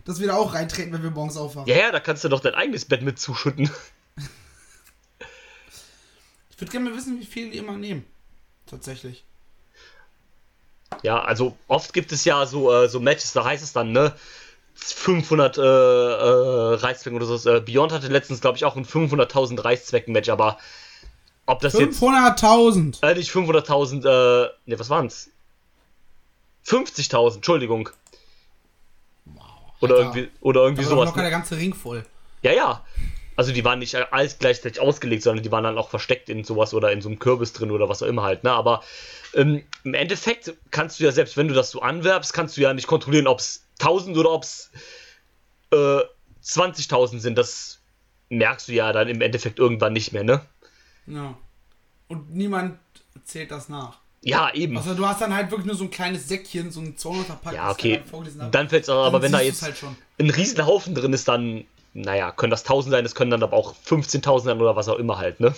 dass 0.06 0.20
wir 0.20 0.28
da 0.28 0.36
auch 0.36 0.54
reintreten, 0.54 0.92
wenn 0.94 1.04
wir 1.04 1.12
morgens 1.12 1.38
aufwachen. 1.38 1.68
Ja, 1.68 1.78
ja, 1.78 1.92
da 1.92 2.00
kannst 2.00 2.24
du 2.24 2.30
doch 2.30 2.39
dein 2.39 2.56
eigenes 2.56 2.86
Bett 2.86 3.02
mit 3.02 3.20
zuschütten. 3.20 3.70
Ich 6.56 6.62
würde 6.62 6.72
gerne 6.72 6.92
mal 6.92 6.96
wissen, 6.96 7.20
wie 7.20 7.26
viel 7.26 7.50
die 7.50 7.58
immer 7.58 7.76
nehmen. 7.76 8.06
Tatsächlich. 8.68 9.26
Ja, 11.02 11.22
also 11.22 11.58
oft 11.68 11.94
gibt 11.94 12.12
es 12.12 12.26
ja 12.26 12.46
so, 12.46 12.72
äh, 12.72 12.88
so 12.88 13.00
Matches, 13.00 13.34
da 13.34 13.44
heißt 13.44 13.63
es 13.63 13.74
dann, 13.74 13.92
ne? 13.92 14.13
500 14.76 15.58
äh, 15.58 15.62
äh, 15.62 15.66
Reißzwecken 16.76 17.22
oder 17.22 17.26
so. 17.26 17.50
Äh, 17.50 17.60
Beyond 17.60 17.92
hatte 17.92 18.08
letztens, 18.08 18.39
glaube 18.39 18.58
ich, 18.58 18.66
auch 18.66 18.76
ein 18.76 18.86
500.000 18.86 19.63
Reißzwecken-Match, 19.63 20.30
aber 20.30 20.58
ob 21.46 21.60
das 21.62 21.74
jetzt. 21.74 22.02
500.000! 22.02 23.04
Äh, 23.04 23.16
nicht 23.16 23.32
500.000, 23.32 24.00
äh, 24.00 24.50
ne, 24.66 24.80
was 24.80 24.89
waren's? 24.89 25.30
50.000, 26.66 27.36
Entschuldigung. 27.36 27.89
Oder 29.84 29.96
Alter. 29.96 30.17
irgendwie, 30.17 30.29
oder 30.42 30.62
irgendwie 30.62 30.84
Da 30.84 30.90
war 30.90 30.96
sowas. 30.98 31.10
locker 31.10 31.21
der 31.21 31.31
ganze 31.31 31.58
Ring 31.58 31.73
voll. 31.73 32.06
Ja, 32.42 32.52
ja. 32.52 32.86
Also 33.36 33.52
die 33.52 33.65
waren 33.65 33.79
nicht 33.79 33.96
alles 33.96 34.38
gleichzeitig 34.38 34.79
ausgelegt, 34.79 35.23
sondern 35.23 35.44
die 35.44 35.52
waren 35.52 35.63
dann 35.63 35.77
auch 35.77 35.90
versteckt 35.90 36.29
in 36.29 36.44
sowas 36.44 36.73
oder 36.73 36.92
in 36.92 37.02
so 37.02 37.10
einem 37.10 37.17
Kürbis 37.17 37.52
drin 37.54 37.71
oder 37.71 37.90
was 37.90 38.04
auch 38.04 38.08
immer 38.08 38.21
halt. 38.21 38.44
Ne? 38.44 38.52
Aber 38.52 38.84
ähm, 39.34 39.63
im 39.84 39.94
Endeffekt 39.96 40.54
kannst 40.69 41.00
du 41.00 41.04
ja, 41.06 41.12
selbst 41.12 41.36
wenn 41.36 41.48
du 41.48 41.56
das 41.56 41.71
so 41.71 41.81
anwerbst, 41.81 42.31
kannst 42.34 42.58
du 42.58 42.62
ja 42.62 42.73
nicht 42.73 42.86
kontrollieren, 42.88 43.25
ob 43.25 43.40
es 43.40 43.65
1000 43.79 44.17
oder 44.17 44.31
ob 44.31 44.44
es 44.44 44.69
äh, 45.71 46.02
20.000 46.44 47.19
sind. 47.19 47.38
Das 47.38 47.79
merkst 48.29 48.67
du 48.67 48.73
ja 48.73 48.92
dann 48.92 49.08
im 49.08 49.21
Endeffekt 49.21 49.58
irgendwann 49.58 49.94
nicht 49.94 50.13
mehr, 50.13 50.23
ne? 50.23 50.46
Ja. 51.08 51.36
Und 52.08 52.36
niemand 52.36 52.77
zählt 53.23 53.50
das 53.50 53.67
nach. 53.69 54.00
Ja, 54.26 54.54
eben. 54.54 54.78
Also 54.78 54.94
du 54.96 55.06
hast 55.06 55.19
dann 55.21 55.34
halt 55.34 55.52
wirklich 55.52 55.65
nur 55.65 55.76
so 55.76 55.84
ein 55.84 55.92
kleines 55.92 56.30
Säckchen, 56.30 56.71
so 56.71 56.80
ein 56.80 56.96
200er 56.96 57.36
Pack. 57.36 57.54
ja, 57.54 57.69
okay. 57.69 58.02
dann 58.10 58.42
hat. 58.42 58.56
Dann 58.56 58.69
fällt 58.69 58.84
es 58.84 58.90
aber, 58.90 59.21
wenn 59.21 59.34
da 59.34 59.42
jetzt 59.42 59.62
halt 59.62 59.78
schon. 59.78 59.96
ein 60.17 60.30
Riesenhaufen 60.30 60.96
drin 60.96 61.12
ist, 61.12 61.28
dann, 61.28 61.65
naja, 61.94 62.32
können 62.32 62.52
das 62.52 62.62
1000 62.62 62.92
sein, 62.92 63.06
es 63.06 63.15
können 63.15 63.32
dann 63.32 63.44
aber 63.44 63.58
auch 63.58 63.76
15.000 63.86 64.44
sein 64.44 64.62
oder 64.62 64.78
was 64.78 64.88
auch 64.88 64.98
immer 64.98 65.17
halt, 65.17 65.42
ne? 65.42 65.54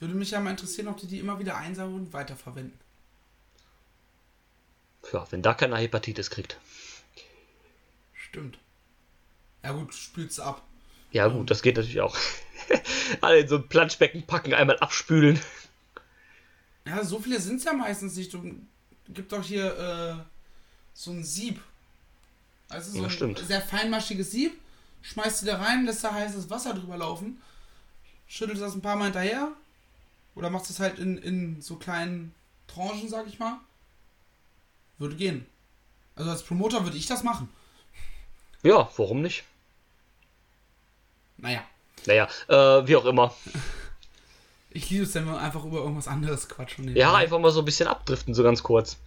Würde 0.00 0.14
mich 0.14 0.30
ja 0.30 0.40
mal 0.40 0.50
interessieren, 0.50 0.88
ob 0.88 0.96
die 0.96 1.06
die 1.06 1.18
immer 1.18 1.38
wieder 1.38 1.56
einsammeln 1.56 2.06
und 2.06 2.12
weiterverwenden. 2.12 2.78
Ja, 5.12 5.26
wenn 5.30 5.42
da 5.42 5.52
keiner 5.52 5.76
Hepatitis 5.76 6.30
kriegt. 6.30 6.58
Stimmt. 8.14 8.58
Ja 9.62 9.72
gut, 9.72 9.94
spült's 9.94 10.40
ab. 10.40 10.62
Ja, 11.12 11.28
gut, 11.28 11.50
das 11.50 11.62
geht 11.62 11.76
natürlich 11.76 12.00
auch. 12.00 12.16
Alle 13.20 13.40
in 13.40 13.48
so 13.48 13.56
ein 13.56 13.68
Planschbecken 13.68 14.26
packen, 14.26 14.54
einmal 14.54 14.78
abspülen. 14.78 15.38
Ja, 16.86 17.02
so 17.04 17.18
viele 17.18 17.40
sind 17.40 17.56
es 17.56 17.64
ja 17.64 17.72
meistens 17.72 18.16
nicht. 18.16 18.32
Du 18.32 18.42
gibt 19.08 19.32
doch 19.32 19.42
hier 19.42 20.18
äh, 20.18 20.22
so 20.92 21.10
ein 21.12 21.24
Sieb. 21.24 21.60
Also 22.68 22.90
so 22.92 22.98
Ja, 22.98 23.04
ein 23.04 23.10
stimmt. 23.10 23.38
sehr 23.38 23.60
feinmaschiges 23.60 24.30
Sieb. 24.30 24.52
Schmeißt 25.02 25.42
du 25.42 25.46
da 25.46 25.58
rein, 25.58 25.84
lässt 25.84 26.02
da 26.04 26.12
heißes 26.12 26.48
Wasser 26.50 26.74
drüber 26.74 26.96
laufen. 26.96 27.40
Schüttelt 28.26 28.60
das 28.60 28.74
ein 28.74 28.82
paar 28.82 28.96
Mal 28.96 29.04
hinterher. 29.06 29.48
Oder 30.34 30.50
machst 30.50 30.70
es 30.70 30.80
halt 30.80 30.98
in, 30.98 31.18
in 31.18 31.62
so 31.62 31.76
kleinen 31.76 32.34
Tranchen, 32.66 33.08
sag 33.08 33.26
ich 33.26 33.38
mal. 33.38 33.58
Würde 34.98 35.16
gehen. 35.16 35.46
Also 36.16 36.30
als 36.30 36.42
Promoter 36.42 36.84
würde 36.84 36.96
ich 36.96 37.06
das 37.06 37.22
machen. 37.22 37.48
Ja, 38.62 38.90
warum 38.96 39.20
nicht? 39.22 39.44
Naja. 41.36 41.62
Naja, 42.06 42.28
äh, 42.48 42.86
wie 42.86 42.96
auch 42.96 43.04
immer. 43.06 43.34
Ich 44.74 44.90
liebe 44.90 45.04
es, 45.04 45.14
wenn 45.14 45.24
wir 45.26 45.38
einfach 45.38 45.64
über 45.64 45.78
irgendwas 45.78 46.08
anderes 46.08 46.48
quatschen. 46.48 46.94
Ja, 46.96 47.14
einfach 47.14 47.38
mal 47.38 47.52
so 47.52 47.60
ein 47.60 47.64
bisschen 47.64 47.86
abdriften, 47.88 48.34
so 48.34 48.42
ganz 48.42 48.62
kurz. 48.62 48.98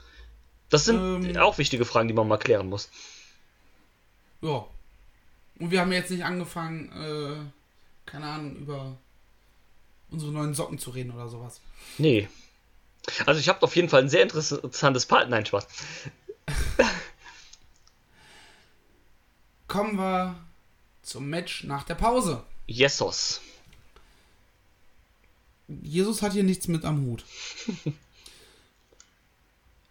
Das 0.70 0.86
sind 0.86 1.26
Ähm. 1.26 1.38
auch 1.38 1.58
wichtige 1.58 1.84
Fragen, 1.86 2.08
die 2.08 2.14
man 2.14 2.28
mal 2.28 2.38
klären 2.38 2.68
muss. 2.70 2.90
Ja. 4.42 4.66
Und 5.60 5.72
wir 5.72 5.82
haben 5.82 5.92
jetzt 5.92 6.10
nicht 6.10 6.24
angefangen, 6.24 6.90
äh, 6.94 8.10
keine 8.10 8.26
Ahnung, 8.28 8.56
über 8.56 8.98
unsere 10.10 10.32
neuen 10.32 10.54
Socken 10.54 10.80
zu 10.80 10.92
reden 10.92 11.12
oder 11.12 11.28
sowas. 11.28 11.60
Nee. 11.98 12.30
Also 13.26 13.40
ich 13.40 13.50
habe 13.50 13.62
auf 13.64 13.76
jeden 13.76 13.90
Fall 13.90 14.02
ein 14.04 14.10
sehr 14.10 14.24
interessantes 14.24 15.06
Part. 15.06 15.30
Nein, 15.30 15.46
Spaß. 15.46 15.68
Kommen 19.68 19.98
wir 19.98 20.36
zum 21.02 21.30
Match 21.30 21.64
nach 21.66 21.84
der 21.84 21.96
Pause. 21.96 22.44
Yesos. 22.68 23.42
Jesus 25.68 26.22
hat 26.22 26.34
hier 26.34 26.44
nichts 26.44 26.68
mit 26.68 26.86
am 26.86 27.06
Hut. 27.06 27.26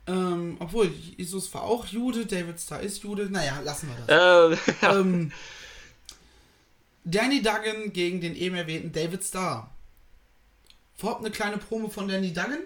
ähm, 0.07 0.57
obwohl, 0.59 0.87
Jesus 1.17 1.53
war 1.53 1.63
auch 1.63 1.87
Jude, 1.87 2.27
David 2.27 2.61
Starr 2.61 2.81
ist 2.81 3.03
Jude. 3.03 3.29
Naja, 3.31 3.61
lassen 3.61 3.89
wir 3.89 3.97
das. 4.07 4.59
Äh, 4.83 4.87
ähm, 4.87 5.33
Danny 7.05 7.43
Duggan 7.43 7.93
gegen 7.93 8.21
den 8.21 8.35
eben 8.35 8.57
erwähnten 8.57 8.93
David 8.93 9.23
Starr. 9.23 9.71
Vorab 10.97 11.21
eine 11.21 11.31
kleine 11.31 11.59
Promo 11.59 11.89
von 11.89 12.09
Danny 12.09 12.33
Duggan. 12.33 12.63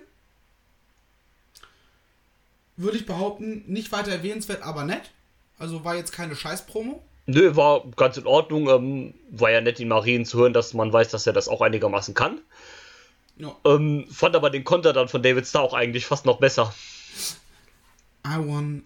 Würde 2.77 2.97
ich 2.97 3.05
behaupten, 3.05 3.65
nicht 3.67 3.93
weiter 3.93 4.13
erwähnenswert, 4.13 4.63
aber 4.63 4.85
nett. 4.85 5.11
Also 5.59 5.85
war 5.85 5.97
jetzt 5.97 6.13
keine 6.13 6.35
Scheiß-Promo. 6.35 7.03
nö, 7.27 7.55
war 7.55 7.85
ganz 7.97 8.17
in 8.17 8.27
Ordnung. 8.27 8.69
Ähm, 8.71 9.15
war 9.31 9.51
ja 9.51 9.61
nett, 9.61 9.79
ihn 9.81 9.89
mal 9.89 9.99
reden 9.99 10.25
zu 10.25 10.39
hören, 10.39 10.55
dass 10.55 10.73
man 10.73 10.91
weiß, 10.91 11.11
dass 11.11 11.27
er 11.27 11.35
das 11.35 11.49
auch 11.49 11.61
einigermaßen 11.61 12.15
kann. 12.15 12.41
Ja. 13.41 13.57
Ähm, 13.65 14.07
fand 14.11 14.37
aber 14.37 14.51
den 14.51 14.65
Konter 14.65 14.93
dann 14.93 15.09
von 15.09 15.23
David 15.23 15.47
Starr 15.47 15.63
auch 15.63 15.75
eigentlich 15.75 16.05
fast 16.07 16.27
noch 16.27 16.39
besser. 16.39 16.75
I 18.27 18.37
want. 18.37 18.85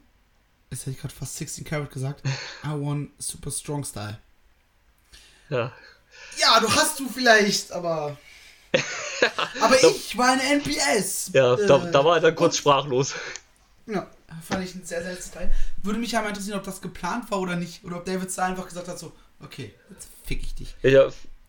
Jetzt 0.70 0.82
hätte 0.82 0.92
ich 0.92 1.00
gerade 1.00 1.14
fast 1.14 1.36
16 1.36 1.64
Carat 1.64 1.90
gesagt. 1.90 2.22
I 2.64 2.68
want 2.68 3.11
super 3.18 3.50
strong 3.50 3.84
style. 3.84 4.18
Ja. 5.50 5.72
Ja, 6.38 6.61
du 6.61 6.70
hast 6.70 6.98
du 7.00 7.09
vielleicht, 7.09 7.72
aber. 7.72 8.16
aber 9.61 9.82
ich 9.82 10.16
war 10.16 10.32
eine 10.32 10.42
NPS. 10.42 11.30
Ja, 11.32 11.57
da, 11.57 11.84
Äh, 11.84 11.90
da 11.90 12.05
war 12.05 12.16
er 12.16 12.20
dann 12.20 12.34
kurz 12.34 12.57
sprachlos. 12.57 13.14
Ja, 13.86 14.09
fand 14.42 14.64
ich 14.64 14.74
ein 14.74 14.84
sehr 14.84 15.02
seltsames 15.02 15.30
Teil. 15.32 15.52
Würde 15.82 15.98
mich 15.98 16.12
ja 16.12 16.22
mal 16.22 16.28
interessieren, 16.28 16.59
ob 16.59 16.64
das 16.64 16.80
geplant 16.80 17.30
war 17.30 17.40
oder 17.40 17.57
nicht. 17.57 17.84
Oder 17.84 17.96
ob 17.98 18.05
David 18.05 18.30
Starr 18.30 18.46
einfach 18.46 18.66
gesagt 18.68 18.88
hat, 18.88 18.98
so, 18.98 19.12
okay, 19.40 19.74
jetzt 19.90 20.09
fick 20.24 20.42
ich 20.42 20.55
dich. 20.55 20.74
Ich 20.82 20.94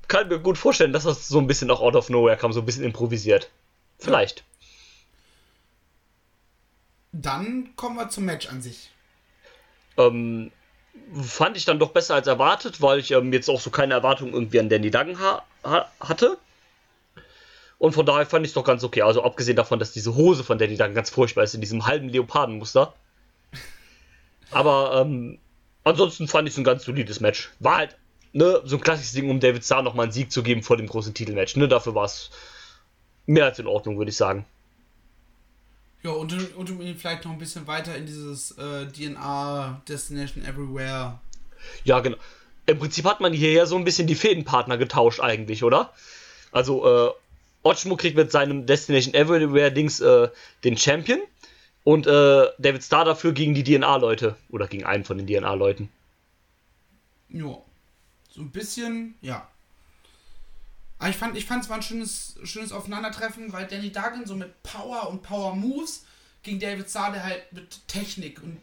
kann 0.08 0.28
mir 0.28 0.40
gut 0.40 0.58
vorstellen, 0.58 0.94
dass 0.94 1.04
das 1.04 1.28
so 1.28 1.40
ein 1.40 1.48
bisschen 1.48 1.72
auch 1.72 1.82
out 1.82 1.96
of 1.96 2.10
nowhere 2.10 2.38
kam, 2.38 2.54
so 2.54 2.62
ein 2.62 2.66
bisschen 2.66 2.84
improvisiert. 2.84 3.50
Vielleicht. 3.98 4.44
Dann 7.12 7.76
kommen 7.76 7.96
wir 7.96 8.10
zum 8.10 8.26
Match 8.26 8.48
an 8.50 8.62
sich. 8.62 8.90
Ähm, 9.98 10.52
fand 11.14 11.56
ich 11.58 11.66
dann 11.66 11.80
doch 11.80 11.92
besser 11.92 12.16
als 12.16 12.28
erwartet, 12.28 12.82
weil 12.82 13.00
ich 13.00 13.12
ähm, 13.12 13.32
jetzt 13.32 13.50
auch 13.50 13.62
so 13.62 13.70
keine 13.70 13.94
Erwartungen 13.94 14.34
irgendwie 14.34 14.60
an 14.60 14.70
Danny 14.70 14.92
Duggan 14.92 15.20
ha 15.20 15.44
ha 15.64 15.90
hatte. 16.00 16.38
Und 17.78 17.94
von 17.94 18.06
daher 18.06 18.26
fand 18.26 18.46
ich 18.46 18.50
es 18.50 18.54
doch 18.56 18.64
ganz 18.64 18.84
okay. 18.84 19.02
Also 19.02 19.24
abgesehen 19.24 19.56
davon, 19.56 19.80
dass 19.80 19.92
diese 19.92 20.16
Hose 20.16 20.44
von 20.44 20.58
Danny 20.58 20.76
Duggan 20.76 20.94
ganz 20.94 21.10
furchtbar 21.10 21.44
ist, 21.44 21.54
in 21.54 21.62
diesem 21.62 21.86
halben 21.86 22.10
Leopardenmuster. 22.10 22.94
Aber 24.52 25.02
ähm, 25.02 25.40
ansonsten 25.84 26.28
fand 26.28 26.48
ich 26.48 26.54
es 26.54 26.58
ein 26.58 26.64
ganz 26.64 26.84
solides 26.84 27.20
Match. 27.20 27.52
War 27.60 27.78
halt 27.78 27.98
ne, 28.36 28.62
so 28.66 28.76
ein 28.76 28.82
klassisches 28.82 29.14
Ding, 29.14 29.30
um 29.30 29.40
David 29.40 29.64
Starr 29.64 29.82
nochmal 29.82 30.04
einen 30.04 30.12
Sieg 30.12 30.32
zu 30.32 30.44
geben 30.44 30.62
vor 30.62 30.78
dem 30.78 30.88
großen 30.88 31.14
Titelmatch. 31.14 31.56
Ne, 31.56 31.68
dafür 31.68 31.96
war 31.96 32.06
es 32.06 32.30
mehr 33.26 33.46
als 33.46 33.60
in 33.60 33.68
Ordnung, 33.68 33.98
würde 33.98 34.10
ich 34.12 34.18
sagen. 34.18 34.46
Ja, 36.04 36.12
und, 36.12 36.34
und 36.56 36.70
um 36.70 36.82
ihn 36.82 36.98
vielleicht 36.98 37.26
noch 37.26 37.32
ein 37.32 37.40
bisschen 37.40 37.66
weiter 37.66 37.96
in 37.96 38.06
dieses 38.06 38.52
äh, 38.58 38.86
DNA 38.88 39.82
Destination 39.88 40.46
Everywhere. 40.46 41.18
Ja, 41.84 42.00
genau. 42.02 42.18
Im 42.68 42.78
Prinzip 42.78 43.06
hat 43.06 43.22
man 43.22 43.34
hier 43.34 43.54
ja 43.54 43.66
so 43.66 43.78
ein 43.78 43.86
bisschen 43.86 44.06
die 44.06 44.16
Fädenpartner 44.16 44.78
getauscht 44.78 45.22
eigentlich, 45.22 45.64
oder? 45.64 45.94
Also, 46.52 46.86
äh, 46.86 47.12
Otschmo 47.64 47.96
kriegt 47.96 48.18
mit 48.18 48.32
seinem 48.32 48.66
Destination 48.66 49.14
Everywhere 49.14 49.72
Dings 49.72 50.00
äh, 50.02 50.30
den 50.64 50.78
Champion 50.78 51.20
und 51.84 52.06
äh, 52.06 52.48
David 52.60 52.84
Starr 52.84 53.06
dafür 53.06 53.32
gegen 53.32 53.56
die 53.56 53.64
DNA-Leute 53.64 54.36
oder 54.50 54.68
gegen 54.68 54.84
einen 54.84 55.06
von 55.06 55.18
den 55.18 55.26
DNA-Leuten. 55.26 55.90
Ja. 57.30 57.58
So 58.36 58.42
ein 58.42 58.52
bisschen, 58.52 59.16
ja. 59.22 59.48
Aber 61.00 61.10
ich 61.10 61.16
fand, 61.16 61.38
ich 61.38 61.46
fand 61.46 61.64
es 61.64 61.70
war 61.70 61.78
ein 61.78 61.84
schönes, 61.84 62.36
schönes 62.44 62.74
Aufeinandertreffen, 62.74 63.54
weil 63.54 63.66
Danny 63.66 63.92
Duggan 63.94 64.26
so 64.26 64.36
mit 64.36 64.62
Power 64.62 65.10
und 65.10 65.24
Power 65.24 65.56
Moves 65.56 66.04
gegen 66.44 66.60
David 66.60 66.90
Starr, 66.90 67.14
der 67.14 67.24
halt 67.24 67.54
mit 67.54 67.88
Technik 67.88 68.44
und 68.44 68.58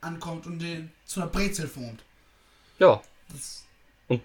ankommt 0.00 0.46
und 0.46 0.60
den 0.60 0.92
zu 1.06 1.20
einer 1.20 1.28
Brezel 1.28 1.66
formt. 1.66 2.02
Ja. 2.78 3.02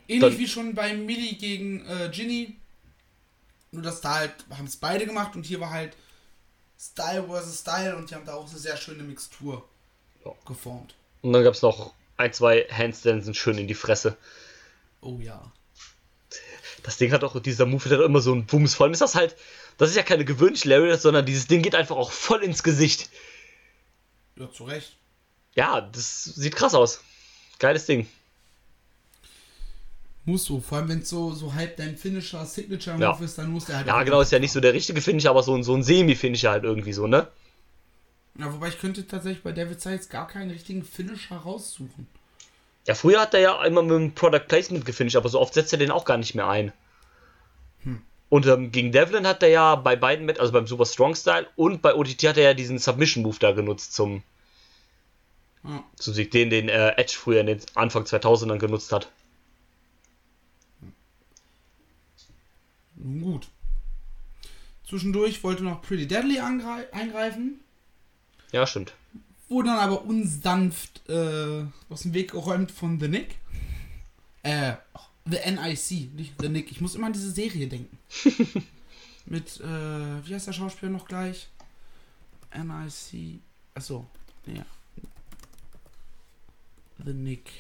Ähnlich 0.08 0.38
wie 0.38 0.48
schon 0.48 0.76
bei 0.76 0.94
Millie 0.94 1.34
gegen 1.36 1.84
äh, 1.88 2.10
Ginny. 2.14 2.56
Nur 3.72 3.82
dass 3.82 4.02
da 4.02 4.16
halt, 4.16 4.36
haben 4.52 4.66
es 4.68 4.78
beide 4.78 5.08
gemacht 5.08 5.36
und 5.36 5.46
hier 5.46 5.60
war 5.60 5.72
halt 5.72 5.96
Style 6.78 7.24
versus 7.24 7.62
Style 7.62 7.96
und 7.96 8.12
die 8.12 8.16
haben 8.16 8.26
da 8.26 8.36
auch 8.36 8.48
eine 8.48 8.60
sehr 8.60 8.78
schöne 8.78 9.02
Mixtur 9.02 9.68
Ja. 10.26 10.32
geformt. 10.46 10.94
und 11.24 11.34
dann 11.34 11.44
gab 11.44 11.54
es 11.56 11.62
noch 11.64 11.94
ein, 12.18 12.34
zwei 12.34 12.68
Handstands 12.70 13.26
sind 13.26 13.36
schön 13.38 13.58
in 13.58 13.68
die 13.68 13.74
Fresse. 13.74 14.18
Oh 15.02 15.20
ja. 15.20 15.52
Das 16.84 16.98
Ding 16.98 17.12
hat 17.12 17.24
auch, 17.24 17.40
dieser 17.42 17.66
Move 17.66 17.84
hat 17.84 17.92
immer 18.00 18.22
so 18.22 18.32
einen 18.32 18.46
Bums. 18.46 18.76
Vor 18.76 18.86
allem 18.86 18.94
ist 18.94 19.02
das 19.02 19.16
halt, 19.16 19.36
das 19.78 19.90
ist 19.90 19.96
ja 19.96 20.04
keine 20.04 20.26
gewöhnliche 20.26 20.70
Lariat, 20.70 21.02
sondern 21.02 21.26
dieses 21.26 21.48
Ding 21.48 21.62
geht 21.62 21.76
einfach 21.76 21.96
auch 21.96 22.12
voll 22.12 22.44
ins 22.44 22.64
Gesicht. 22.64 23.10
Ja, 24.36 24.52
zu 24.52 24.64
Recht. 24.64 24.96
Ja, 25.56 25.82
das 25.82 26.24
sieht 26.24 26.56
krass 26.56 26.74
aus. 26.74 27.02
Geiles 27.60 27.86
Ding. 27.86 28.08
Muss 30.26 30.46
so, 30.46 30.60
vor 30.62 30.78
allem 30.78 30.90
wenn 30.90 31.00
es 31.00 31.10
so, 31.10 31.34
so 31.34 31.54
halb 31.54 31.78
dein 31.78 31.98
Finisher, 31.98 32.46
Signature-Move 32.46 33.04
Ja. 33.04 33.20
ist, 33.20 33.38
dann 33.38 33.50
muss 33.52 33.66
der 33.66 33.78
halt. 33.78 33.88
Ja, 33.88 34.04
genau, 34.04 34.22
ist 34.22 34.32
ja 34.32 34.40
nicht 34.40 34.52
so 34.52 34.60
der 34.60 34.74
richtige 34.74 35.02
Finisher, 35.02 35.32
aber 35.32 35.42
so, 35.44 35.56
ein- 35.56 35.64
so 35.64 35.76
ein 35.76 35.84
Semi-Finisher 35.84 36.52
halt 36.52 36.64
irgendwie 36.64 36.94
so, 36.94 37.08
ne? 37.08 37.28
Ja, 38.40 38.54
wobei 38.54 38.70
ich 38.70 38.80
könnte 38.80 39.06
tatsächlich 39.08 39.44
bei 39.44 39.52
David 39.52 39.84
jetzt 39.84 40.10
gar 40.10 40.28
keinen 40.28 40.52
richtigen 40.52 40.84
Finisher 40.84 41.38
raussuchen. 41.38 42.08
Ja, 42.88 42.96
früher 42.96 43.22
hat 43.22 43.34
er 43.34 43.40
ja 43.40 43.64
immer 43.64 43.84
mit 43.84 43.92
dem 43.92 44.16
Product 44.16 44.48
Placement 44.48 44.86
gefinisht, 44.86 45.16
aber 45.16 45.30
so 45.30 45.40
oft 45.40 45.54
setzt 45.54 45.72
er 45.72 45.80
den 45.80 45.92
auch 45.92 46.06
gar 46.06 46.18
nicht 46.18 46.36
mehr 46.36 46.48
ein. 46.48 46.74
Und 48.30 48.46
ähm, 48.48 48.72
gegen 48.72 48.94
Devlin 48.94 49.28
hat 49.28 49.44
er 49.44 49.50
ja 49.50 49.76
bei 49.76 49.98
beiden 49.98 50.26
mit, 50.26 50.40
also 50.40 50.54
beim 50.54 50.66
Super 50.66 50.86
Strong 50.86 51.16
Style 51.16 51.48
und 51.58 51.82
bei 51.82 51.94
OTT 51.94 52.24
hat 52.24 52.38
er 52.38 52.44
ja 52.44 52.54
diesen 52.54 52.80
Submission 52.80 53.24
Move 53.24 53.38
da 53.40 53.52
genutzt 53.52 53.94
zum, 53.94 54.24
Ja. 55.66 55.84
zum 55.98 56.14
Sieg, 56.14 56.32
den 56.32 56.50
den 56.50 56.70
äh, 56.70 56.92
Edge 56.92 57.14
früher 57.18 57.42
in 57.42 57.48
den 57.48 57.60
Anfang 57.76 58.04
2000ern 58.04 58.58
genutzt 58.58 58.94
hat. 58.94 59.12
Nun 62.96 63.22
gut. 63.22 63.48
Zwischendurch 64.88 65.44
wollte 65.44 65.64
noch 65.64 65.82
Pretty 65.82 66.08
Deadly 66.08 66.40
eingreifen, 66.40 67.60
Ja, 68.52 68.66
stimmt. 68.66 68.94
Wurde 69.52 69.70
dann 69.70 69.80
aber 69.80 70.04
unsanft 70.06 71.08
äh, 71.10 71.66
aus 71.90 72.02
dem 72.04 72.14
Weg 72.14 72.32
geräumt 72.32 72.72
von 72.72 73.00
The 73.00 73.08
Nick. 73.08 73.36
Äh, 74.44 74.74
The 75.26 75.38
NIC, 75.52 76.14
nicht 76.16 76.34
The 76.40 76.50
Nick. 76.50 76.72
Ich 76.72 76.82
muss 76.82 76.96
immer 76.96 77.08
an 77.08 77.14
diese 77.14 77.32
Serie 77.32 77.68
denken. 77.68 77.98
Mit, 79.26 79.60
äh, 79.60 80.26
wie 80.26 80.34
heißt 80.34 80.48
der 80.48 80.54
Schauspieler 80.54 80.92
noch 80.92 81.08
gleich? 81.08 81.50
NIC. 82.56 83.40
Achso, 83.76 84.08
ja. 84.48 84.66
The 87.06 87.14
Nick. 87.14 87.52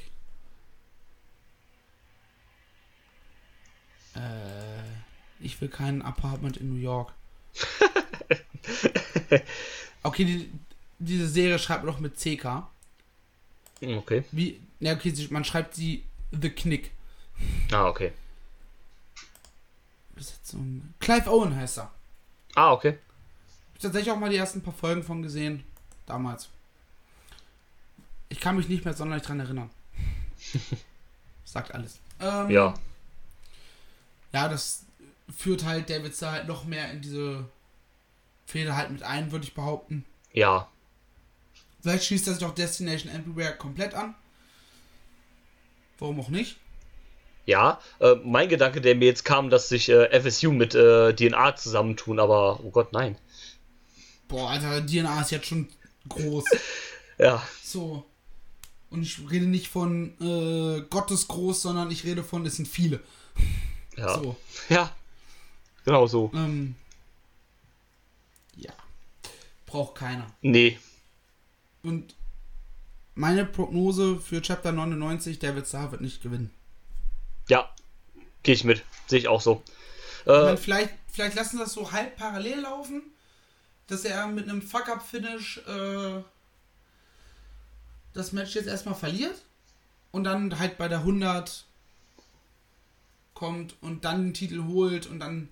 Äh, 4.16 4.20
ich 5.40 5.60
will 5.62 5.70
kein 5.70 6.02
Apartment 6.02 6.58
in 6.58 6.74
New 6.74 6.80
York. 6.80 7.14
Okay, 10.04 10.26
die, 10.26 10.52
diese 11.02 11.28
Serie 11.28 11.60
schreibt 11.60 11.84
man 11.84 11.94
doch 11.94 12.00
mit 12.00 12.18
CK. 12.18 12.68
Okay. 13.82 14.24
Wie, 14.32 14.62
ne, 14.80 14.94
okay, 14.94 15.14
man 15.32 15.44
schreibt 15.44 15.76
sie 15.76 16.04
The 16.32 16.50
Knick. 16.50 16.92
Ah, 17.72 17.88
okay. 17.88 18.14
Besetzung. 20.16 20.94
Clive 21.00 21.30
Owen 21.30 21.56
heißt 21.56 21.80
er. 21.80 21.92
Ah, 22.56 22.72
okay. 22.74 23.00
tatsächlich 23.82 24.12
auch 24.12 24.20
mal 24.20 24.30
die 24.30 24.38
ersten 24.38 24.62
paar 24.62 24.74
Folgen 24.74 25.04
von 25.04 25.24
gesehen. 25.24 25.64
Damals. 26.06 26.50
Ich 28.30 28.40
kann 28.40 28.56
mich 28.56 28.70
nicht 28.70 28.86
mehr 28.86 28.94
sonderlich 28.94 29.26
dran 29.26 29.40
erinnern. 29.40 29.70
Sagt 31.44 31.74
alles. 31.74 32.00
Ähm, 32.20 32.50
Ja. 32.50 32.74
Ja, 34.34 34.48
das 34.48 34.86
führt 35.36 35.66
halt 35.66 35.90
David 35.90 36.20
da 36.22 36.32
halt 36.32 36.48
noch 36.48 36.66
mehr 36.66 36.92
in 36.92 37.02
diese 37.02 37.46
Fehler 38.46 38.76
halt 38.76 38.92
mit 38.92 39.04
ein, 39.04 39.32
würde 39.32 39.46
ich 39.46 39.54
behaupten. 39.54 40.06
Ja. 40.34 40.70
Vielleicht 41.82 42.06
schließt 42.06 42.28
er 42.28 42.34
sich 42.36 42.44
auch 42.46 42.54
Destination 42.54 43.12
Everywhere 43.14 43.56
komplett 43.58 43.94
an. 43.94 44.16
Warum 46.00 46.20
auch 46.20 46.30
nicht? 46.30 46.58
Ja, 47.46 47.80
äh, 48.00 48.16
mein 48.24 48.50
Gedanke, 48.50 48.82
der 48.82 48.96
mir 48.96 49.06
jetzt 49.06 49.26
kam, 49.26 49.50
dass 49.50 49.70
sich 49.70 49.90
äh, 49.90 50.20
FSU 50.20 50.52
mit 50.52 50.76
äh, 50.76 51.14
DNA 51.14 51.56
zusammentun, 51.56 52.20
aber 52.20 52.60
oh 52.64 52.70
Gott, 52.70 52.94
nein. 52.94 53.18
Boah, 54.28 54.52
Alter, 54.52 54.86
DNA 54.86 55.22
ist 55.22 55.32
jetzt 55.32 55.48
schon 55.48 55.68
groß. 56.10 56.44
Ja, 57.18 57.44
So. 57.64 58.04
Und 58.90 59.04
ich 59.04 59.20
rede 59.30 59.46
nicht 59.46 59.68
von 59.68 60.16
äh, 60.20 60.82
Gottes 60.90 61.28
groß, 61.28 61.62
sondern 61.62 61.92
ich 61.92 62.04
rede 62.04 62.24
von, 62.24 62.44
es 62.48 62.56
sind 62.56 62.68
viele. 62.68 63.00
ja. 63.96 64.16
So. 64.16 64.36
Ja. 64.70 64.96
Genau 65.86 66.08
so. 66.08 66.32
Ähm, 66.34 66.76
ja. 68.56 68.72
Braucht 69.68 69.96
keiner. 69.96 70.26
Nee. 70.42 70.80
Und 71.84 72.16
meine 73.16 73.46
Prognose 73.46 74.18
für 74.18 74.42
Chapter 74.42 74.72
99, 74.72 75.40
David 75.40 75.68
Starr 75.68 75.92
wird 75.92 76.02
nicht 76.02 76.22
gewinnen. 76.22 76.52
Ja. 77.48 77.70
Gehe 78.44 78.56
ich 78.56 78.64
mit. 78.64 78.84
Sehe 79.08 79.20
ich 79.20 79.28
auch 79.28 79.42
so. 79.42 79.64
Äh, 80.26 80.58
vielleicht, 80.58 80.94
vielleicht 81.08 81.36
lassen 81.36 81.60
das 81.60 81.74
so 81.74 81.92
halb 81.92 82.16
parallel 82.18 82.62
laufen, 82.62 83.04
dass 83.88 84.06
er 84.06 84.28
mit 84.28 84.48
einem 84.48 84.62
Fuck-Up-Finish 84.62 85.60
äh, 85.68 86.24
das 88.14 88.32
Match 88.32 88.56
jetzt 88.56 88.68
erstmal 88.68 88.96
verliert 88.96 89.42
und 90.12 90.24
dann 90.24 90.60
halt 90.60 90.78
bei 90.78 90.88
der 90.88 91.00
100 91.00 91.66
kommt 93.34 93.76
und 93.82 94.06
dann 94.06 94.26
den 94.26 94.34
Titel 94.34 94.66
holt 94.66 95.08
und 95.08 95.20
dann 95.20 95.50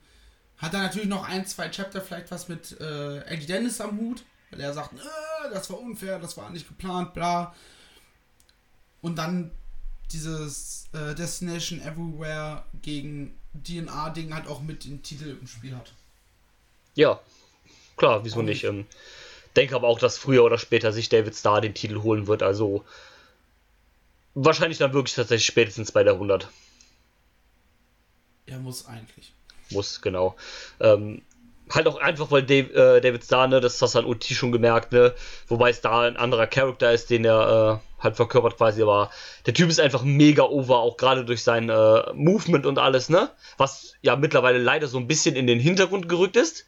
hat 0.58 0.74
er 0.74 0.82
natürlich 0.82 1.08
noch 1.08 1.28
ein, 1.28 1.46
zwei 1.46 1.70
Chapter 1.70 2.02
vielleicht 2.02 2.32
was 2.32 2.50
mit 2.50 2.80
äh, 2.80 3.20
Eddie 3.22 3.48
Dennis 3.48 3.82
am 3.82 3.98
Hut, 3.98 4.24
weil 4.52 4.62
er 4.62 4.74
sagt, 4.74 4.94
äh, 4.94 5.50
das 5.54 5.70
war 5.70 5.80
unfair, 5.80 6.20
das 6.20 6.38
war 6.38 6.50
nicht 6.50 6.68
geplant, 6.68 7.14
bla. 7.14 7.56
Und 9.02 9.18
dann 9.18 9.52
dieses 10.12 10.90
äh, 10.94 11.16
Destination 11.16 11.82
Everywhere 11.82 12.64
gegen 12.82 13.38
DNA-Ding 13.54 14.34
halt 14.34 14.48
auch 14.48 14.62
mit 14.62 14.86
dem 14.86 15.02
Titel 15.04 15.38
im 15.40 15.48
Spiel 15.48 15.76
hat. 15.76 15.94
ja. 16.96 17.20
Klar, 18.00 18.24
wieso 18.24 18.42
nicht? 18.42 18.64
Ähm, 18.64 18.86
denke 19.58 19.76
aber 19.76 19.90
auch, 19.90 20.00
dass 20.00 20.18
früher 20.18 20.46
oder 20.46 20.58
später 20.58 20.94
sich 20.94 21.10
David 21.10 21.36
Starr 21.36 21.60
den 21.60 21.74
Titel 21.74 22.02
holen 22.02 22.28
wird. 22.28 22.42
Also 22.42 22.86
wahrscheinlich 24.36 24.78
dann 24.78 24.94
wirklich 24.94 25.16
tatsächlich 25.16 25.46
spätestens 25.46 25.92
bei 25.92 26.04
der 26.04 26.14
100. 26.14 26.48
Er 28.46 28.60
muss 28.60 28.86
eigentlich. 28.86 29.34
Muss, 29.70 30.02
genau. 30.02 30.38
Ähm, 30.80 31.22
halt 31.72 31.88
auch 31.88 31.98
einfach, 32.00 32.32
weil 32.32 32.44
Dave, 32.44 32.74
äh, 32.74 33.02
David 33.02 33.24
Starr, 33.24 33.48
ne, 33.48 33.60
das 33.62 33.82
hast 33.82 33.96
du 33.96 34.00
an 34.00 34.06
UT 34.06 34.24
schon 34.26 34.52
gemerkt, 34.52 34.92
ne, 34.92 35.14
wobei 35.48 35.70
es 35.70 35.82
da 35.82 36.02
ein 36.02 36.18
anderer 36.18 36.48
Charakter 36.48 36.92
ist, 36.92 37.10
den 37.10 37.26
er 37.26 37.82
äh, 38.00 38.04
halt 38.04 38.16
verkörpert 38.16 38.58
quasi, 38.58 38.82
aber 38.82 39.12
der 39.46 39.54
Typ 39.54 39.70
ist 39.70 39.80
einfach 39.80 40.04
mega 40.04 40.44
over, 40.44 40.78
auch 40.80 40.98
gerade 40.98 41.26
durch 41.26 41.44
sein 41.44 41.70
äh, 41.70 42.14
Movement 42.14 42.66
und 42.66 42.80
alles, 42.80 43.10
ne, 43.10 43.30
was 43.58 43.94
ja 44.02 44.16
mittlerweile 44.16 44.58
leider 44.58 44.88
so 44.88 44.98
ein 44.98 45.08
bisschen 45.08 45.36
in 45.36 45.48
den 45.48 45.60
Hintergrund 45.60 46.10
gerückt 46.10 46.36
ist. 46.38 46.66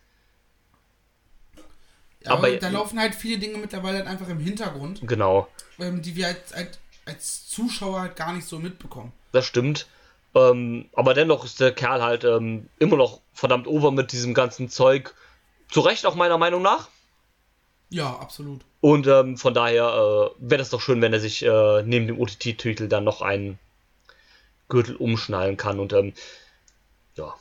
Ja, 2.23 2.31
Aber- 2.33 2.47
aber 2.47 2.57
da 2.57 2.69
laufen 2.69 2.99
halt 2.99 3.15
viele 3.15 3.39
Dinge 3.39 3.57
mittlerweile 3.57 3.97
halt 3.99 4.07
einfach 4.07 4.27
im 4.29 4.39
Hintergrund, 4.39 5.01
Genau, 5.07 5.47
ähm, 5.79 6.01
die 6.01 6.15
wir 6.15 6.27
halt, 6.27 6.41
halt 6.53 6.77
als 7.05 7.47
Zuschauer 7.49 8.01
halt 8.01 8.15
gar 8.15 8.33
nicht 8.33 8.47
so 8.47 8.59
mitbekommen. 8.59 9.11
das 9.31 9.45
stimmt. 9.45 9.87
Ähm, 10.34 10.89
aber 10.93 11.13
dennoch 11.13 11.43
ist 11.43 11.59
der 11.59 11.73
Kerl 11.73 12.01
halt 12.01 12.23
ähm, 12.23 12.69
immer 12.79 12.97
noch 12.97 13.21
verdammt 13.34 13.67
over 13.67 13.91
mit 13.91 14.11
diesem 14.11 14.34
ganzen 14.34 14.69
Zeug. 14.69 15.13
Zu 15.69 15.82
Recht 15.82 16.05
auch 16.05 16.15
meiner 16.15 16.38
Meinung 16.38 16.61
nach. 16.61 16.89
Ja, 17.89 18.15
absolut. 18.17 18.61
Und 18.79 19.07
ähm, 19.07 19.38
von 19.38 19.53
daher 19.53 19.84
äh, 19.86 20.36
wäre 20.39 20.59
das 20.59 20.69
doch 20.69 20.82
schön, 20.82 21.01
wenn 21.01 21.13
er 21.13 21.19
sich 21.19 21.43
äh, 21.43 21.84
neben 21.84 22.07
dem 22.07 22.19
OTT-Titel 22.19 22.88
dann 22.88 23.03
noch 23.03 23.21
einen 23.21 23.59
Gürtel 24.69 24.95
umschnallen 24.95 25.57
kann. 25.57 25.79
Und 25.79 25.91
ähm, 25.93 26.13
ja, 27.17 27.36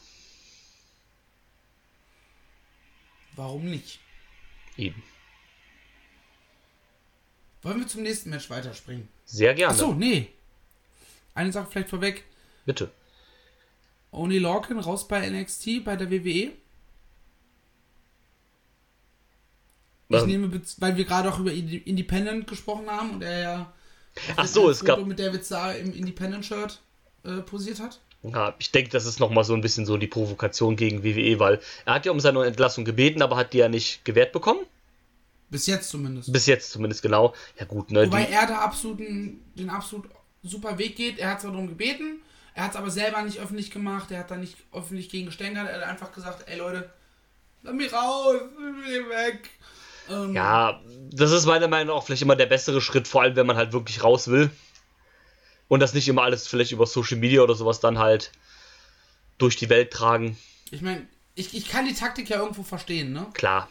Warum 3.37 3.71
nicht? 3.71 4.01
eben. 4.77 5.03
Wollen 7.63 7.81
wir 7.81 7.87
zum 7.87 8.03
nächsten 8.03 8.31
Match 8.31 8.49
weiterspringen? 8.51 9.09
Sehr 9.27 9.55
gerne. 9.55 9.75
Achso, 9.75 9.93
nee. 9.93 10.29
Eine 11.35 11.53
Sache 11.53 11.69
vielleicht 11.71 11.91
vorweg. 11.91 12.25
Bitte. 12.71 12.89
Only 14.13 14.39
Lorcan 14.39 14.79
raus 14.79 15.09
bei 15.09 15.29
NXT, 15.29 15.85
bei 15.85 15.97
der 15.97 16.09
WWE. 16.09 16.53
Ich 20.09 20.17
Ähm. 20.23 20.27
nehme, 20.27 20.61
weil 20.79 20.97
wir 20.97 21.05
gerade 21.05 21.33
auch 21.33 21.39
über 21.41 21.53
Independent 21.53 22.47
gesprochen 22.47 22.89
haben 22.89 23.11
und 23.11 23.23
er 23.23 23.41
ja 23.41 23.73
Ach 24.37 24.47
so, 24.47 24.69
es 24.71 24.79
Foto 24.81 24.97
gab- 24.97 25.07
mit 25.07 25.19
David 25.19 25.45
Starr 25.45 25.77
im 25.77 25.93
Independent-Shirt 25.95 26.81
äh, 27.25 27.39
posiert 27.43 27.81
hat. 27.81 28.01
Ja, 28.23 28.55
ich 28.59 28.71
denke, 28.71 28.91
das 28.91 29.05
ist 29.07 29.19
nochmal 29.19 29.45
so 29.45 29.55
ein 29.55 29.61
bisschen 29.63 29.87
so 29.87 29.97
die 29.97 30.07
Provokation 30.09 30.77
gegen 30.77 31.03
WWE, 31.03 31.39
weil 31.41 31.61
er 31.87 31.95
hat 31.95 32.07
ja 32.07 32.13
um 32.13 32.21
seine 32.21 32.45
Entlassung 32.45 32.85
gebeten, 32.85 33.21
aber 33.23 33.37
hat 33.37 33.53
die 33.53 33.59
ja 33.59 33.69
nicht 33.69 34.05
gewährt 34.05 34.33
bekommen. 34.33 34.61
Bis 35.49 35.67
jetzt 35.67 35.91
zumindest. 35.91 36.33
Bis 36.33 36.47
jetzt 36.47 36.71
zumindest 36.71 37.03
genau. 37.03 37.35
Ja 37.59 37.65
gut, 37.65 37.91
ne? 37.91 38.07
Wobei 38.07 38.27
er 38.27 38.47
da 38.47 38.59
absoluten, 38.61 39.41
den 39.57 39.71
absolut 39.71 40.07
super 40.43 40.77
Weg 40.79 40.97
geht. 40.97 41.19
Er 41.19 41.31
hat 41.31 41.41
zwar 41.41 41.51
darum 41.53 41.69
gebeten, 41.69 42.21
er 42.55 42.65
hat 42.65 42.71
es 42.73 42.77
aber 42.77 42.91
selber 42.91 43.23
nicht 43.23 43.39
öffentlich 43.39 43.71
gemacht, 43.71 44.11
er 44.11 44.21
hat 44.21 44.31
da 44.31 44.37
nicht 44.37 44.57
öffentlich 44.73 45.09
gegen 45.09 45.27
gestänkert, 45.27 45.69
er 45.69 45.81
hat 45.81 45.89
einfach 45.89 46.13
gesagt, 46.13 46.49
ey 46.49 46.59
Leute, 46.59 46.91
lass 47.63 47.75
mich 47.75 47.93
raus, 47.93 48.37
lass 48.59 48.77
mich 48.77 49.09
weg. 49.09 49.51
Ähm, 50.09 50.35
ja, 50.35 50.81
das 51.13 51.31
ist 51.31 51.47
meiner 51.47 51.69
Meinung 51.69 51.89
nach 51.89 51.95
auch 51.95 52.07
vielleicht 52.07 52.23
immer 52.23 52.37
der 52.37 52.47
bessere 52.47 52.81
Schritt, 52.81 53.07
vor 53.07 53.23
allem 53.23 53.37
wenn 53.37 53.47
man 53.47 53.57
halt 53.57 53.73
wirklich 53.73 54.03
raus 54.03 54.29
will. 54.29 54.51
Und 55.69 55.81
das 55.81 55.95
nicht 55.95 56.09
immer 56.09 56.23
alles 56.23 56.49
vielleicht 56.49 56.73
über 56.73 56.87
Social 56.87 57.19
Media 57.19 57.43
oder 57.43 57.55
sowas 57.55 57.79
dann 57.79 57.99
halt 57.99 58.33
durch 59.39 59.57
die 59.57 59.69
Welt 59.69 59.93
tragen. 59.93 60.37
Ich 60.73 60.83
meine, 60.83 61.07
ich, 61.37 61.55
ich 61.55 61.69
kann 61.69 61.87
die 61.87 61.95
Taktik 61.95 62.29
ja 62.29 62.39
irgendwo 62.39 62.65
verstehen, 62.65 63.13
ne? 63.13 63.29
Klar. 63.35 63.69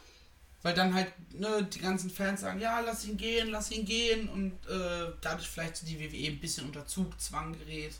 Weil 0.61 0.73
dann 0.73 0.93
halt 0.93 1.07
ne, 1.33 1.67
die 1.73 1.79
ganzen 1.79 2.09
Fans 2.09 2.41
sagen, 2.41 2.59
ja, 2.59 2.79
lass 2.79 3.05
ihn 3.05 3.17
gehen, 3.17 3.49
lass 3.49 3.71
ihn 3.71 3.85
gehen 3.85 4.29
und 4.29 4.51
äh, 4.69 5.11
dadurch 5.21 5.47
vielleicht 5.47 5.87
die 5.87 5.99
WWE 5.99 6.31
ein 6.31 6.39
bisschen 6.39 6.65
unter 6.65 6.85
Zugzwang 6.85 7.57
gerät. 7.57 7.93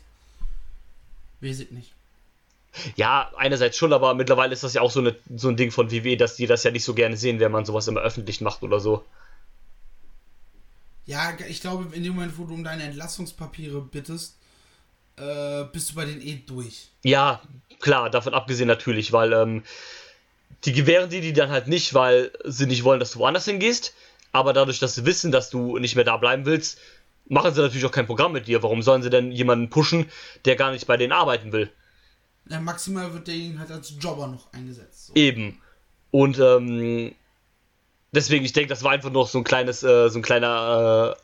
Weiß 1.40 1.60
ich 1.60 1.70
nicht. 1.70 1.92
Ja, 2.96 3.32
einerseits 3.36 3.76
schon, 3.76 3.92
aber 3.92 4.14
mittlerweile 4.14 4.52
ist 4.52 4.62
das 4.62 4.74
ja 4.74 4.80
auch 4.80 4.90
so, 4.90 5.00
eine, 5.00 5.16
so 5.36 5.48
ein 5.48 5.56
Ding 5.56 5.72
von 5.72 5.90
WWE, 5.90 6.16
dass 6.16 6.36
die 6.36 6.46
das 6.46 6.62
ja 6.62 6.70
nicht 6.70 6.84
so 6.84 6.94
gerne 6.94 7.16
sehen, 7.16 7.40
wenn 7.40 7.50
man 7.50 7.64
sowas 7.64 7.88
immer 7.88 8.00
öffentlich 8.00 8.40
macht 8.40 8.62
oder 8.62 8.78
so. 8.78 9.04
Ja, 11.06 11.36
ich 11.48 11.60
glaube, 11.60 11.94
in 11.96 12.04
dem 12.04 12.14
Moment, 12.14 12.38
wo 12.38 12.44
du 12.44 12.54
um 12.54 12.62
deine 12.62 12.84
Entlassungspapiere 12.84 13.80
bittest, 13.80 14.36
äh, 15.16 15.64
bist 15.72 15.90
du 15.90 15.94
bei 15.96 16.04
denen 16.04 16.22
eh 16.22 16.40
durch. 16.46 16.88
Ja, 17.02 17.42
klar, 17.80 18.10
davon 18.10 18.34
abgesehen 18.34 18.68
natürlich, 18.68 19.12
weil 19.12 19.32
ähm, 19.32 19.64
die 20.64 20.72
gewähren 20.72 21.10
die 21.10 21.20
die 21.20 21.32
dann 21.32 21.50
halt 21.50 21.66
nicht, 21.66 21.94
weil 21.94 22.30
sie 22.44 22.66
nicht 22.66 22.84
wollen, 22.84 23.00
dass 23.00 23.12
du 23.12 23.18
woanders 23.18 23.46
hingehst. 23.46 23.94
Aber 24.32 24.52
dadurch, 24.52 24.78
dass 24.78 24.94
sie 24.94 25.04
wissen, 25.04 25.32
dass 25.32 25.50
du 25.50 25.78
nicht 25.78 25.96
mehr 25.96 26.04
da 26.04 26.16
bleiben 26.16 26.46
willst, 26.46 26.78
machen 27.30 27.54
sie 27.54 27.62
natürlich 27.62 27.86
auch 27.86 27.92
kein 27.92 28.06
Programm 28.06 28.32
mit 28.32 28.48
dir. 28.48 28.62
Warum 28.62 28.82
sollen 28.82 29.02
sie 29.02 29.10
denn 29.10 29.32
jemanden 29.32 29.70
pushen, 29.70 30.10
der 30.44 30.56
gar 30.56 30.72
nicht 30.72 30.86
bei 30.86 30.96
denen 30.96 31.12
arbeiten 31.12 31.52
will? 31.52 31.70
Ja, 32.48 32.60
maximal 32.60 33.12
wird 33.14 33.28
der 33.28 33.34
ihn 33.34 33.58
halt 33.58 33.70
als 33.70 33.94
Jobber 33.98 34.26
noch 34.26 34.52
eingesetzt. 34.52 35.06
So. 35.06 35.14
Eben. 35.14 35.60
Und 36.10 36.38
ähm, 36.40 37.14
deswegen, 38.10 38.44
ich 38.44 38.52
denke, 38.52 38.68
das 38.68 38.82
war 38.82 38.90
einfach 38.90 39.10
noch 39.10 39.28
so 39.28 39.38
ein 39.38 39.44
kleines, 39.44 39.82
äh, 39.84 40.08
so 40.08 40.18
ein 40.18 40.22
kleiner 40.22 41.16
äh, 41.16 41.22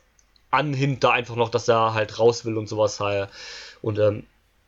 Anhint 0.49 1.03
da 1.03 1.11
einfach 1.11 1.35
noch, 1.35 1.49
dass 1.49 1.67
er 1.67 1.93
halt 1.93 2.17
raus 2.19 2.45
will 2.45 2.57
und 2.57 2.69
sowas. 2.69 3.01
Halt. 3.01 3.29
Und 3.81 3.99
ähm, 3.99 4.25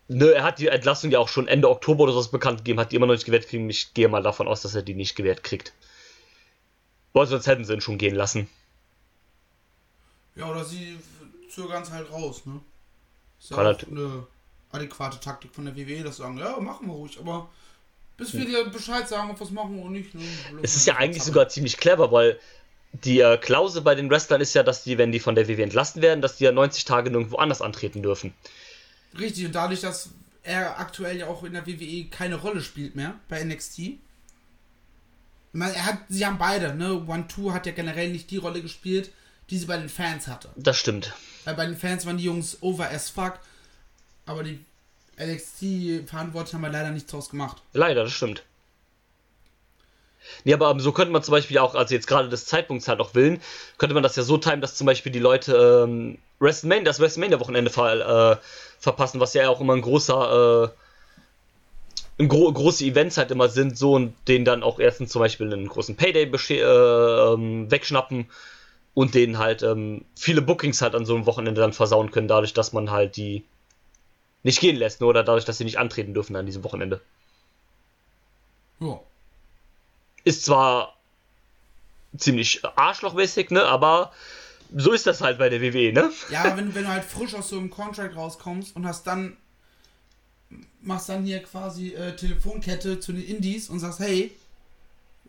ne, 0.10 0.34
er 0.34 0.44
hat 0.44 0.60
die 0.60 0.68
Entlassung 0.68 1.10
ja 1.10 1.20
auch 1.20 1.30
schon 1.30 1.48
Ende 1.48 1.70
Oktober 1.70 2.04
oder 2.04 2.12
sowas 2.12 2.32
bekannt 2.32 2.60
gegeben, 2.60 2.82
hat 2.82 2.92
die 2.92 2.98
immer 2.98 3.06
noch 3.06 3.14
nicht 3.14 3.26
gewährt 3.26 3.48
kriegen. 3.48 3.70
Ich 3.70 3.94
gehe 3.94 4.10
mal 4.10 4.24
davon 4.24 4.50
aus, 4.50 4.62
dass 4.62 4.76
er 4.76 4.82
die 4.82 4.94
nicht 4.94 5.16
gewährt 5.16 5.44
kriegt. 5.44 5.72
Weil 7.14 7.28
sonst 7.28 7.48
hätten 7.48 7.64
sie 7.64 7.74
ihn 7.74 7.82
schon 7.82 7.98
gehen 7.98 8.16
lassen. 8.16 8.50
Ja, 10.36 10.50
oder 10.50 10.66
sie 10.66 10.98
zögern 11.50 11.84
es 11.84 11.92
halt 11.92 12.12
raus, 12.12 12.46
ne? 12.46 12.60
Ist 13.40 13.52
ja 13.52 13.58
auch 13.58 13.84
eine 13.88 14.28
adäquate 14.72 15.20
Taktik 15.20 15.54
von 15.54 15.66
der 15.66 15.76
WWE, 15.76 16.04
dass 16.04 16.18
sagen, 16.18 16.38
ja, 16.38 16.60
machen 16.60 16.88
wir 16.88 16.94
ruhig, 16.94 17.18
aber 17.20 17.50
bis 18.18 18.34
wir 18.34 18.46
dir 18.46 18.66
Bescheid 18.66 19.08
sagen, 19.08 19.32
ob 19.32 19.40
wir 19.40 19.46
es 19.46 19.52
machen 19.52 19.80
oder 19.80 19.90
nicht. 19.90 20.14
Ne? 20.14 20.22
Es 20.62 20.76
ist 20.76 20.86
ja 20.86 20.98
eigentlich 20.98 21.24
sogar 21.24 21.48
ziemlich 21.48 21.78
clever, 21.78 22.12
weil 22.12 22.40
die 22.92 23.20
äh, 23.20 23.38
Klausel 23.38 23.82
bei 23.82 23.96
den 23.96 24.10
Wrestlern 24.10 24.42
ist 24.42 24.54
ja, 24.54 24.64
dass 24.64 24.84
die, 24.84 24.98
wenn 24.98 25.12
die 25.12 25.20
von 25.20 25.36
der 25.36 25.48
WWE 25.48 25.64
entlassen 25.64 26.02
werden, 26.02 26.22
dass 26.22 26.38
die 26.38 26.44
ja 26.44 26.52
90 26.52 26.86
Tage 26.86 27.12
nirgendwo 27.12 27.38
anders 27.38 27.62
antreten 27.62 28.04
dürfen. 28.04 28.34
Richtig, 29.18 29.46
und 29.46 29.56
dadurch, 29.56 29.82
dass 29.82 30.10
er 30.44 30.80
aktuell 30.80 31.18
ja 31.18 31.28
auch 31.28 31.44
in 31.44 31.54
der 31.54 31.66
WWE 31.66 32.06
keine 32.10 32.36
Rolle 32.36 32.62
spielt 32.62 32.96
mehr 32.96 33.16
bei 33.30 33.44
NXT, 33.44 33.80
er 35.54 35.86
hat, 35.86 36.00
sie 36.10 36.26
haben 36.26 36.38
beide, 36.38 36.76
ne? 36.76 37.06
One 37.08 37.28
Two 37.28 37.54
hat 37.54 37.66
ja 37.66 37.72
generell 37.72 38.12
nicht 38.12 38.30
die 38.30 38.38
Rolle 38.38 38.62
gespielt, 38.62 39.12
die 39.50 39.58
sie 39.58 39.66
bei 39.66 39.78
den 39.78 39.90
Fans 39.90 40.28
hatte. 40.28 40.50
Das 40.56 40.78
stimmt. 40.78 41.14
Weil 41.46 41.56
bei 41.56 41.66
den 41.66 41.78
Fans 41.78 42.06
waren 42.06 42.18
die 42.18 42.26
Jungs 42.26 42.58
over 42.62 42.90
as 42.90 43.10
fuck, 43.10 43.40
aber 44.26 44.44
die 44.44 44.64
NXT-Verantwortlichen 45.20 46.56
haben 46.56 46.64
ja 46.64 46.80
leider 46.80 46.92
nichts 46.92 47.12
draus 47.12 47.30
gemacht. 47.30 47.62
Leider, 47.74 48.04
das 48.04 48.14
stimmt. 48.14 48.44
Nee, 50.44 50.54
aber 50.54 50.70
ähm, 50.70 50.80
so 50.80 50.92
könnte 50.92 51.12
man 51.12 51.24
zum 51.24 51.32
Beispiel 51.32 51.58
auch, 51.58 51.76
also 51.76 51.94
jetzt 51.94 52.08
gerade 52.08 52.30
des 52.30 52.46
Zeitpunkts 52.46 52.88
halt 52.88 53.00
auch 53.00 53.16
willen, 53.16 53.42
könnte 53.78 53.94
man 53.94 54.04
das 54.04 54.16
ja 54.16 54.24
so 54.24 54.38
timen, 54.38 54.62
dass 54.62 54.76
zum 54.76 54.86
Beispiel 54.86 55.12
die 55.12 55.20
Leute 55.20 55.86
ähm, 55.86 56.20
WrestleMania, 56.40 56.84
das 56.84 57.00
WrestleMania-Wochenende 57.00 57.72
ver, 57.72 58.34
äh, 58.34 58.38
verpassen, 58.80 59.20
was 59.20 59.34
ja 59.34 59.50
auch 59.50 59.62
immer 59.62 59.74
ein 59.74 59.82
großer, 59.82 60.72
äh, 62.20 62.22
ein 62.22 62.28
gro 62.28 62.52
große 62.52 62.84
Events 62.84 63.18
halt 63.18 63.32
immer 63.32 63.50
sind, 63.50 63.78
so 63.78 63.94
und 63.94 64.14
denen 64.28 64.46
dann 64.46 64.62
auch 64.62 64.80
erstens 64.80 65.12
zum 65.12 65.22
Beispiel 65.22 65.52
einen 65.52 65.68
großen 65.68 65.96
Payday 65.96 66.24
äh, 66.26 67.34
ähm, 67.34 67.72
wegschnappen 67.72 68.30
und 68.94 69.16
denen 69.16 69.38
halt 69.38 69.64
ähm, 69.64 70.06
viele 70.16 70.42
Bookings 70.42 70.82
halt 70.82 70.96
an 70.96 71.06
so 71.06 71.16
einem 71.16 71.26
Wochenende 71.26 71.62
dann 71.62 71.74
versauen 71.74 72.12
können, 72.12 72.28
dadurch, 72.28 72.54
dass 72.54 72.74
man 72.74 72.92
halt 72.92 73.16
die 73.16 73.46
nicht 74.44 74.60
gehen 74.60 74.76
lässt, 74.76 75.02
nur 75.02 75.10
oder 75.10 75.24
dadurch, 75.24 75.46
dass 75.46 75.58
sie 75.58 75.66
nicht 75.66 75.78
antreten 75.78 76.14
dürfen 76.14 76.36
an 76.36 76.46
diesem 76.46 76.64
Wochenende. 76.64 77.02
Ja. 78.80 79.00
Ist 80.24 80.46
zwar 80.46 80.96
ziemlich 82.18 82.62
arschlochmäßig, 82.64 83.52
ne, 83.52 83.66
aber 83.66 84.12
so 84.76 84.92
ist 84.92 85.08
das 85.08 85.22
halt 85.22 85.38
bei 85.38 85.50
der 85.50 85.62
WWE, 85.62 85.94
ne? 85.94 86.12
Ja, 86.30 86.56
wenn, 86.56 86.74
wenn 86.76 86.84
du 86.84 86.90
halt 86.90 87.04
frisch 87.04 87.34
aus 87.36 87.50
so 87.50 87.58
einem 87.58 87.70
Contract 87.70 88.16
rauskommst 88.16 88.76
und 88.76 88.86
hast 88.86 89.06
dann 89.08 89.38
machst 90.82 91.10
dann 91.10 91.26
hier 91.26 91.44
quasi 91.44 91.94
äh, 91.94 92.16
Telefonkette 92.16 93.00
zu 93.00 93.14
den 93.14 93.24
Indies 93.24 93.70
und 93.70 93.80
sagst, 93.80 94.00
hey, 94.00 94.32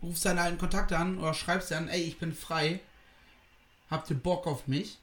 rufst 0.02 0.24
deine 0.24 0.40
alten 0.40 0.58
Kontakte 0.58 0.96
an 0.96 1.18
oder 1.18 1.34
schreibst 1.34 1.70
dann, 1.70 1.88
ey, 1.88 2.02
ich 2.02 2.18
bin 2.18 2.32
frei, 2.32 2.80
habt 3.90 4.10
ihr 4.10 4.16
Bock 4.16 4.46
auf 4.46 4.66
mich? 4.66 4.98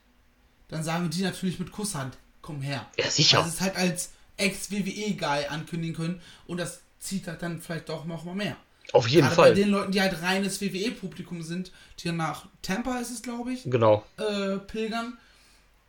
Dann 0.70 0.84
sagen 0.84 1.10
die 1.10 1.22
natürlich 1.22 1.60
mit 1.60 1.72
Kusshand, 1.72 2.18
komm 2.42 2.62
her. 2.62 2.86
Ja, 2.98 3.10
sicher. 3.10 3.38
Also 3.40 3.50
es 3.50 3.62
halt 3.62 3.76
als 3.76 4.12
Ex-WWE-Guy 4.38 5.46
ankündigen 5.48 5.96
können 5.96 6.22
und 6.46 6.58
das 6.58 6.82
zieht 7.00 7.28
halt 7.28 7.42
dann 7.42 7.62
vielleicht 7.62 7.90
doch 7.90 8.06
noch 8.06 8.24
mal 8.24 8.36
mehr. 8.36 8.58
Auf 8.94 9.08
jeden 9.08 9.24
Gerade 9.24 9.36
Fall. 9.36 9.50
bei 9.52 9.56
den 9.56 9.70
Leuten, 9.70 9.92
die 9.92 10.02
halt 10.02 10.22
reines 10.22 10.62
WWE-Publikum 10.62 11.42
sind, 11.42 11.72
die 12.00 12.12
nach 12.12 12.46
Tampa 12.62 13.00
ist 13.00 13.12
es, 13.12 13.22
glaube 13.22 13.52
ich, 13.54 13.64
Genau. 13.66 14.06
äh, 14.18 14.58
pilgern 14.60 15.18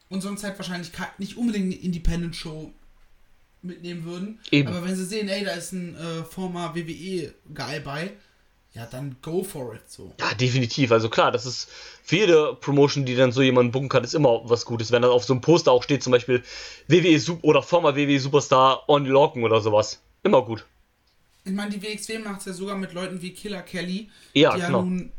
und 0.08 0.20
sonst 0.20 0.42
halt 0.42 0.58
wahrscheinlich 0.58 0.90
nicht 1.18 1.36
unbedingt 1.36 1.66
eine 1.72 1.74
Independent-Show 1.82 2.72
mitnehmen 3.62 4.04
würden. 4.04 4.40
Eben. 4.50 4.68
Aber 4.68 4.84
wenn 4.84 4.96
sie 4.96 5.04
sehen, 5.04 5.28
ey, 5.28 5.44
da 5.44 5.52
ist 5.52 5.72
ein 5.72 5.94
äh, 5.96 6.24
former 6.24 6.74
WWE-Guy 6.74 7.80
bei, 7.80 8.12
ja, 8.74 8.86
dann 8.86 9.16
go 9.22 9.42
for 9.42 9.74
it 9.74 9.90
so. 9.90 10.12
Ja, 10.20 10.34
definitiv. 10.34 10.92
Also 10.92 11.08
klar, 11.08 11.32
das 11.32 11.46
ist 11.46 11.68
für 12.02 12.16
jede 12.16 12.54
Promotion, 12.54 13.04
die 13.04 13.16
dann 13.16 13.32
so 13.32 13.42
jemanden 13.42 13.72
buchen 13.72 13.88
kann, 13.88 14.04
ist 14.04 14.14
immer 14.14 14.40
was 14.48 14.64
Gutes. 14.64 14.90
Wenn 14.92 15.02
dann 15.02 15.10
auf 15.10 15.24
so 15.24 15.32
einem 15.32 15.40
Poster 15.40 15.72
auch 15.72 15.82
steht, 15.82 16.02
zum 16.02 16.12
Beispiel 16.12 16.44
WWE 16.86 17.18
Sup 17.18 17.42
oder 17.42 17.62
former 17.62 17.96
WWE 17.96 18.20
Superstar 18.20 18.88
On 18.88 19.04
Lorcan 19.04 19.42
oder 19.42 19.60
sowas. 19.60 20.00
Immer 20.22 20.42
gut. 20.42 20.64
Ich 21.44 21.52
meine, 21.52 21.70
die 21.70 21.82
WXW 21.82 22.18
macht 22.18 22.40
es 22.40 22.46
ja 22.46 22.52
sogar 22.52 22.76
mit 22.76 22.92
Leuten 22.92 23.22
wie 23.22 23.32
Killer 23.32 23.62
Kelly, 23.62 24.10
Ja, 24.34 24.54
die 24.54 24.60
ja 24.60 24.66
genau. 24.66 24.82
nun 24.82 25.12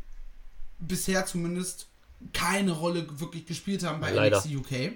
bisher 0.78 1.26
zumindest 1.26 1.86
keine 2.32 2.72
Rolle 2.72 3.06
wirklich 3.18 3.46
gespielt 3.46 3.82
haben 3.82 4.00
bei 4.00 4.10
Leider. 4.10 4.38
NXT 4.38 4.54
UK. 4.54 4.92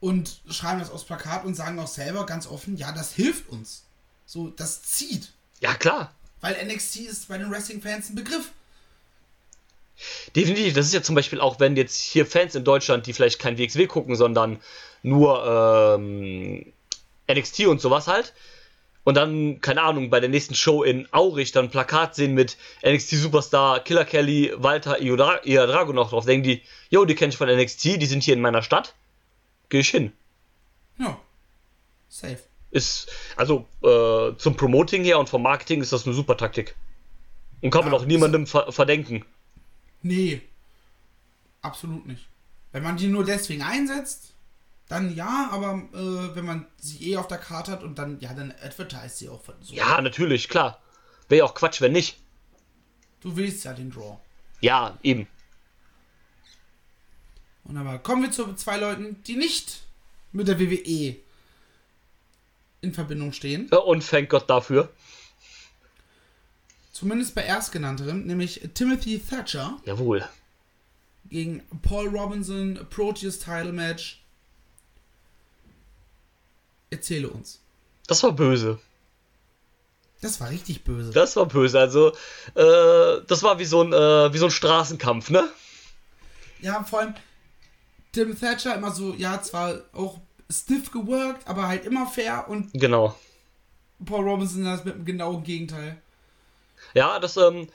Und 0.00 0.40
schreiben 0.48 0.78
das 0.78 0.90
aufs 0.90 1.04
Plakat 1.04 1.44
und 1.44 1.54
sagen 1.54 1.78
auch 1.80 1.88
selber 1.88 2.24
ganz 2.24 2.46
offen, 2.46 2.76
ja, 2.76 2.92
das 2.92 3.12
hilft 3.12 3.48
uns. 3.48 3.84
So, 4.26 4.48
das 4.48 4.82
zieht. 4.82 5.32
Ja, 5.60 5.74
klar. 5.74 6.14
Weil 6.40 6.64
NXT 6.66 6.96
ist 7.00 7.28
bei 7.28 7.38
den 7.38 7.50
Wrestling-Fans 7.50 8.10
ein 8.10 8.14
Begriff. 8.14 8.52
Definitiv. 10.36 10.74
Das 10.74 10.86
ist 10.86 10.94
ja 10.94 11.02
zum 11.02 11.14
Beispiel 11.14 11.40
auch, 11.40 11.58
wenn 11.58 11.76
jetzt 11.76 12.00
hier 12.00 12.24
Fans 12.24 12.54
in 12.54 12.64
Deutschland, 12.64 13.06
die 13.06 13.12
vielleicht 13.12 13.40
kein 13.40 13.58
WXW 13.58 13.86
gucken, 13.86 14.14
sondern 14.14 14.60
nur 15.02 15.96
ähm, 15.98 16.72
NXT 17.30 17.66
und 17.66 17.80
sowas 17.80 18.06
halt. 18.06 18.32
Und 19.04 19.14
dann, 19.14 19.60
keine 19.60 19.82
Ahnung, 19.82 20.10
bei 20.10 20.20
der 20.20 20.28
nächsten 20.28 20.54
Show 20.54 20.82
in 20.82 21.08
Aurich 21.12 21.50
dann 21.50 21.66
ein 21.66 21.70
Plakat 21.70 22.14
sehen 22.14 22.34
mit 22.34 22.58
NXT 22.84 23.12
Superstar 23.12 23.80
Killer 23.80 24.04
Kelly, 24.04 24.52
Walter 24.56 25.00
Iodra- 25.00 25.44
Ia 25.44 25.66
Dragunov 25.66 26.10
drauf. 26.10 26.26
Denken 26.26 26.44
die, 26.44 26.62
yo, 26.90 27.04
die 27.04 27.14
kenne 27.14 27.30
ich 27.30 27.38
von 27.38 27.48
NXT, 27.48 28.00
die 28.00 28.06
sind 28.06 28.22
hier 28.22 28.34
in 28.34 28.40
meiner 28.40 28.62
Stadt. 28.62 28.94
Gehe 29.70 29.80
ich 29.80 29.88
hin. 29.88 30.12
Ja. 30.98 31.18
Safe. 32.08 32.38
Ist, 32.70 33.10
also 33.36 33.66
äh, 33.82 34.36
zum 34.36 34.56
Promoting 34.56 35.02
her 35.04 35.18
und 35.18 35.28
vom 35.28 35.42
Marketing 35.42 35.80
ist 35.80 35.92
das 35.92 36.06
eine 36.06 36.14
super 36.14 36.36
Taktik. 36.36 36.76
Und 37.62 37.70
kann 37.70 37.84
man 37.84 37.92
Ja, 37.92 37.98
auch 37.98 38.04
niemandem 38.04 38.46
ver 38.46 38.70
verdenken. 38.70 39.24
Nee. 40.02 40.42
Absolut 41.62 42.06
nicht. 42.06 42.26
Wenn 42.72 42.82
man 42.82 42.96
die 42.96 43.08
nur 43.08 43.24
deswegen 43.24 43.62
einsetzt, 43.62 44.34
dann 44.88 45.14
ja, 45.14 45.48
aber 45.50 45.82
äh, 45.92 46.36
wenn 46.36 46.44
man 46.44 46.66
sie 46.78 47.10
eh 47.10 47.16
auf 47.16 47.26
der 47.26 47.38
Karte 47.38 47.72
hat 47.72 47.82
und 47.82 47.98
dann, 47.98 48.20
ja, 48.20 48.32
dann 48.32 48.52
advertise 48.62 49.16
sie 49.16 49.28
auch 49.28 49.42
so. 49.60 49.74
Ja, 49.74 50.00
natürlich, 50.00 50.48
klar. 50.48 50.80
Wäre 51.28 51.40
ja 51.40 51.44
auch 51.44 51.54
Quatsch, 51.54 51.80
wenn 51.80 51.92
nicht. 51.92 52.18
Du 53.20 53.36
willst 53.36 53.64
ja 53.64 53.72
den 53.72 53.90
Draw. 53.90 54.18
Ja, 54.60 54.96
eben. 55.02 55.26
Wunderbar. 57.64 57.98
Kommen 57.98 58.22
wir 58.22 58.30
zu 58.30 58.54
zwei 58.54 58.76
Leuten, 58.78 59.22
die 59.24 59.36
nicht 59.36 59.82
mit 60.32 60.48
der 60.48 60.58
WWE 60.58 61.16
in 62.80 62.94
Verbindung 62.94 63.32
stehen. 63.32 63.68
Und 63.68 64.08
thank 64.08 64.30
Gott 64.30 64.48
dafür. 64.48 64.90
Zumindest 66.92 67.34
bei 67.34 67.42
erstgenannterem, 67.42 68.26
nämlich 68.26 68.60
Timothy 68.74 69.20
Thatcher 69.20 69.78
Jawohl. 69.84 70.28
gegen 71.30 71.62
Paul 71.82 72.08
Robinson, 72.08 72.78
Proteus 72.90 73.38
Title 73.38 73.72
Match. 73.72 74.20
Erzähle 76.90 77.28
uns. 77.28 77.60
Das 78.06 78.22
war 78.22 78.32
böse. 78.32 78.80
Das 80.20 80.40
war 80.40 80.50
richtig 80.50 80.82
böse. 80.82 81.12
Das 81.12 81.36
war 81.36 81.46
böse. 81.46 81.78
Also, 81.78 82.08
äh, 82.54 83.22
das 83.26 83.42
war 83.42 83.58
wie 83.60 83.64
so 83.64 83.82
ein, 83.82 83.92
äh, 83.92 84.32
wie 84.32 84.38
so 84.38 84.46
ein 84.46 84.50
Straßenkampf, 84.50 85.30
ne? 85.30 85.48
Ja, 86.60 86.82
vor 86.82 87.00
allem 87.00 87.14
Tim 88.10 88.36
Thatcher 88.36 88.74
immer 88.74 88.90
so, 88.90 89.14
ja, 89.14 89.40
zwar 89.42 89.82
auch 89.92 90.18
stiff 90.50 90.90
geworkt, 90.90 91.46
aber 91.46 91.68
halt 91.68 91.84
immer 91.84 92.06
fair 92.06 92.46
und 92.48 92.70
Genau. 92.72 93.14
Paul 94.04 94.28
Robinson 94.28 94.64
das 94.64 94.84
mit 94.84 94.94
dem 94.94 95.04
genauen 95.04 95.42
Gegenteil. 95.42 96.00
Ja, 96.94 97.18
das, 97.18 97.36
ähm, 97.36 97.68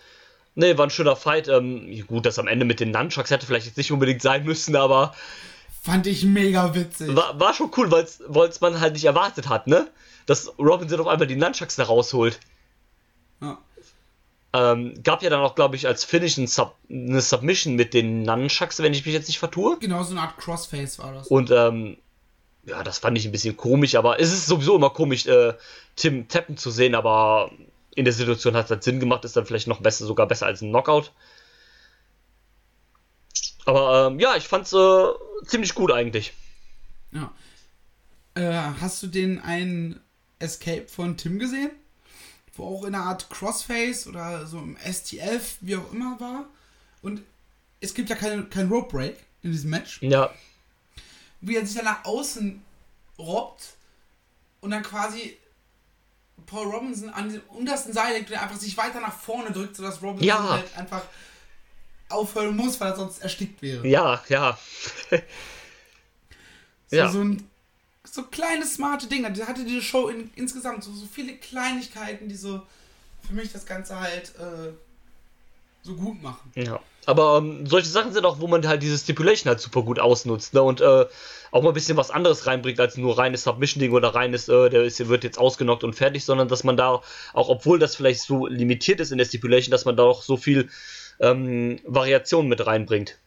ne, 0.55 0.77
war 0.77 0.87
ein 0.87 0.89
schöner 0.89 1.15
Fight. 1.15 1.47
Ähm, 1.47 2.05
gut, 2.07 2.25
das 2.25 2.39
am 2.39 2.47
Ende 2.47 2.65
mit 2.65 2.79
den 2.79 2.91
Nunchucks 2.91 3.29
hätte 3.29 3.45
vielleicht 3.45 3.65
jetzt 3.67 3.77
nicht 3.77 3.91
unbedingt 3.91 4.21
sein 4.21 4.45
müssen, 4.45 4.75
aber 4.75 5.13
Fand 5.81 6.07
ich 6.07 6.23
mega 6.23 6.73
witzig. 6.75 7.13
war, 7.13 7.37
war 7.39 7.53
schon 7.53 7.69
cool, 7.75 7.91
weil 7.91 8.47
es 8.47 8.61
man 8.61 8.79
halt 8.79 8.93
nicht 8.93 9.03
erwartet 9.03 9.49
hat, 9.49 9.67
ne? 9.67 9.89
Dass 10.25 10.57
Robinson 10.57 11.01
auf 11.01 11.07
einmal 11.07 11.27
die 11.27 11.35
Nunchucks 11.35 11.75
da 11.75 11.83
rausholt. 11.83 12.39
Ja. 13.41 13.57
Ähm, 14.53 14.93
gab 15.03 15.21
ja 15.23 15.29
dann 15.29 15.41
auch, 15.41 15.55
glaube 15.55 15.75
ich, 15.75 15.85
als 15.87 16.05
Finish 16.05 16.37
ein 16.37 16.47
Sub 16.47 16.75
eine 16.89 17.19
Submission 17.19 17.75
mit 17.75 17.93
den 17.93 18.21
Nunchucks, 18.23 18.79
wenn 18.79 18.93
ich 18.93 19.05
mich 19.05 19.13
jetzt 19.13 19.27
nicht 19.27 19.39
vertue. 19.39 19.77
Genau 19.79 20.03
so 20.03 20.11
eine 20.11 20.21
Art 20.21 20.37
Crossface 20.37 20.99
war 20.99 21.11
das. 21.11 21.27
Und 21.27 21.51
ähm, 21.51 21.97
ja, 22.65 22.83
das 22.83 22.99
fand 22.99 23.17
ich 23.17 23.25
ein 23.25 23.31
bisschen 23.31 23.57
komisch, 23.57 23.95
aber 23.95 24.19
es 24.19 24.31
ist 24.31 24.45
sowieso 24.45 24.75
immer 24.75 24.89
komisch, 24.89 25.25
äh, 25.27 25.53
Tim 25.95 26.27
tappen 26.27 26.57
zu 26.57 26.71
sehen, 26.71 26.95
aber 26.95 27.51
in 27.95 28.05
der 28.05 28.13
Situation 28.13 28.55
hat 28.55 28.65
es 28.65 28.71
halt 28.71 28.83
Sinn 28.83 28.99
gemacht, 28.99 29.25
ist 29.25 29.35
dann 29.35 29.45
vielleicht 29.45 29.67
noch 29.67 29.81
besser, 29.81 30.05
sogar 30.05 30.27
besser 30.27 30.45
als 30.45 30.61
ein 30.61 30.69
Knockout. 30.69 31.11
Aber 33.65 34.07
ähm, 34.07 34.19
ja, 34.19 34.35
ich 34.35 34.47
fand's 34.47 34.73
äh, 34.73 35.05
ziemlich 35.45 35.75
gut 35.75 35.91
eigentlich. 35.91 36.33
Ja. 37.11 37.31
Äh, 38.35 38.73
hast 38.81 39.03
du 39.03 39.07
den 39.07 39.39
einen 39.39 39.99
Escape 40.39 40.87
von 40.87 41.17
Tim 41.17 41.39
gesehen? 41.39 41.71
Wo 42.55 42.65
auch 42.65 42.83
in 42.83 42.95
einer 42.95 43.05
Art 43.05 43.29
Crossface 43.29 44.07
oder 44.07 44.45
so 44.45 44.59
im 44.59 44.77
STF, 44.77 45.57
wie 45.61 45.75
auch 45.75 45.91
immer 45.91 46.19
war. 46.19 46.45
Und 47.01 47.21
es 47.79 47.93
gibt 47.93 48.09
ja 48.09 48.15
keine, 48.15 48.43
kein 48.43 48.69
Rope 48.69 48.95
Break 48.95 49.17
in 49.41 49.51
diesem 49.51 49.69
Match. 49.69 50.01
Ja, 50.01 50.31
Wie 51.45 51.55
er 51.55 51.65
sich 51.65 51.75
dann 51.75 51.85
nach 51.85 52.05
außen 52.05 52.63
robbt 53.19 53.73
und 54.61 54.71
dann 54.71 54.81
quasi 54.83 55.37
Paul 56.45 56.67
Robinson 56.67 57.09
an 57.09 57.25
diesem 57.29 57.43
untersten 57.49 57.93
Seil 57.93 58.13
legt 58.17 58.31
und 58.31 58.37
einfach 58.37 58.57
sich 58.57 58.75
weiter 58.77 58.99
nach 59.01 59.17
vorne 59.17 59.51
drückt, 59.51 59.75
sodass 59.75 60.01
Robinson 60.01 60.27
Ja. 60.27 60.49
halt 60.49 60.77
einfach 60.77 61.03
aufhören 62.09 62.55
muss, 62.55 62.79
weil 62.79 62.91
er 62.91 62.95
sonst 62.95 63.19
erstickt 63.21 63.61
wäre. 63.61 63.85
ja, 63.87 64.23
ja. 64.29 64.57
So, 66.87 66.95
ja. 66.97 67.09
so 67.09 67.21
ein 67.23 67.49
so 68.03 68.23
kleine 68.23 68.65
smarte 68.65 69.07
Dinge. 69.07 69.31
Die 69.31 69.43
hatte 69.43 69.65
diese 69.65 69.81
Show 69.81 70.09
in, 70.09 70.29
insgesamt 70.35 70.83
so, 70.83 70.91
so 70.93 71.07
viele 71.07 71.35
Kleinigkeiten, 71.37 72.29
die 72.29 72.35
so 72.35 72.61
für 73.25 73.33
mich 73.33 73.51
das 73.51 73.65
Ganze 73.65 73.99
halt 73.99 74.35
äh, 74.35 74.73
so 75.83 75.95
gut 75.95 76.21
machen. 76.23 76.51
Ja. 76.55 76.79
Aber 77.05 77.37
ähm, 77.37 77.67
solche 77.67 77.89
Sachen 77.89 78.13
sind 78.13 78.25
auch, 78.25 78.39
wo 78.39 78.47
man 78.47 78.65
halt 78.65 78.81
diese 78.81 78.97
Stipulation 78.97 79.49
halt 79.49 79.59
super 79.59 79.83
gut 79.83 79.99
ausnutzt, 79.99 80.53
ne? 80.53 80.63
Und 80.63 80.79
äh, 80.79 81.05
auch 81.51 81.61
mal 81.61 81.69
ein 81.69 81.73
bisschen 81.73 81.97
was 81.97 82.09
anderes 82.09 82.47
reinbringt 82.47 82.79
als 82.79 82.95
nur 82.97 83.17
reines 83.17 83.43
Submission-Ding 83.43 83.91
oder 83.91 84.15
reines, 84.15 84.47
äh, 84.47 84.69
der 84.69 84.83
ist, 84.83 85.05
wird 85.07 85.25
jetzt 85.25 85.37
ausgenockt 85.37 85.83
und 85.83 85.93
fertig, 85.93 86.23
sondern 86.23 86.47
dass 86.47 86.63
man 86.63 86.77
da 86.77 87.01
auch, 87.33 87.49
obwohl 87.49 87.77
das 87.77 87.97
vielleicht 87.97 88.21
so 88.21 88.47
limitiert 88.47 89.01
ist 89.01 89.11
in 89.11 89.17
der 89.17 89.25
Stipulation, 89.25 89.71
dass 89.71 89.83
man 89.83 89.97
da 89.97 90.03
auch 90.03 90.23
so 90.23 90.37
viel 90.37 90.69
ähm, 91.19 91.79
Variation 91.85 92.47
mit 92.47 92.65
reinbringt. 92.65 93.19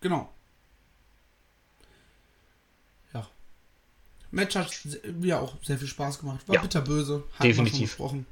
Genau. 0.00 0.32
Ja. 3.12 3.26
Match 4.30 4.56
hat 4.56 4.70
ja 5.20 5.40
auch 5.40 5.54
sehr 5.62 5.76
viel 5.76 5.88
Spaß 5.88 6.20
gemacht. 6.20 6.48
War 6.48 6.54
Ja, 6.54 6.62
bitterböse. 6.62 7.24
Hat 7.34 7.44
definitiv. 7.44 7.90
Besprochen. 7.90 8.26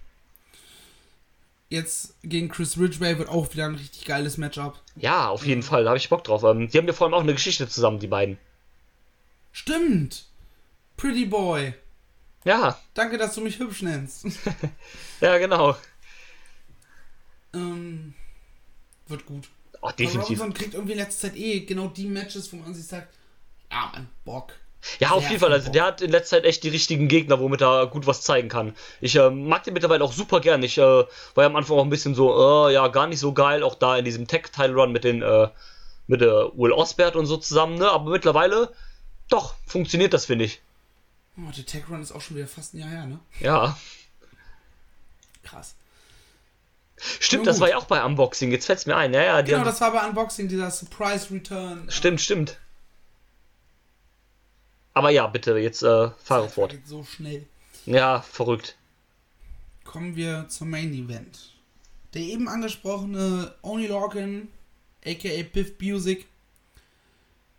Jetzt 1.74 2.14
gegen 2.22 2.48
Chris 2.48 2.78
Ridgway 2.78 3.18
wird 3.18 3.28
auch 3.28 3.52
wieder 3.52 3.64
ein 3.64 3.74
richtig 3.74 4.04
geiles 4.04 4.38
Matchup. 4.38 4.80
Ja, 4.94 5.28
auf 5.28 5.44
jeden 5.44 5.64
Fall, 5.64 5.82
da 5.82 5.90
habe 5.90 5.98
ich 5.98 6.08
Bock 6.08 6.22
drauf. 6.22 6.44
Ähm, 6.44 6.68
die 6.68 6.78
haben 6.78 6.86
ja 6.86 6.92
vor 6.92 7.08
allem 7.08 7.14
auch 7.14 7.22
eine 7.22 7.32
Geschichte 7.32 7.68
zusammen, 7.68 7.98
die 7.98 8.06
beiden. 8.06 8.38
Stimmt. 9.50 10.26
Pretty 10.96 11.26
Boy. 11.26 11.74
Ja, 12.44 12.78
Danke, 12.94 13.18
dass 13.18 13.34
du 13.34 13.40
mich 13.40 13.58
hübsch 13.58 13.82
nennst. 13.82 14.24
ja, 15.20 15.36
genau. 15.38 15.76
ähm, 17.52 18.14
wird 19.08 19.26
gut. 19.26 19.48
Oh, 19.80 19.88
Aber 19.88 19.92
definitiv. 19.94 20.38
Robinson 20.38 20.54
kriegt 20.54 20.74
irgendwie 20.74 20.92
in 20.92 20.98
letzter 20.98 21.28
Zeit 21.28 21.36
eh 21.36 21.60
genau 21.60 21.88
die 21.88 22.06
Matches, 22.06 22.52
wo 22.52 22.56
man 22.56 22.72
sich 22.72 22.86
sagt, 22.86 23.12
ja, 23.72 23.90
man, 23.92 24.08
Bock. 24.24 24.52
Ja, 24.98 25.10
auf 25.10 25.28
jeden 25.28 25.40
Fall. 25.40 25.52
Also 25.52 25.70
der 25.70 25.84
hat 25.84 26.00
in 26.00 26.10
letzter 26.10 26.36
Zeit 26.36 26.44
echt 26.44 26.62
die 26.62 26.68
richtigen 26.68 27.08
Gegner, 27.08 27.40
womit 27.40 27.62
er 27.62 27.86
gut 27.86 28.06
was 28.06 28.22
zeigen 28.22 28.48
kann. 28.48 28.74
Ich 29.00 29.16
ähm, 29.16 29.48
mag 29.48 29.64
den 29.64 29.74
mittlerweile 29.74 30.04
auch 30.04 30.12
super 30.12 30.40
gern. 30.40 30.62
Ich 30.62 30.78
äh, 30.78 30.82
war 30.82 31.06
ja 31.36 31.46
am 31.46 31.56
Anfang 31.56 31.78
auch 31.78 31.84
ein 31.84 31.90
bisschen 31.90 32.14
so, 32.14 32.68
äh, 32.68 32.72
ja, 32.72 32.88
gar 32.88 33.06
nicht 33.06 33.20
so 33.20 33.32
geil, 33.32 33.62
auch 33.62 33.74
da 33.74 33.96
in 33.96 34.04
diesem 34.04 34.26
Tech-Title-Run 34.26 34.92
mit 34.92 35.04
den, 35.04 35.22
äh, 35.22 35.48
mit 36.06 36.20
der 36.20 36.50
Will 36.54 36.72
Osbert 36.72 37.16
und 37.16 37.26
so 37.26 37.36
zusammen, 37.36 37.78
ne? 37.78 37.90
Aber 37.90 38.10
mittlerweile, 38.10 38.72
doch, 39.28 39.54
funktioniert 39.66 40.12
das, 40.12 40.26
finde 40.26 40.44
ich. 40.44 40.60
Oh, 41.36 41.50
der 41.56 41.66
Tech 41.66 41.84
Run 41.88 42.02
ist 42.02 42.12
auch 42.12 42.20
schon 42.20 42.36
wieder 42.36 42.46
fast 42.46 42.74
ein 42.74 42.78
Jahr 42.78 42.90
her, 42.90 43.06
ne? 43.06 43.18
Ja. 43.40 43.76
Krass. 45.42 45.74
Stimmt, 46.96 47.46
das 47.46 47.60
war 47.60 47.68
ja 47.68 47.76
auch 47.76 47.86
bei 47.86 48.04
Unboxing, 48.04 48.50
jetzt 48.52 48.66
fällt's 48.66 48.86
mir 48.86 48.96
ein. 48.96 49.12
Ja, 49.12 49.22
ja, 49.22 49.40
Genau, 49.42 49.64
das 49.64 49.80
war 49.80 49.92
bei 49.92 50.06
Unboxing, 50.06 50.48
dieser 50.48 50.70
Surprise 50.70 51.30
Return. 51.32 51.86
Stimmt, 51.88 52.20
stimmt. 52.20 52.58
Aber 54.94 55.10
ja, 55.10 55.26
bitte, 55.26 55.58
jetzt 55.58 55.82
äh, 55.82 56.10
fahre 56.22 56.48
fort. 56.48 56.70
Geht 56.70 56.86
so 56.86 57.04
schnell. 57.04 57.46
Ja, 57.84 58.20
verrückt. 58.22 58.76
Kommen 59.84 60.16
wir 60.16 60.48
zum 60.48 60.70
Main 60.70 60.94
Event. 60.94 61.52
Der 62.14 62.22
eben 62.22 62.48
angesprochene 62.48 63.54
Oni 63.62 63.88
Lorcan, 63.88 64.48
aka 65.04 65.42
Biff 65.52 65.76
Busick, 65.76 66.26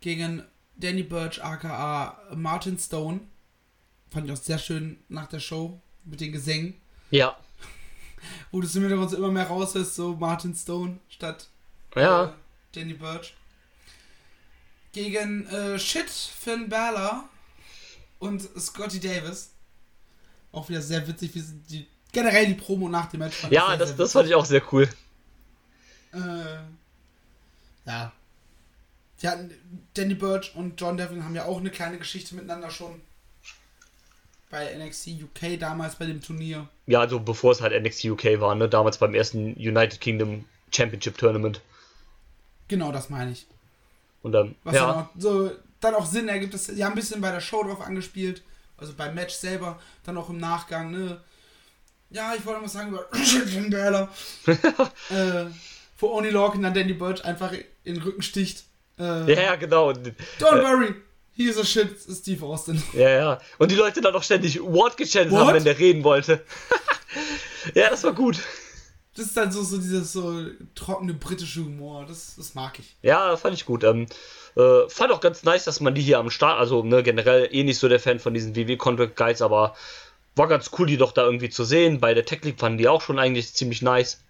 gegen 0.00 0.42
Danny 0.76 1.02
Burch, 1.02 1.42
aka 1.44 2.18
Martin 2.34 2.78
Stone. 2.78 3.20
Fand 4.10 4.26
ich 4.26 4.32
auch 4.32 4.42
sehr 4.42 4.58
schön 4.58 4.98
nach 5.08 5.26
der 5.26 5.40
Show 5.40 5.80
mit 6.04 6.20
den 6.20 6.32
Gesängen. 6.32 6.74
Ja, 7.10 7.36
Wo 8.50 8.60
du 8.60 8.66
es 8.66 8.74
im 8.74 8.82
Hintergrund 8.82 9.10
so 9.10 9.16
immer 9.16 9.30
mehr 9.30 9.46
raushörst, 9.46 9.94
so 9.94 10.14
Martin 10.14 10.54
Stone 10.54 10.98
statt 11.08 11.48
ja. 11.94 12.24
äh, 12.24 12.28
Danny 12.72 12.94
Burch. 12.94 13.34
Gegen 14.96 15.46
äh, 15.48 15.78
Shit, 15.78 16.08
Finn 16.08 16.70
Balor 16.70 17.28
und 18.18 18.40
Scotty 18.58 18.98
Davis. 18.98 19.50
Auch 20.52 20.70
wieder 20.70 20.80
sehr 20.80 21.06
witzig, 21.06 21.34
wie 21.34 21.42
die, 21.68 21.86
generell 22.12 22.46
die 22.46 22.54
Promo 22.54 22.88
nach 22.88 23.10
dem 23.10 23.20
Match 23.20 23.44
Ja, 23.50 23.66
sehr, 23.68 23.76
das, 23.76 23.88
sehr 23.90 23.98
das 23.98 24.12
fand 24.12 24.26
ich 24.26 24.34
auch 24.34 24.46
sehr 24.46 24.62
cool. 24.72 24.88
äh, 26.14 26.18
ja. 27.84 28.10
Sie 29.18 29.28
hatten, 29.28 29.52
Danny 29.92 30.14
Burch 30.14 30.54
und 30.56 30.80
John 30.80 30.96
Devlin 30.96 31.24
haben 31.24 31.34
ja 31.34 31.44
auch 31.44 31.58
eine 31.58 31.68
kleine 31.68 31.98
Geschichte 31.98 32.34
miteinander 32.34 32.70
schon. 32.70 33.02
Bei 34.48 34.74
NXT 34.78 35.08
UK 35.08 35.60
damals 35.60 35.96
bei 35.96 36.06
dem 36.06 36.22
Turnier. 36.22 36.70
Ja, 36.86 37.00
also 37.00 37.20
bevor 37.20 37.52
es 37.52 37.60
halt 37.60 37.78
NXT 37.78 38.06
UK 38.06 38.40
war, 38.40 38.54
ne? 38.54 38.66
Damals 38.66 38.96
beim 38.96 39.12
ersten 39.14 39.52
United 39.56 40.00
Kingdom 40.00 40.46
Championship 40.72 41.18
Tournament. 41.18 41.60
Genau, 42.68 42.92
das 42.92 43.10
meine 43.10 43.32
ich. 43.32 43.46
Und 44.26 44.32
dann, 44.32 44.56
Was 44.64 44.74
dann, 44.74 44.82
ja, 44.82 44.92
auch, 44.92 45.20
so, 45.20 45.52
dann 45.78 45.94
auch 45.94 46.04
Sinn 46.04 46.26
ergibt. 46.28 46.52
Das, 46.52 46.66
sie 46.66 46.84
haben 46.84 46.94
ein 46.94 46.96
bisschen 46.96 47.20
bei 47.20 47.30
der 47.30 47.38
Show 47.38 47.62
drauf 47.62 47.80
angespielt. 47.80 48.42
Also 48.76 48.92
beim 48.96 49.14
Match 49.14 49.36
selber. 49.36 49.78
Dann 50.02 50.16
auch 50.16 50.28
im 50.30 50.38
Nachgang, 50.38 50.90
ne? 50.90 51.20
Ja, 52.10 52.34
ich 52.36 52.44
wollte 52.44 52.60
mal 52.60 52.68
sagen 52.68 52.88
über 52.90 53.06
Finn 53.12 53.70
Balor. 53.70 54.08
äh, 55.10 55.44
wo 55.98 56.08
Oni 56.08 56.30
Lorcan 56.30 56.60
dann 56.60 56.74
Danny 56.74 56.92
Burch 56.94 57.24
einfach 57.24 57.52
in 57.84 57.94
den 57.94 58.02
Rücken 58.02 58.22
sticht. 58.22 58.64
Äh, 58.98 59.32
ja, 59.32 59.42
ja, 59.42 59.54
genau. 59.54 59.90
Don't 59.90 60.12
worry, 60.40 60.92
he's 61.36 61.56
a 61.56 61.64
shit 61.64 61.96
Steve 62.10 62.44
Austin. 62.44 62.82
Ja, 62.94 63.08
ja. 63.08 63.38
Und 63.58 63.70
die 63.70 63.76
Leute 63.76 64.00
dann 64.00 64.16
auch 64.16 64.24
ständig 64.24 64.60
What 64.60 64.96
gechantet 64.96 65.30
What? 65.30 65.46
haben, 65.46 65.54
wenn 65.54 65.64
der 65.64 65.78
reden 65.78 66.02
wollte. 66.02 66.44
ja, 67.74 67.90
das 67.90 68.02
war 68.02 68.12
gut. 68.12 68.40
Das 69.16 69.26
ist 69.26 69.36
dann 69.36 69.50
so, 69.50 69.62
so 69.62 69.78
dieses 69.78 70.12
so 70.12 70.44
trockene 70.74 71.14
britische 71.14 71.64
Humor. 71.64 72.04
Das, 72.06 72.36
das 72.36 72.54
mag 72.54 72.78
ich. 72.78 72.94
Ja, 73.02 73.36
fand 73.36 73.54
ich 73.54 73.64
gut. 73.64 73.82
Ähm, 73.82 74.06
äh, 74.56 74.88
fand 74.88 75.10
auch 75.10 75.20
ganz 75.20 75.42
nice, 75.42 75.64
dass 75.64 75.80
man 75.80 75.94
die 75.94 76.02
hier 76.02 76.18
am 76.18 76.30
Start, 76.30 76.58
also 76.58 76.82
ne, 76.82 77.02
generell 77.02 77.48
eh 77.50 77.64
nicht 77.64 77.78
so 77.78 77.88
der 77.88 77.98
Fan 77.98 78.20
von 78.20 78.34
diesen 78.34 78.54
WW 78.54 78.76
Contract 78.76 79.16
Guides, 79.16 79.40
aber 79.40 79.74
war 80.34 80.48
ganz 80.48 80.70
cool, 80.78 80.86
die 80.86 80.98
doch 80.98 81.12
da 81.12 81.24
irgendwie 81.24 81.48
zu 81.48 81.64
sehen. 81.64 81.98
Bei 81.98 82.12
der 82.12 82.26
Tech 82.26 82.42
League 82.42 82.60
fanden 82.60 82.76
die 82.76 82.88
auch 82.88 83.00
schon 83.00 83.18
eigentlich 83.18 83.54
ziemlich 83.54 83.80
nice. 83.80 84.20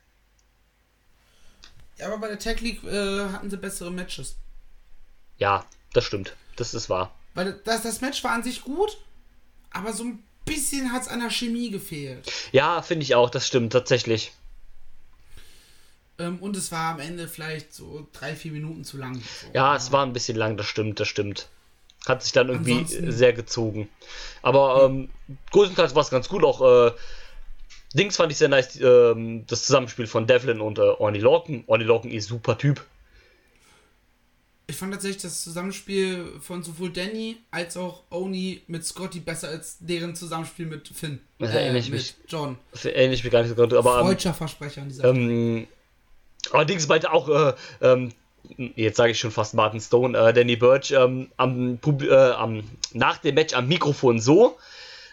Ja, 1.99 2.07
aber 2.07 2.18
bei 2.18 2.28
der 2.28 2.39
Tech 2.39 2.61
League 2.61 2.84
äh, 2.84 3.28
hatten 3.30 3.51
sie 3.51 3.57
bessere 3.57 3.91
Matches. 3.91 4.37
Ja, 5.39 5.64
das 5.93 6.05
stimmt. 6.05 6.37
Das 6.55 6.74
ist 6.74 6.89
wahr. 6.89 7.12
Weil 7.34 7.61
das, 7.64 7.82
das 7.82 8.01
Match 8.01 8.22
war 8.22 8.32
an 8.32 8.45
sich 8.45 8.62
gut, 8.62 8.99
aber 9.70 9.93
so 9.93 10.05
ein 10.05 10.22
bisschen 10.45 10.93
hat 10.93 11.03
es 11.03 11.09
an 11.09 11.20
der 11.20 11.30
Chemie 11.30 11.70
gefehlt. 11.70 12.30
Ja, 12.53 12.82
finde 12.82 13.03
ich 13.03 13.14
auch, 13.14 13.30
das 13.30 13.47
stimmt 13.47 13.72
tatsächlich. 13.72 14.32
Ähm, 16.18 16.38
und 16.38 16.56
es 16.56 16.72
war 16.72 16.94
am 16.94 17.00
Ende 17.00 17.28
vielleicht 17.28 17.72
so 17.74 18.06
drei, 18.12 18.34
vier 18.34 18.52
Minuten 18.52 18.84
zu 18.84 18.96
lang. 18.96 19.14
So. 19.16 19.46
Ja, 19.54 19.76
es 19.76 19.92
war 19.92 20.04
ein 20.06 20.12
bisschen 20.12 20.36
lang, 20.36 20.56
das 20.56 20.66
stimmt, 20.66 20.98
das 21.00 21.08
stimmt. 21.08 21.48
Hat 22.06 22.22
sich 22.22 22.32
dann 22.32 22.48
irgendwie 22.48 22.72
Ansonsten- 22.78 23.12
sehr 23.12 23.32
gezogen. 23.32 23.88
Aber 24.42 24.84
ähm, 24.84 25.10
größtenteils 25.50 25.94
war 25.94 26.02
es 26.02 26.10
ganz 26.10 26.28
gut. 26.28 26.44
Auch 26.44 26.60
äh, 26.88 26.92
Dings 27.94 28.16
fand 28.16 28.30
ich 28.32 28.38
sehr 28.38 28.48
nice, 28.48 28.78
ähm, 28.80 29.44
das 29.46 29.64
Zusammenspiel 29.66 30.06
von 30.06 30.26
Devlin 30.26 30.60
und 30.60 30.78
äh, 30.78 30.82
Orny 30.82 31.18
Lorcan. 31.18 31.64
Orny 31.66 31.84
Lorcan 31.84 32.10
ist 32.10 32.28
super 32.28 32.56
Typ. 32.56 32.84
Ich 34.68 34.76
fand 34.76 34.92
tatsächlich 34.92 35.22
das 35.22 35.44
Zusammenspiel 35.44 36.40
von 36.40 36.62
sowohl 36.64 36.90
Danny 36.90 37.36
als 37.52 37.76
auch 37.76 38.02
Oni 38.10 38.62
mit 38.66 38.84
Scotty 38.84 39.20
besser 39.20 39.48
als 39.48 39.76
deren 39.78 40.16
Zusammenspiel 40.16 40.66
mit 40.66 40.88
Finn. 40.88 41.20
Das 41.38 41.50
Äh, 41.50 41.58
erinnere 41.58 41.78
ich 41.78 41.90
mit 41.90 42.00
mich. 42.00 42.14
John. 42.28 42.58
Das 42.72 42.84
erinnere 42.84 43.14
ich 43.14 43.22
mich 43.22 43.32
gar 43.32 43.42
nicht 43.42 43.50
so 43.50 43.54
gut. 43.54 43.72
Aber 43.74 44.00
ähm, 44.00 44.06
Freudscher 44.06 44.34
Versprecher 44.34 44.82
an 44.82 44.88
dieser 44.88 45.04
ähm, 45.04 45.68
allerdings 46.53 46.88
meinte 46.88 47.12
auch, 47.12 47.28
äh, 47.28 47.53
ähm, 47.80 48.12
jetzt 48.76 48.97
sage 48.97 49.12
ich 49.12 49.18
schon 49.18 49.30
fast 49.30 49.55
Martin 49.55 49.80
Stone, 49.80 50.16
äh, 50.16 50.32
Danny 50.32 50.57
Birch, 50.57 50.92
ähm, 50.92 51.30
am, 51.36 51.78
äh, 51.84 52.14
am, 52.14 52.62
nach 52.92 53.18
dem 53.18 53.34
Match 53.34 53.55
am 53.55 53.68
Mikrofon 53.68 54.20
so, 54.20 54.57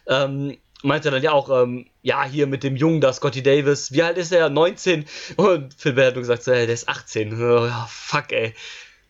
ähm, 0.08 0.58
meinte 0.84 1.12
dann 1.12 1.24
ja 1.24 1.32
auch, 1.32 1.50
ähm, 1.64 1.88
ja, 2.02 2.26
hier 2.26 2.48
mit 2.48 2.64
dem 2.64 2.76
Jungen 2.76 3.02
da, 3.02 3.14
Scotty 3.14 3.42
Davis, 3.42 3.92
wie 3.92 4.04
alt 4.04 4.18
ist 4.18 4.32
er? 4.32 4.50
19? 4.50 5.06
Und 5.38 5.74
Phil 5.74 5.94
Bell 5.94 6.08
hat 6.08 6.16
nur 6.16 6.22
gesagt, 6.22 6.44
so, 6.44 6.52
ey, 6.52 6.66
der 6.66 6.74
ist 6.74 6.90
18. 6.90 7.34
Oh, 7.42 7.66
ja, 7.66 7.88
fuck, 7.90 8.32
ey. 8.32 8.54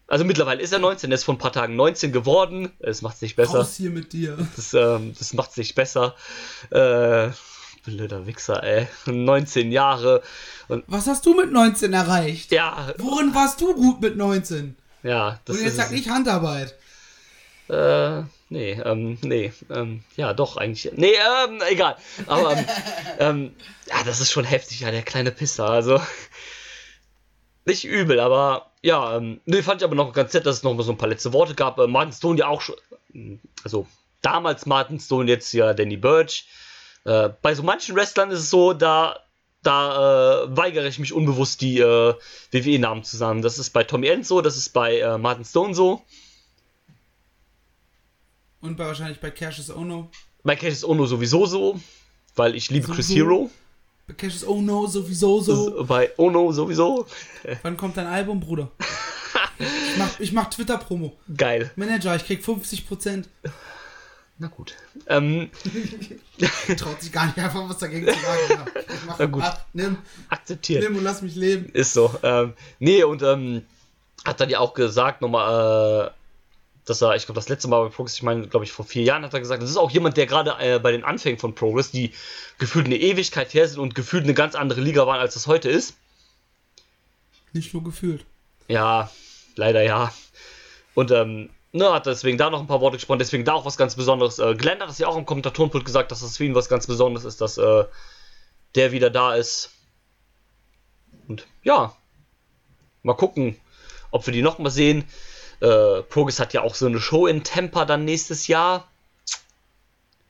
Also 0.07 0.25
mittlerweile 0.25 0.61
ist 0.61 0.71
er 0.71 0.79
19, 0.79 1.09
der 1.09 1.15
ist 1.15 1.23
vor 1.23 1.33
ein 1.33 1.39
paar 1.39 1.51
Tagen 1.51 1.75
19 1.75 2.11
geworden. 2.11 2.71
Es 2.79 3.01
macht 3.01 3.15
es 3.15 3.21
nicht 3.21 3.35
besser. 3.35 3.59
Raus 3.59 3.75
hier 3.75 3.89
mit 3.89 4.13
dir. 4.13 4.37
Das, 4.55 4.73
ähm, 4.73 5.15
das 5.17 5.33
macht 5.33 5.51
es 5.51 5.57
nicht 5.57 5.75
besser. 5.75 6.15
Äh, 6.69 7.29
blöder 7.83 8.25
Wichser, 8.25 8.63
ey. 8.63 8.87
19 9.05 9.71
Jahre. 9.71 10.21
Und 10.67 10.83
Was 10.87 11.07
hast 11.07 11.25
du 11.25 11.33
mit 11.35 11.51
19 11.51 11.93
erreicht? 11.93 12.51
ja, 12.51 12.93
Worin 12.97 13.33
warst 13.35 13.61
du 13.61 13.73
gut 13.75 14.01
mit 14.01 14.17
19? 14.17 14.75
ja, 15.03 15.39
das 15.45 15.57
Und 15.57 15.63
jetzt 15.63 15.71
ist. 15.73 15.77
sag 15.77 15.91
nicht 15.91 16.09
Handarbeit. 16.09 16.75
Äh, 17.69 18.23
nee, 18.49 18.73
ähm, 18.83 19.17
nee, 19.21 19.53
ähm, 19.69 20.03
ja, 20.17 20.33
doch, 20.33 20.57
eigentlich. 20.57 20.91
Nee, 20.95 21.13
ähm, 21.47 21.61
egal. 21.69 21.95
Aber, 22.27 22.57
ähm, 22.57 22.65
ähm, 23.19 23.55
ja, 23.87 24.03
das 24.05 24.19
ist 24.19 24.31
schon 24.31 24.43
heftig, 24.45 24.81
ja, 24.81 24.91
der 24.91 25.01
kleine 25.03 25.31
Pisser, 25.31 25.69
also. 25.69 26.01
Nicht 27.65 27.85
übel, 27.85 28.19
aber, 28.19 28.71
ja, 28.81 29.15
ähm, 29.17 29.39
nee, 29.45 29.61
fand 29.63 29.81
ich 29.81 29.85
aber 29.85 29.95
noch 29.95 30.11
ganz 30.11 30.33
nett, 30.33 30.45
dass 30.45 30.57
es 30.57 30.63
noch 30.63 30.73
mal 30.73 30.83
so 30.83 30.91
ein 30.91 30.97
paar 30.97 31.07
letzte 31.07 31.31
Worte 31.31 31.55
gab. 31.55 31.79
Äh, 31.79 31.87
Martin 31.87 32.11
Stone 32.11 32.39
ja 32.39 32.47
auch 32.47 32.59
schon, 32.59 32.75
also, 33.63 33.87
damals 34.21 34.65
Martin 34.65 34.99
Stone, 34.99 35.31
jetzt 35.31 35.53
ja 35.53 35.73
Danny 35.73 35.95
Birch. 35.97 36.45
Äh, 37.05 37.29
bei 37.41 37.53
so 37.55 37.63
manchen 37.63 37.95
Wrestlern 37.95 38.31
ist 38.31 38.39
es 38.39 38.49
so, 38.49 38.73
da, 38.73 39.19
da 39.61 40.43
äh, 40.43 40.57
weigere 40.57 40.87
ich 40.87 40.99
mich 40.99 41.13
unbewusst, 41.13 41.61
die 41.61 41.79
äh, 41.79 42.13
WWE-Namen 42.51 43.03
zu 43.03 43.17
sagen. 43.17 43.41
Das 43.41 43.59
ist 43.59 43.71
bei 43.71 43.83
Tommy 43.83 44.07
End 44.07 44.25
so, 44.25 44.41
das 44.41 44.57
ist 44.57 44.69
bei 44.69 44.99
äh, 44.99 45.17
Martin 45.17 45.45
Stone 45.45 45.73
so. 45.75 46.01
Und 48.61 48.77
bei, 48.77 48.85
wahrscheinlich 48.85 49.19
bei 49.19 49.31
Cassius 49.31 49.69
Ono. 49.69 50.09
Bei 50.43 50.55
Cassius 50.55 50.85
Ono 50.85 51.05
sowieso 51.05 51.45
so, 51.45 51.79
weil 52.35 52.55
ich 52.55 52.69
liebe 52.69 52.87
Chris 52.87 53.07
Sowieso. 53.07 53.25
Hero. 53.25 53.51
Bei 54.07 54.13
Cassius, 54.13 54.45
oh 54.45 54.61
no, 54.61 54.85
sowieso 54.87 55.39
so. 55.41 55.83
Bei 55.87 56.11
Oh 56.17 56.29
no, 56.29 56.51
sowieso. 56.51 57.05
Wann 57.61 57.77
kommt 57.77 57.95
dein 57.97 58.07
Album, 58.07 58.39
Bruder? 58.39 58.71
Ich 59.59 59.97
mach, 59.97 60.19
ich 60.19 60.31
mach 60.33 60.49
Twitter-Promo. 60.49 61.15
Geil. 61.37 61.71
Manager, 61.75 62.15
ich 62.15 62.25
krieg 62.25 62.43
50%. 62.43 63.25
Na 64.39 64.47
gut. 64.47 64.75
Ähm, 65.07 65.51
Traut 66.77 67.01
sich 67.01 67.11
gar 67.11 67.27
nicht 67.27 67.37
einfach 67.37 67.69
was 67.69 67.77
dagegen 67.77 68.07
zu 68.07 68.13
sagen. 68.13 68.39
Ja, 68.49 68.65
ich 68.81 69.05
mach, 69.05 69.19
Na 69.19 69.25
gut. 69.27 69.43
Ach, 69.45 69.59
nimm, 69.73 69.97
akzeptiert. 70.29 70.83
nimm 70.83 70.97
und 70.97 71.03
lass 71.03 71.21
mich 71.21 71.35
leben. 71.35 71.69
Ist 71.73 71.93
so. 71.93 72.13
Ähm, 72.23 72.53
nee, 72.79 73.03
und 73.03 73.21
ähm, 73.21 73.63
hat 74.25 74.39
dann 74.41 74.49
ja 74.49 74.59
auch 74.59 74.73
gesagt, 74.73 75.21
nochmal, 75.21 76.07
äh, 76.07 76.11
dass 76.85 77.01
er, 77.01 77.15
ich 77.15 77.25
glaube, 77.25 77.39
das 77.39 77.47
letzte 77.47 77.67
Mal 77.67 77.83
bei 77.83 77.89
Progress, 77.95 78.15
ich 78.15 78.23
meine, 78.23 78.47
glaube 78.47 78.65
ich, 78.65 78.71
vor 78.71 78.85
vier 78.85 79.03
Jahren 79.03 79.23
hat 79.23 79.33
er 79.33 79.39
gesagt, 79.39 79.61
das 79.61 79.69
ist 79.69 79.77
auch 79.77 79.91
jemand, 79.91 80.17
der 80.17 80.25
gerade 80.25 80.55
äh, 80.59 80.79
bei 80.79 80.91
den 80.91 81.03
Anfängen 81.03 81.39
von 81.39 81.53
Progress, 81.55 81.91
die 81.91 82.11
gefühlt 82.57 82.87
eine 82.87 82.97
Ewigkeit 82.97 83.53
her 83.53 83.67
sind 83.67 83.79
und 83.79 83.95
gefühlt 83.95 84.23
eine 84.23 84.33
ganz 84.33 84.55
andere 84.55 84.81
Liga 84.81 85.05
waren, 85.05 85.19
als 85.19 85.35
das 85.35 85.47
heute 85.47 85.69
ist. 85.69 85.95
Nicht 87.53 87.73
nur 87.73 87.83
gefühlt. 87.83 88.25
Ja, 88.67 89.11
leider 89.55 89.83
ja. 89.83 90.11
Und 90.95 91.11
ähm, 91.11 91.49
ne, 91.73 91.91
hat 91.91 92.05
deswegen 92.05 92.37
da 92.37 92.49
noch 92.49 92.59
ein 92.61 92.67
paar 92.67 92.79
Worte 92.81 92.97
gesprochen, 92.97 93.19
deswegen 93.19 93.43
da 93.45 93.53
auch 93.53 93.65
was 93.65 93.75
ganz 93.77 93.95
Besonderes. 93.95 94.39
Äh, 94.39 94.55
Glenn 94.55 94.79
hat 94.79 94.89
es 94.89 94.99
ja 94.99 95.07
auch 95.07 95.17
im 95.17 95.25
Kommentatorenpult 95.25 95.83
gesagt, 95.83 96.11
dass 96.11 96.21
das 96.21 96.37
für 96.37 96.45
ihn 96.45 96.55
was 96.55 96.69
ganz 96.69 96.87
Besonderes 96.87 97.25
ist, 97.25 97.41
dass 97.41 97.57
äh, 97.57 97.83
der 98.75 98.91
wieder 98.91 99.09
da 99.09 99.35
ist. 99.35 99.71
Und 101.27 101.45
ja, 101.63 101.95
mal 103.01 103.13
gucken, 103.15 103.57
ob 104.11 104.25
wir 104.25 104.33
die 104.33 104.41
noch 104.41 104.59
mal 104.59 104.69
sehen. 104.69 105.03
Äh, 105.61 106.01
Progress 106.03 106.39
hat 106.39 106.53
ja 106.53 106.61
auch 106.61 106.75
so 106.75 106.85
eine 106.85 106.99
Show 106.99 107.27
in 107.27 107.43
Tampa 107.43 107.85
dann 107.85 108.05
nächstes 108.05 108.47
Jahr. 108.47 108.89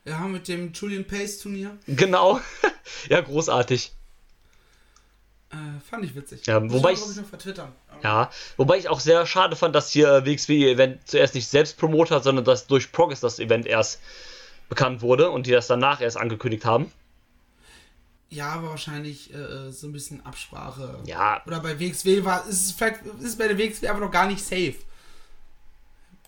Ja, 0.05 0.19
mit 0.27 0.47
dem 0.47 0.73
Julian 0.73 1.05
Pace 1.07 1.39
Turnier. 1.39 1.77
Genau. 1.87 2.39
ja, 3.09 3.21
großartig. 3.21 3.93
Äh, 5.49 5.55
fand 5.89 6.03
ich 6.05 6.13
witzig. 6.15 6.45
Ja, 6.45 6.61
wobei 6.71 6.91
ich- 6.93 6.99
ich 7.01 7.15
noch 7.15 7.25
vertwittern. 7.25 7.71
Ja, 8.03 8.29
wobei 8.57 8.77
ich 8.77 8.89
auch 8.89 8.99
sehr 8.99 9.25
schade 9.25 9.55
fand, 9.55 9.73
dass 9.73 9.89
hier 9.89 10.09
äh, 10.09 10.25
WXW-Event 10.25 11.07
zuerst 11.07 11.35
nicht 11.35 11.47
selbst 11.47 11.77
promotet 11.77 12.11
hat, 12.11 12.23
sondern 12.25 12.43
dass 12.43 12.67
durch 12.67 12.91
Progress 12.91 13.21
das 13.21 13.39
Event 13.39 13.65
erst 13.65 14.01
bekannt 14.67 15.01
wurde 15.01 15.29
und 15.29 15.47
die 15.47 15.51
das 15.51 15.67
danach 15.67 16.01
erst 16.01 16.17
angekündigt 16.17 16.65
haben. 16.65 16.91
Ja, 18.29 18.49
aber 18.53 18.69
wahrscheinlich 18.69 19.33
äh, 19.33 19.71
so 19.71 19.87
ein 19.87 19.93
bisschen 19.93 20.25
Absprache. 20.25 20.99
Ja. 21.05 21.41
Oder 21.45 21.59
bei 21.59 21.79
WXW 21.79 22.25
war 22.25 22.45
ist 22.47 22.65
es 22.65 22.71
vielleicht 22.71 23.05
ist 23.05 23.23
es 23.23 23.37
bei 23.37 23.47
der 23.47 23.57
WXW 23.57 23.87
einfach 23.87 24.01
noch 24.01 24.11
gar 24.11 24.27
nicht 24.27 24.43
safe. 24.43 24.75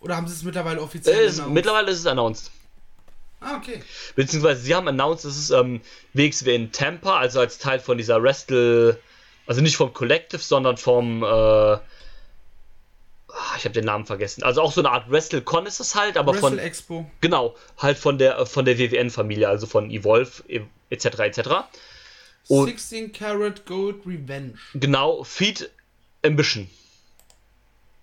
Oder 0.01 0.15
haben 0.15 0.27
sie 0.27 0.33
es 0.33 0.43
mittlerweile 0.43 0.81
offiziell? 0.81 1.23
Äh, 1.23 1.25
ist, 1.25 1.45
mittlerweile 1.47 1.91
ist 1.91 1.99
es 1.99 2.05
announced. 2.05 2.51
Ah, 3.41 3.57
okay. 3.57 3.81
Beziehungsweise 4.15 4.61
sie 4.61 4.75
haben 4.75 4.87
announced, 4.87 5.25
es 5.25 5.37
ist 5.37 5.49
ähm, 5.49 5.81
WXW 6.13 6.55
in 6.55 6.71
Tampa, 6.71 7.17
also 7.17 7.39
als 7.39 7.57
Teil 7.57 7.79
von 7.79 7.97
dieser 7.97 8.21
Wrestle, 8.21 8.99
also 9.47 9.61
nicht 9.61 9.77
vom 9.77 9.93
Collective, 9.93 10.41
sondern 10.41 10.77
vom, 10.77 11.23
äh, 11.23 11.25
ah, 11.27 11.79
ich 13.57 13.65
habe 13.65 13.71
den 13.73 13.85
Namen 13.85 14.05
vergessen. 14.05 14.43
Also 14.43 14.61
auch 14.61 14.71
so 14.71 14.81
eine 14.81 14.91
Art 14.91 15.09
WrestleCon 15.09 15.65
ist 15.65 15.79
es 15.79 15.95
halt, 15.95 16.17
aber 16.17 16.33
Wrestle 16.33 16.49
von, 16.49 16.59
Expo. 16.59 17.11
genau, 17.21 17.55
halt 17.77 17.97
von 17.97 18.17
der, 18.17 18.45
von 18.45 18.65
der 18.65 18.77
WWN-Familie, 18.77 19.47
also 19.47 19.67
von 19.67 19.89
Evolve, 19.91 20.43
etc. 20.89 21.05
etc. 21.19 21.39
Und- 22.47 22.67
16 22.67 23.11
Karat 23.11 23.65
Gold 23.65 24.05
Revenge. 24.05 24.53
Genau, 24.73 25.23
Feed 25.23 25.69
Ambition. 26.23 26.69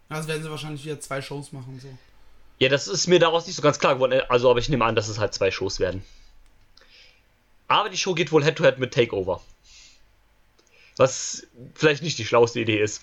Also 0.09 0.29
werden 0.29 0.43
sie 0.43 0.51
wahrscheinlich 0.51 0.85
wieder 0.85 1.01
zwei 1.01 1.23
Shows 1.23 1.53
machen. 1.53 1.79
So. 1.81 1.89
Ja, 2.59 2.69
das 2.69 2.87
ist 2.87 3.07
mir 3.09 3.19
daraus 3.19 3.47
nicht 3.47 3.57
so 3.57 3.63
ganz 3.63 3.79
klar 3.79 3.95
geworden. 3.95 4.21
Also, 4.29 4.51
aber 4.51 4.61
ich 4.61 4.69
nehme 4.69 4.85
an, 4.85 4.95
dass 4.95 5.09
es 5.09 5.19
halt 5.19 5.33
zwei 5.35 5.51
Shows 5.51 5.81
werden. 5.81 6.05
Aber 7.67 7.89
die 7.89 7.97
Show 7.97 8.15
geht 8.15 8.31
wohl 8.31 8.45
Head-to-Head 8.45 8.79
mit 8.79 8.93
Takeover. 8.93 9.41
Was 10.97 11.47
vielleicht 11.75 12.03
nicht 12.03 12.19
die 12.19 12.25
schlauste 12.25 12.61
Idee 12.61 12.81
ist. 12.81 13.03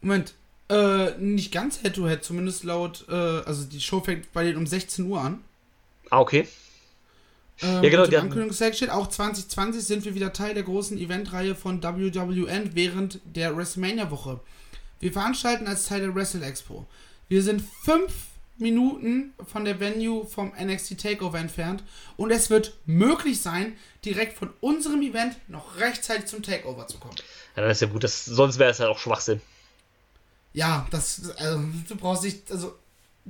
Moment. 0.00 0.34
Äh, 0.68 1.18
nicht 1.18 1.52
ganz 1.52 1.80
Head-to-Head, 1.82 2.24
zumindest 2.24 2.64
laut, 2.64 3.04
äh, 3.08 3.12
also 3.12 3.64
die 3.64 3.80
Show 3.80 4.00
fängt 4.00 4.32
bei 4.32 4.44
denen 4.44 4.56
um 4.56 4.66
16 4.66 5.04
Uhr 5.04 5.20
an. 5.20 5.44
Ah, 6.08 6.20
okay. 6.20 6.48
Ähm, 7.60 7.84
Ja, 7.84 7.90
genau, 7.90 8.06
die 8.06 8.16
steht, 8.74 8.90
auch 8.90 9.08
2020 9.08 9.84
sind 9.84 10.04
wir 10.06 10.14
wieder 10.14 10.32
Teil 10.32 10.54
der 10.54 10.62
großen 10.62 10.96
Eventreihe 10.98 11.54
von 11.54 11.82
WWN 11.82 12.70
während 12.74 13.20
der 13.24 13.56
WrestleMania-Woche. 13.56 14.40
Wir 15.00 15.12
veranstalten 15.12 15.66
als 15.66 15.86
Teil 15.86 16.00
der 16.00 16.14
Wrestle 16.14 16.44
Expo. 16.44 16.86
Wir 17.28 17.42
sind 17.42 17.62
fünf 17.84 18.12
Minuten 18.56 19.34
von 19.46 19.64
der 19.64 19.80
Venue 19.80 20.26
vom 20.26 20.52
NXT 20.58 21.00
Takeover 21.00 21.38
entfernt 21.38 21.82
und 22.16 22.30
es 22.30 22.50
wird 22.50 22.74
möglich 22.86 23.40
sein, 23.40 23.76
direkt 24.04 24.38
von 24.38 24.52
unserem 24.60 25.02
Event 25.02 25.36
noch 25.48 25.78
rechtzeitig 25.78 26.26
zum 26.26 26.42
Takeover 26.42 26.86
zu 26.86 26.98
kommen. 26.98 27.16
Ja, 27.56 27.62
dann 27.62 27.70
ist 27.70 27.80
ja 27.80 27.88
gut. 27.88 28.04
Das, 28.04 28.24
sonst 28.24 28.58
wäre 28.58 28.70
es 28.70 28.80
halt 28.80 28.90
auch 28.90 28.98
Schwachsinn. 28.98 29.40
Ja, 30.52 30.86
das, 30.90 31.30
also, 31.36 31.64
du 31.88 31.96
brauchst 31.96 32.22
nicht, 32.22 32.50
also, 32.50 32.78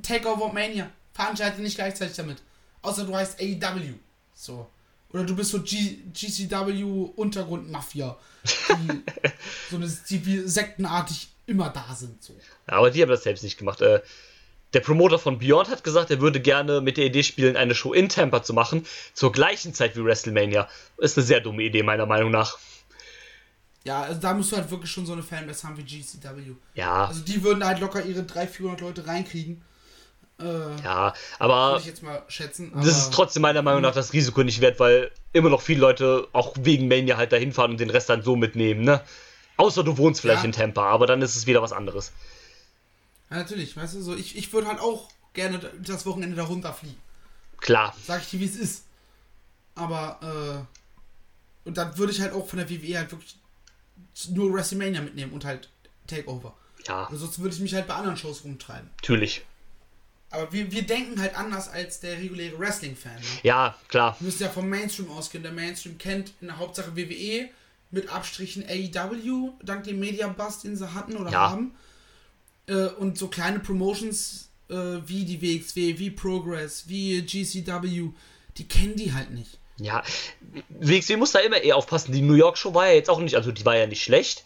Takeover 0.03 0.53
Mania, 0.53 0.91
veranstalte 1.13 1.63
nicht 1.63 1.77
gleichzeitig 1.77 2.17
damit. 2.17 2.43
Außer 2.83 3.05
du 3.05 3.17
heißt 3.17 3.41
AEW. 3.41 3.95
So. 4.35 4.69
Oder 5.11 5.25
du 5.25 5.37
bist 5.37 5.53
so 5.53 5.63
G 5.63 5.99
GCW 6.13 6.83
Untergrundmafia, 7.17 8.19
die 8.45 9.03
so 9.71 9.77
eine, 9.77 9.87
die 10.11 10.49
sektenartig 10.49 11.29
immer 11.47 11.71
da 11.71 11.95
sind. 11.95 12.23
So. 12.23 12.35
Ja, 12.69 12.75
aber 12.75 12.91
die 12.91 13.01
haben 13.01 13.11
das 13.11 13.23
selbst 13.23 13.45
nicht 13.45 13.57
gemacht. 13.57 13.81
Äh, 13.81 14.03
der 14.75 14.81
Promoter 14.81 15.19
von 15.19 15.39
Beyond 15.39 15.69
hat 15.71 15.85
gesagt, 15.85 16.11
er 16.11 16.21
würde 16.21 16.41
gerne 16.41 16.81
mit 16.81 16.97
der 16.97 17.07
Idee 17.07 17.23
spielen, 17.23 17.57
eine 17.57 17.75
Show 17.75 17.93
in 17.93 18.09
Tampa 18.09 18.43
zu 18.43 18.53
machen, 18.53 18.85
zur 19.15 19.33
gleichen 19.33 19.73
Zeit 19.75 19.97
wie 19.97 20.05
WrestleMania. 20.05 20.69
Ist 20.99 21.17
eine 21.17 21.25
sehr 21.27 21.41
dumme 21.41 21.63
Idee, 21.63 21.83
meiner 21.83 22.07
Meinung 22.07 22.31
nach. 22.31 22.59
Ja, 23.85 24.03
also 24.03 24.21
da 24.21 24.33
musst 24.33 24.51
du 24.53 24.57
halt 24.57 24.71
wirklich 24.71 24.91
schon 24.91 25.05
so 25.07 25.13
eine 25.13 25.23
Fanbase 25.23 25.67
haben 25.69 25.77
wie 25.77 25.83
GCW. 25.83 26.53
Ja, 26.75 27.07
Also 27.07 27.21
die 27.21 27.43
würden 27.43 27.65
halt 27.65 27.81
locker 27.81 28.03
ihre 28.05 28.23
300, 28.23 28.51
400 28.55 28.81
Leute 28.81 29.07
reinkriegen. 29.07 29.63
Äh, 30.41 30.83
ja, 30.83 31.15
aber 31.39 31.81
schätzen. 32.29 32.73
das 32.75 32.87
ist 32.87 33.05
aber- 33.07 33.15
trotzdem 33.15 33.43
meiner 33.43 33.63
Meinung 33.63 33.83
nach 33.83 33.95
das 33.95 34.13
Risiko 34.13 34.43
nicht 34.43 34.61
wert, 34.61 34.81
weil 34.81 35.13
immer 35.33 35.49
noch 35.51 35.61
viele 35.61 35.81
Leute 35.81 36.27
auch 36.33 36.55
wegen 36.59 36.89
Mania 36.89 37.17
halt 37.17 37.31
dahin 37.33 37.53
fahren 37.53 37.71
und 37.73 37.79
den 37.81 37.91
Rest 37.91 38.09
dann 38.09 38.23
so 38.23 38.35
mitnehmen, 38.35 38.83
ne? 38.83 39.01
Außer 39.59 39.85
du 39.85 39.97
wohnst 39.97 40.21
vielleicht 40.21 40.41
Ja. 40.43 40.47
in 40.47 40.53
Tampa, 40.53 40.89
aber 40.91 41.07
dann 41.07 41.23
ist 41.23 41.37
es 41.37 41.47
wieder 41.47 41.63
was 41.63 41.73
anderes. 41.73 42.11
Ja, 43.35 43.41
natürlich, 43.41 43.77
weißt 43.77 43.95
du, 43.97 44.03
so 44.03 44.15
ich, 44.15 44.37
ich 44.37 44.53
würde 44.53 44.69
halt 44.69 44.79
auch 44.81 45.09
gerne 45.33 45.59
das 45.83 46.07
Wochenende 46.07 46.37
da 46.37 46.45
runterfliegen. 46.45 46.97
Klar, 47.59 47.95
Sag 48.07 48.23
ich 48.23 48.31
dir, 48.31 48.41
wie 48.41 48.45
es 48.45 48.57
ist. 48.57 48.85
Aber, 49.75 50.67
äh, 51.65 51.69
und 51.69 51.77
dann 51.77 51.97
würde 51.99 52.13
ich 52.13 52.21
halt 52.21 52.33
auch 52.33 52.47
von 52.47 52.59
der 52.59 52.71
WWE 52.71 52.99
halt 52.99 53.11
wirklich 53.11 53.37
nur 54.31 54.53
WrestleMania 54.53 55.01
mitnehmen 55.01 55.33
und 55.33 55.45
halt 55.45 55.69
Takeover. 56.07 56.55
ja, 56.87 57.07
Ansonsten 57.07 57.43
würde 57.43 57.55
ich 57.57 57.61
mich 57.63 57.75
halt 57.75 57.87
bei 57.87 57.95
anderen 57.95 58.17
Shows 58.17 58.45
rumtreiben. 58.45 58.91
natürlich. 59.01 59.45
Aber 60.31 60.53
wir, 60.53 60.71
wir 60.73 60.83
denken 60.83 61.21
halt 61.21 61.37
anders 61.37 61.69
als 61.69 62.01
der 62.01 62.19
reguläre 62.19 62.59
Wrestling-Fan. 62.59 63.15
Ne? 63.21 63.27
Ja, 63.45 63.77
klar. 63.89 64.17
Wir 64.19 64.27
müssen 64.27 64.43
ja 64.43 64.49
vom 64.49 64.69
Mainstream 64.69 65.09
ausgehen. 65.11 65.45
Der 65.45 65.53
Mainstream 65.53 65.97
kennt 65.97 66.33
in 66.41 66.49
der 66.49 66.59
Hauptsache 66.59 66.97
WWE 66.97 67.49
mit 67.93 68.09
Abstrichen 68.09 68.65
AEW, 68.69 69.53
dank 69.63 69.85
dem 69.85 70.01
Media-Buzz, 70.01 70.63
den 70.63 70.77
sie 70.77 70.93
hatten 70.93 71.17
oder 71.17 71.31
Ja. 71.31 71.51
haben. 71.51 71.75
Äh, 72.67 72.87
und 72.87 73.19
so 73.19 73.29
kleine 73.29 73.61
Promotions 73.61 74.49
äh, 74.69 74.75
wie 75.07 75.25
die 75.25 75.41
WXW, 75.41 75.99
wie 75.99 76.11
Progress, 76.11 76.89
wie 76.89 77.23
GCW, 77.23 78.11
die 78.57 78.69
kennen 78.69 78.97
die 78.97 79.13
halt 79.13 79.31
nicht. 79.31 79.59
Ja, 79.79 80.03
WXW 80.69 81.17
muss 81.17 81.33
da 81.33 81.41
immer 81.41 81.61
eher 81.61 81.77
aufpassen. 81.77 82.13
Die 82.13 82.23
New 82.23 82.35
York 82.35 82.57
Show 82.57 82.75
war 82.75 82.87
ja 82.87 82.95
jetzt 82.95 83.11
auch 83.11 83.19
nicht, 83.21 83.35
also 83.35 83.51
die 83.51 83.65
war 83.65 83.77
ja 83.77 83.87
nicht 83.87 84.03
schlecht, 84.03 84.45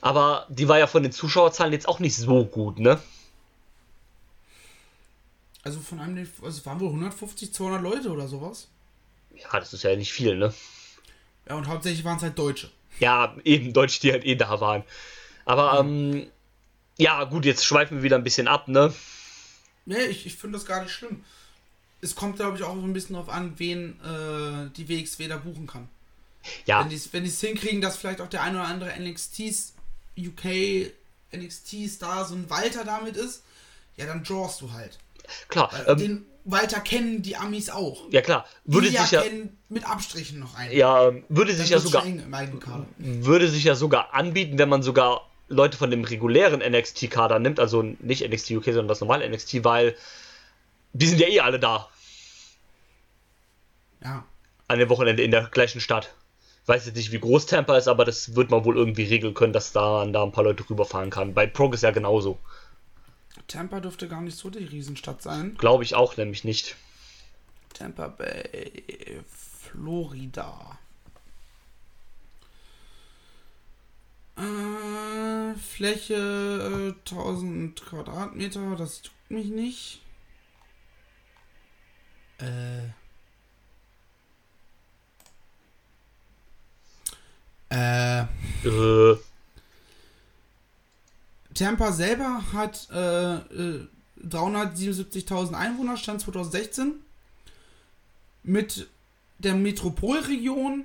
aber 0.00 0.46
die 0.48 0.68
war 0.68 0.78
ja 0.78 0.86
von 0.86 1.02
den 1.02 1.12
Zuschauerzahlen 1.12 1.72
jetzt 1.72 1.88
auch 1.88 1.98
nicht 1.98 2.16
so 2.16 2.44
gut, 2.44 2.78
ne? 2.78 3.00
Also 5.64 5.80
von 5.80 5.98
einem, 5.98 6.28
also 6.42 6.64
waren 6.64 6.80
wohl 6.80 6.88
150, 6.88 7.52
200 7.52 7.82
Leute 7.82 8.10
oder 8.10 8.28
sowas. 8.28 8.68
Ja, 9.34 9.58
das 9.58 9.72
ist 9.72 9.82
ja 9.82 9.94
nicht 9.96 10.12
viel, 10.12 10.36
ne? 10.36 10.54
Ja, 11.48 11.56
und 11.56 11.66
hauptsächlich 11.66 12.04
waren 12.04 12.16
es 12.16 12.22
halt 12.22 12.38
Deutsche. 12.38 12.70
Ja, 13.00 13.36
eben 13.44 13.72
Deutsche, 13.72 14.00
die 14.00 14.12
halt 14.12 14.24
eh 14.24 14.36
da 14.36 14.60
waren. 14.60 14.84
Aber, 15.44 15.80
ähm, 15.80 16.28
ja, 16.98 17.24
gut, 17.24 17.44
jetzt 17.44 17.64
schweifen 17.64 17.98
wir 17.98 18.02
wieder 18.02 18.16
ein 18.16 18.24
bisschen 18.24 18.48
ab, 18.48 18.68
ne? 18.68 18.92
Nee, 19.86 20.04
ich, 20.04 20.26
ich 20.26 20.36
finde 20.36 20.58
das 20.58 20.66
gar 20.66 20.82
nicht 20.82 20.92
schlimm. 20.92 21.24
Es 22.00 22.14
kommt, 22.14 22.36
glaube 22.36 22.56
ich, 22.56 22.62
auch 22.62 22.74
so 22.74 22.82
ein 22.82 22.92
bisschen 22.92 23.14
darauf 23.14 23.28
an, 23.30 23.54
wen 23.56 23.98
äh, 24.04 24.70
die 24.76 24.88
WXW 24.88 25.28
da 25.28 25.36
buchen 25.38 25.66
kann. 25.66 25.88
Ja, 26.66 26.80
Wenn 26.82 26.90
die 26.90 26.96
es 26.96 27.12
wenn 27.12 27.24
die's 27.24 27.40
hinkriegen, 27.40 27.80
dass 27.80 27.96
vielleicht 27.96 28.20
auch 28.20 28.28
der 28.28 28.42
ein 28.42 28.54
oder 28.54 28.66
andere 28.66 28.92
NXT 28.98 29.72
UK 30.16 30.92
NXT 31.34 31.88
Star 31.88 32.24
so 32.24 32.34
ein 32.34 32.48
Walter 32.48 32.84
damit 32.84 33.16
ist, 33.16 33.42
ja, 33.96 34.06
dann 34.06 34.22
drawst 34.22 34.60
du 34.60 34.72
halt. 34.72 34.98
klar. 35.48 35.70
Weil 35.72 35.88
Ähm, 35.88 35.98
den 35.98 36.26
Walter 36.44 36.80
kennen 36.80 37.22
die 37.22 37.36
Amis 37.36 37.68
auch. 37.68 38.10
ja, 38.10 38.22
klar. 38.22 38.46
Würde 38.64 38.90
die 38.90 38.96
sich 38.96 39.10
ja, 39.10 39.22
kennen 39.22 39.58
mit 39.68 39.84
Abstrichen 39.84 40.38
noch 40.38 40.54
einen. 40.54 40.74
ja, 40.74 41.08
ähm, 41.08 41.24
würde 41.28 41.54
sich 41.54 41.68
ja 41.70 41.78
sogar, 41.78 42.04
würde 42.96 43.48
sich 43.48 43.64
ja 43.64 43.74
sogar 43.74 44.14
anbieten, 44.14 44.58
wenn 44.58 44.68
man 44.68 44.82
sogar 44.82 45.27
Leute 45.48 45.76
von 45.78 45.90
dem 45.90 46.04
regulären 46.04 46.60
NXT-Kader 46.60 47.38
nimmt, 47.38 47.58
also 47.58 47.82
nicht 47.82 48.28
NXT 48.28 48.50
UK, 48.52 48.64
sondern 48.66 48.88
das 48.88 49.00
normale 49.00 49.28
NXT, 49.28 49.64
weil 49.64 49.96
die 50.92 51.06
sind 51.06 51.20
ja 51.20 51.28
eh 51.28 51.40
alle 51.40 51.58
da. 51.58 51.88
Ja. 54.02 54.24
an 54.68 54.78
dem 54.78 54.88
Wochenende 54.90 55.22
in 55.24 55.32
der 55.32 55.48
gleichen 55.48 55.80
Stadt. 55.80 56.14
Ich 56.62 56.68
weiß 56.68 56.86
jetzt 56.86 56.96
nicht, 56.96 57.10
wie 57.10 57.18
groß 57.18 57.46
Tampa 57.46 57.76
ist, 57.76 57.88
aber 57.88 58.04
das 58.04 58.36
wird 58.36 58.50
man 58.50 58.64
wohl 58.64 58.76
irgendwie 58.76 59.04
regeln 59.04 59.34
können, 59.34 59.52
dass 59.52 59.72
da, 59.72 60.04
da 60.06 60.22
ein 60.22 60.32
paar 60.32 60.44
Leute 60.44 60.68
rüberfahren 60.68 61.10
kann. 61.10 61.34
Bei 61.34 61.46
Progress 61.46 61.82
ja 61.82 61.90
genauso. 61.90 62.38
Tampa 63.46 63.80
dürfte 63.80 64.06
gar 64.06 64.20
nicht 64.20 64.36
so 64.36 64.50
die 64.50 64.64
Riesenstadt 64.64 65.22
sein. 65.22 65.56
Glaube 65.58 65.82
ich 65.82 65.94
auch 65.94 66.16
nämlich 66.16 66.44
nicht. 66.44 66.76
Tampa 67.72 68.08
Bay, 68.08 69.22
Florida. 69.62 70.78
Äh, 74.38 75.54
Fläche 75.58 76.94
äh, 76.94 77.10
1000 77.10 77.84
Quadratmeter, 77.84 78.76
das 78.76 79.02
tut 79.02 79.12
mich 79.28 79.46
nicht. 79.46 80.00
Äh. 82.38 82.88
Äh. 87.70 88.22
Äh, 88.64 89.16
Tampa 91.54 91.92
selber 91.92 92.42
hat 92.52 92.88
äh, 92.92 93.34
äh, 93.34 93.88
377.000 94.24 95.54
Einwohner, 95.54 95.96
Stand 95.96 96.20
2016. 96.20 96.94
Mit 98.44 98.88
der 99.38 99.54
Metropolregion 99.54 100.84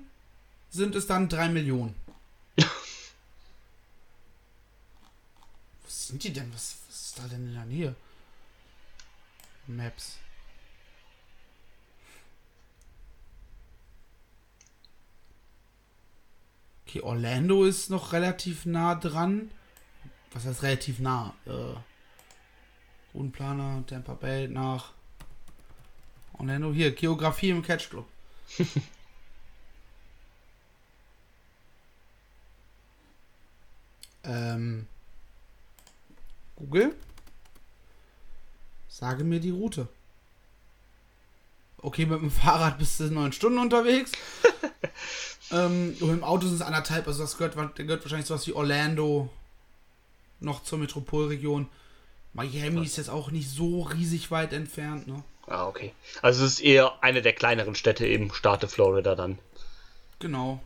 sind 0.69 0.95
es 0.95 1.05
dann 1.05 1.29
3 1.29 1.49
Millionen. 1.49 2.02
Sind 6.07 6.23
die 6.23 6.33
denn? 6.33 6.53
Was, 6.53 6.77
was 6.87 7.01
ist 7.05 7.19
da 7.19 7.27
denn 7.27 7.47
in 7.47 7.53
der 7.53 7.65
Nähe? 7.65 7.95
Maps. 9.67 10.17
Okay, 16.85 17.01
Orlando 17.01 17.65
ist 17.65 17.89
noch 17.89 18.13
relativ 18.13 18.65
nah 18.65 18.93
dran. 18.95 19.49
Was 20.31 20.45
heißt 20.45 20.63
relativ 20.63 20.99
nah? 20.99 21.33
Äh, 21.45 21.75
Rundenplaner, 23.13 23.83
Tampa 23.87 24.13
Bay 24.13 24.47
nach 24.47 24.91
Orlando. 26.33 26.73
Hier, 26.73 26.91
Geografie 26.93 27.49
im 27.49 27.61
Catch 27.61 27.89
Club. 27.89 28.07
ähm, 34.23 34.87
Google, 36.63 36.95
sage 38.87 39.23
mir 39.23 39.39
die 39.39 39.49
Route. 39.49 39.87
Okay, 41.77 42.05
mit 42.05 42.21
dem 42.21 42.31
Fahrrad 42.41 42.77
bist 42.77 42.99
du 42.99 43.05
neun 43.05 43.33
Stunden 43.33 43.57
unterwegs. 43.59 44.11
ähm, 45.51 45.95
und 45.99 46.07
mit 46.07 46.17
dem 46.19 46.23
Auto 46.23 46.45
sind 46.47 46.55
es 46.55 46.61
anderthalb. 46.61 47.05
Also 47.07 47.23
das 47.23 47.37
gehört, 47.37 47.57
da 47.57 47.83
gehört 47.83 48.03
wahrscheinlich 48.03 48.27
sowas 48.27 48.47
wie 48.47 48.53
Orlando 48.53 49.29
noch 50.39 50.63
zur 50.63 50.79
Metropolregion. 50.79 51.67
Miami 52.33 52.85
ist 52.85 52.97
jetzt 52.97 53.09
auch 53.09 53.29
nicht 53.29 53.49
so 53.49 53.81
riesig 53.81 54.31
weit 54.31 54.53
entfernt, 54.53 55.07
ne? 55.07 55.23
ah, 55.47 55.67
okay. 55.67 55.93
Also 56.21 56.45
es 56.45 56.53
ist 56.53 56.59
eher 56.61 57.03
eine 57.03 57.21
der 57.21 57.33
kleineren 57.33 57.75
Städte 57.75 58.07
im 58.07 58.33
Staate 58.33 58.67
Florida 58.67 59.13
dann. 59.15 59.37
Genau. 60.19 60.63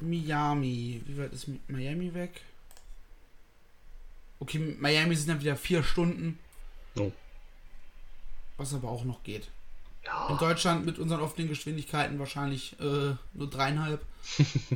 Miami. 0.00 1.02
Wie 1.06 1.18
weit 1.18 1.32
ist 1.32 1.48
Mi- 1.48 1.60
Miami 1.68 2.14
weg? 2.14 2.40
Okay, 4.40 4.76
Miami 4.78 5.14
sind 5.16 5.28
dann 5.28 5.40
wieder 5.40 5.56
vier 5.56 5.82
Stunden. 5.82 6.38
Oh. 6.96 7.12
Was 8.56 8.74
aber 8.74 8.88
auch 8.88 9.04
noch 9.04 9.22
geht. 9.22 9.48
In 10.02 10.06
Ja, 10.06 10.36
Deutschland 10.36 10.84
mit 10.84 10.98
unseren 10.98 11.20
offenen 11.20 11.48
Geschwindigkeiten 11.48 12.18
wahrscheinlich 12.18 12.78
äh, 12.80 13.14
nur 13.32 13.50
dreieinhalb. 13.50 14.04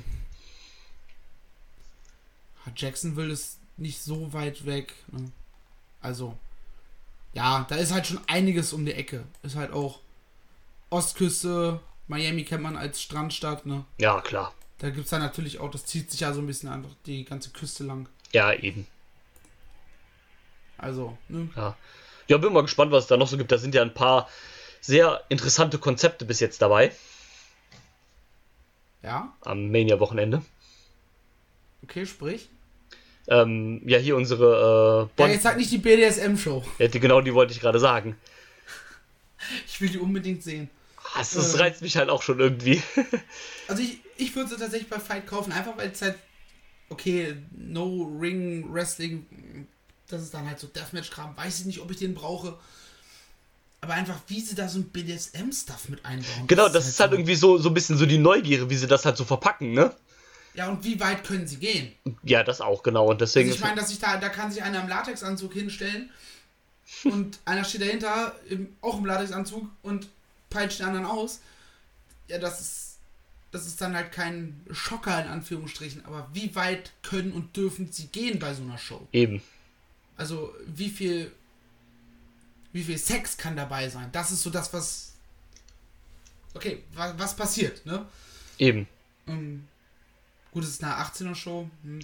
Jacksonville 2.76 3.32
ist 3.32 3.58
nicht 3.76 4.00
so 4.02 4.32
weit 4.32 4.66
weg. 4.66 4.94
Ne? 5.08 5.30
Also, 6.00 6.36
ja, 7.34 7.66
da 7.68 7.76
ist 7.76 7.92
halt 7.92 8.06
schon 8.06 8.20
einiges 8.26 8.72
um 8.72 8.84
die 8.84 8.92
Ecke. 8.92 9.24
Ist 9.42 9.56
halt 9.56 9.72
auch 9.72 10.00
Ostküste. 10.90 11.80
Miami 12.06 12.44
kennt 12.44 12.62
man 12.62 12.76
als 12.76 13.02
Strandstadt. 13.02 13.66
Ne? 13.66 13.84
ja, 13.98 14.20
klar. 14.20 14.54
Da 14.78 14.90
gibt 14.90 15.04
es 15.06 15.10
dann 15.10 15.20
natürlich 15.22 15.58
auch, 15.58 15.72
das 15.72 15.86
zieht 15.86 16.08
sich 16.10 16.20
ja 16.20 16.32
so 16.32 16.40
ein 16.40 16.46
bisschen 16.46 16.68
einfach 16.68 16.92
die 17.04 17.24
ganze 17.24 17.50
Küste 17.50 17.82
lang. 17.82 18.08
Ja, 18.32 18.52
eben. 18.52 18.86
Also, 20.78 21.16
ne? 21.28 21.48
Ja. 21.56 21.76
ja, 22.28 22.38
bin 22.38 22.52
mal 22.52 22.62
gespannt, 22.62 22.92
was 22.92 23.04
es 23.04 23.08
da 23.08 23.16
noch 23.16 23.28
so 23.28 23.36
gibt. 23.36 23.50
Da 23.52 23.58
sind 23.58 23.74
ja 23.74 23.82
ein 23.82 23.94
paar 23.94 24.28
sehr 24.80 25.22
interessante 25.28 25.78
Konzepte 25.78 26.24
bis 26.24 26.38
jetzt 26.40 26.62
dabei 26.62 26.92
Ja, 29.02 29.32
am 29.42 29.70
Mania-Wochenende. 29.70 30.42
okay, 31.82 32.06
sprich. 32.06 32.48
Ähm, 33.28 33.82
ja, 33.84 33.98
hier 33.98 34.16
unsere 34.16 35.10
äh, 35.18 35.22
Ja, 35.22 35.28
jetzt 35.28 35.42
sag 35.42 35.56
nicht 35.58 35.70
die 35.70 35.78
BDSM-Show. 35.78 36.64
Ja, 36.78 36.88
die- 36.88 37.00
genau 37.00 37.20
die 37.20 37.34
wollte 37.34 37.52
ich 37.52 37.60
gerade 37.60 37.78
sagen. 37.78 38.16
Ich 39.66 39.80
will 39.80 39.88
die 39.88 39.98
unbedingt 39.98 40.42
sehen. 40.42 40.68
Ah, 41.14 41.18
Das, 41.18 41.32
das 41.32 41.54
Ähm. 41.54 41.60
reizt 41.60 41.80
mich 41.82 41.96
halt 41.96 42.08
auch 42.10 42.22
schon 42.22 42.40
irgendwie. 42.40 42.82
Also 43.68 43.82
ich, 43.82 43.98
ich 44.16 44.34
würde 44.34 44.48
sie 44.50 44.56
tatsächlich 44.56 44.88
bei 44.88 44.98
Fight 44.98 45.26
kaufen, 45.26 45.52
einfach 45.52 45.76
weil 45.76 45.90
es 45.90 46.00
halt, 46.00 46.16
okay, 46.88 47.36
No 47.54 48.16
Ring 48.18 48.72
Wrestling, 48.72 49.26
das 50.08 50.22
ist 50.22 50.34
dann 50.34 50.46
halt 50.46 50.58
so 50.58 50.66
Deathmatch-Kram, 50.66 51.36
weiß 51.36 51.60
ich 51.60 51.66
nicht, 51.66 51.80
ob 51.80 51.90
ich 51.90 51.98
den 51.98 52.14
brauche. 52.14 52.56
Aber 53.80 53.94
einfach, 53.94 54.18
wie 54.26 54.40
sie 54.40 54.54
da 54.56 54.68
so 54.68 54.78
ein 54.80 54.84
BDSM-Stuff 54.88 55.88
mit 55.88 56.04
einbauen. 56.04 56.46
genau, 56.48 56.68
das 56.68 56.88
ist 56.88 56.98
halt 56.98 57.10
so- 57.12 57.16
irgendwie 57.16 57.36
so, 57.36 57.58
so 57.58 57.68
ein 57.70 57.74
bisschen 57.74 57.96
so 57.96 58.06
die 58.06 58.18
Neugierde, 58.18 58.68
wie 58.70 58.76
sie 58.76 58.86
das 58.88 59.04
halt 59.04 59.16
so 59.16 59.24
verpacken, 59.24 59.72
ne? 59.72 59.94
Ja, 60.54 60.68
und 60.68 60.82
wie 60.82 60.98
weit 60.98 61.22
können 61.22 61.46
sie 61.46 61.58
gehen? 61.58 61.92
Ja, 62.24 62.42
das 62.42 62.60
auch, 62.60 62.82
genau. 62.82 63.06
Und 63.08 63.20
deswegen 63.20 63.48
Also 63.48 63.56
ich 63.58 63.64
meine, 63.64 63.80
dass 63.80 63.90
ich 63.92 64.00
da, 64.00 64.16
da 64.16 64.28
kann 64.28 64.50
sich 64.50 64.62
einer 64.62 64.80
im 64.82 64.88
Latexanzug 64.88 65.52
hinstellen 65.52 66.10
und 67.04 67.38
einer 67.44 67.62
steht 67.64 67.82
dahinter, 67.82 68.34
im, 68.48 68.74
auch 68.80 68.98
im 68.98 69.04
Latexanzug 69.04 69.68
und 69.82 70.08
peitscht 70.50 70.80
den 70.80 70.86
anderen 70.86 71.06
aus. 71.06 71.40
Ja, 72.26 72.38
das 72.38 72.60
ist, 72.60 72.96
das 73.52 73.66
ist 73.66 73.80
dann 73.80 73.94
halt 73.94 74.10
kein 74.10 74.60
Schocker 74.72 75.22
in 75.22 75.28
Anführungsstrichen, 75.28 76.04
aber 76.04 76.28
wie 76.32 76.52
weit 76.56 76.90
können 77.02 77.30
und 77.32 77.56
dürfen 77.56 77.92
sie 77.92 78.08
gehen 78.08 78.40
bei 78.40 78.52
so 78.54 78.62
einer 78.62 78.78
Show? 78.78 79.06
eben. 79.12 79.40
Also 80.18 80.52
wie 80.66 80.90
viel, 80.90 81.32
wie 82.72 82.82
viel 82.82 82.98
Sex 82.98 83.36
kann 83.36 83.56
dabei 83.56 83.88
sein? 83.88 84.10
Das 84.12 84.30
ist 84.30 84.42
so 84.42 84.50
das, 84.50 84.72
was, 84.74 85.14
okay, 86.54 86.82
was, 86.94 87.18
was 87.18 87.36
passiert, 87.36 87.86
ne? 87.86 88.04
Eben. 88.58 88.86
Ähm, 89.26 89.66
gut, 90.52 90.64
es 90.64 90.70
ist 90.70 90.84
eine 90.84 90.94
18er 90.94 91.34
Show. 91.34 91.70
Hm. 91.82 92.00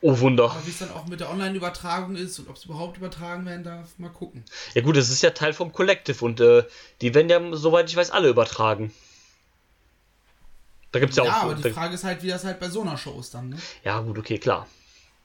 Oh 0.00 0.18
Wunder. 0.20 0.50
Aber 0.50 0.64
wie 0.64 0.70
es 0.70 0.78
dann 0.78 0.92
auch 0.92 1.06
mit 1.06 1.20
der 1.20 1.28
Online-Übertragung 1.28 2.16
ist 2.16 2.38
und 2.38 2.48
ob 2.48 2.56
es 2.56 2.64
überhaupt 2.64 2.96
übertragen 2.98 3.44
werden 3.46 3.64
darf, 3.64 3.98
mal 3.98 4.10
gucken. 4.10 4.44
Ja 4.74 4.82
gut, 4.82 4.96
es 4.96 5.10
ist 5.10 5.22
ja 5.22 5.30
Teil 5.30 5.52
vom 5.52 5.72
Collective 5.72 6.24
und 6.24 6.40
äh, 6.40 6.64
die 7.00 7.14
werden 7.14 7.28
ja, 7.28 7.56
soweit 7.56 7.90
ich 7.90 7.96
weiß, 7.96 8.10
alle 8.12 8.28
übertragen. 8.28 8.94
Da 10.92 11.00
gibt's 11.00 11.16
ja, 11.16 11.24
Ja, 11.24 11.38
auch. 11.38 11.42
aber 11.42 11.54
die 11.54 11.70
Frage 11.70 11.94
ist 11.94 12.04
halt, 12.04 12.22
wie 12.22 12.28
das 12.28 12.44
halt 12.44 12.60
bei 12.60 12.70
so 12.70 12.80
einer 12.80 12.96
Show 12.96 13.18
ist 13.20 13.34
dann, 13.34 13.50
ne? 13.50 13.58
ja 13.84 14.00
gut, 14.00 14.16
okay, 14.18 14.38
klar. 14.38 14.66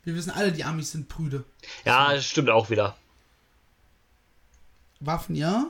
Wir 0.04 0.16
wissen 0.16 0.32
alle, 0.32 0.51
die 0.51 0.64
Amis 0.64 0.91
sind 0.91 1.08
prüde. 1.08 1.43
Ja, 1.86 2.14
das 2.14 2.26
stimmt 2.26 2.49
auch 2.49 2.70
wieder. 2.70 2.97
Waffen 4.99 5.36
ja, 5.36 5.68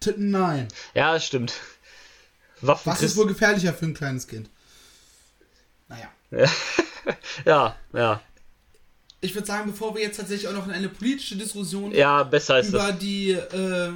Titten 0.00 0.30
nein. 0.30 0.68
Ja, 0.94 1.14
das 1.14 1.24
stimmt. 1.26 1.54
Waffen 2.60 2.90
Was 2.90 3.02
ist 3.02 3.16
wohl 3.16 3.26
gefährlicher 3.26 3.72
für 3.74 3.86
ein 3.86 3.94
kleines 3.94 4.26
Kind? 4.26 4.50
Naja. 5.88 6.10
Ja, 7.44 7.76
ja. 7.92 8.20
Ich 9.20 9.32
würde 9.34 9.46
sagen, 9.46 9.70
bevor 9.70 9.94
wir 9.94 10.02
jetzt 10.02 10.16
tatsächlich 10.16 10.48
auch 10.48 10.52
noch 10.54 10.66
in 10.66 10.72
eine 10.72 10.88
politische 10.88 11.36
Diskussion 11.36 11.92
Ja, 11.92 12.24
besser 12.24 12.58
ist 12.58 12.70
über 12.70 12.88
das. 12.90 12.98
die 12.98 13.30
äh, 13.30 13.92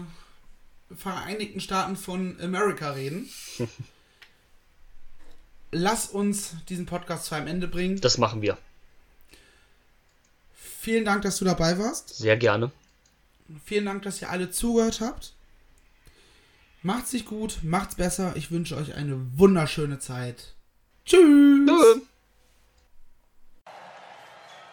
Vereinigten 0.97 1.61
Staaten 1.61 1.97
von 1.97 2.39
Amerika 2.41 2.91
reden, 2.93 3.28
lass 5.72 6.07
uns 6.07 6.55
diesen 6.68 6.87
Podcast 6.87 7.24
zu 7.26 7.35
einem 7.35 7.49
Ende 7.49 7.66
bringen. 7.66 8.01
Das 8.01 8.16
machen 8.16 8.43
wir. 8.43 8.57
Vielen 10.83 11.05
Dank, 11.05 11.20
dass 11.20 11.37
du 11.37 11.45
dabei 11.45 11.78
warst. 11.78 12.09
Sehr 12.09 12.39
gerne. 12.39 12.70
Vielen 13.66 13.85
Dank, 13.85 14.01
dass 14.01 14.22
ihr 14.22 14.31
alle 14.31 14.51
zugehört 14.51 15.03
habt. 15.03 15.35
Macht's 16.81 17.11
sich 17.11 17.26
gut, 17.26 17.59
macht's 17.62 17.97
besser. 17.97 18.33
Ich 18.35 18.51
wünsche 18.51 18.78
euch 18.78 18.95
eine 18.95 19.20
wunderschöne 19.37 19.99
Zeit. 19.99 20.55
Tschüss. 21.05 21.20
Tschö. 21.68 22.01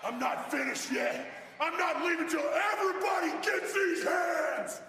I'm 0.02 0.18
not 0.18 0.50
finished 0.50 0.92
yet. 0.94 1.26
I'm 1.60 1.78
not 1.78 2.02
leaving 2.02 2.30
till 2.30 2.40
everybody 2.40 3.32
gets 3.44 3.74
these 3.74 4.08
hands. 4.08 4.82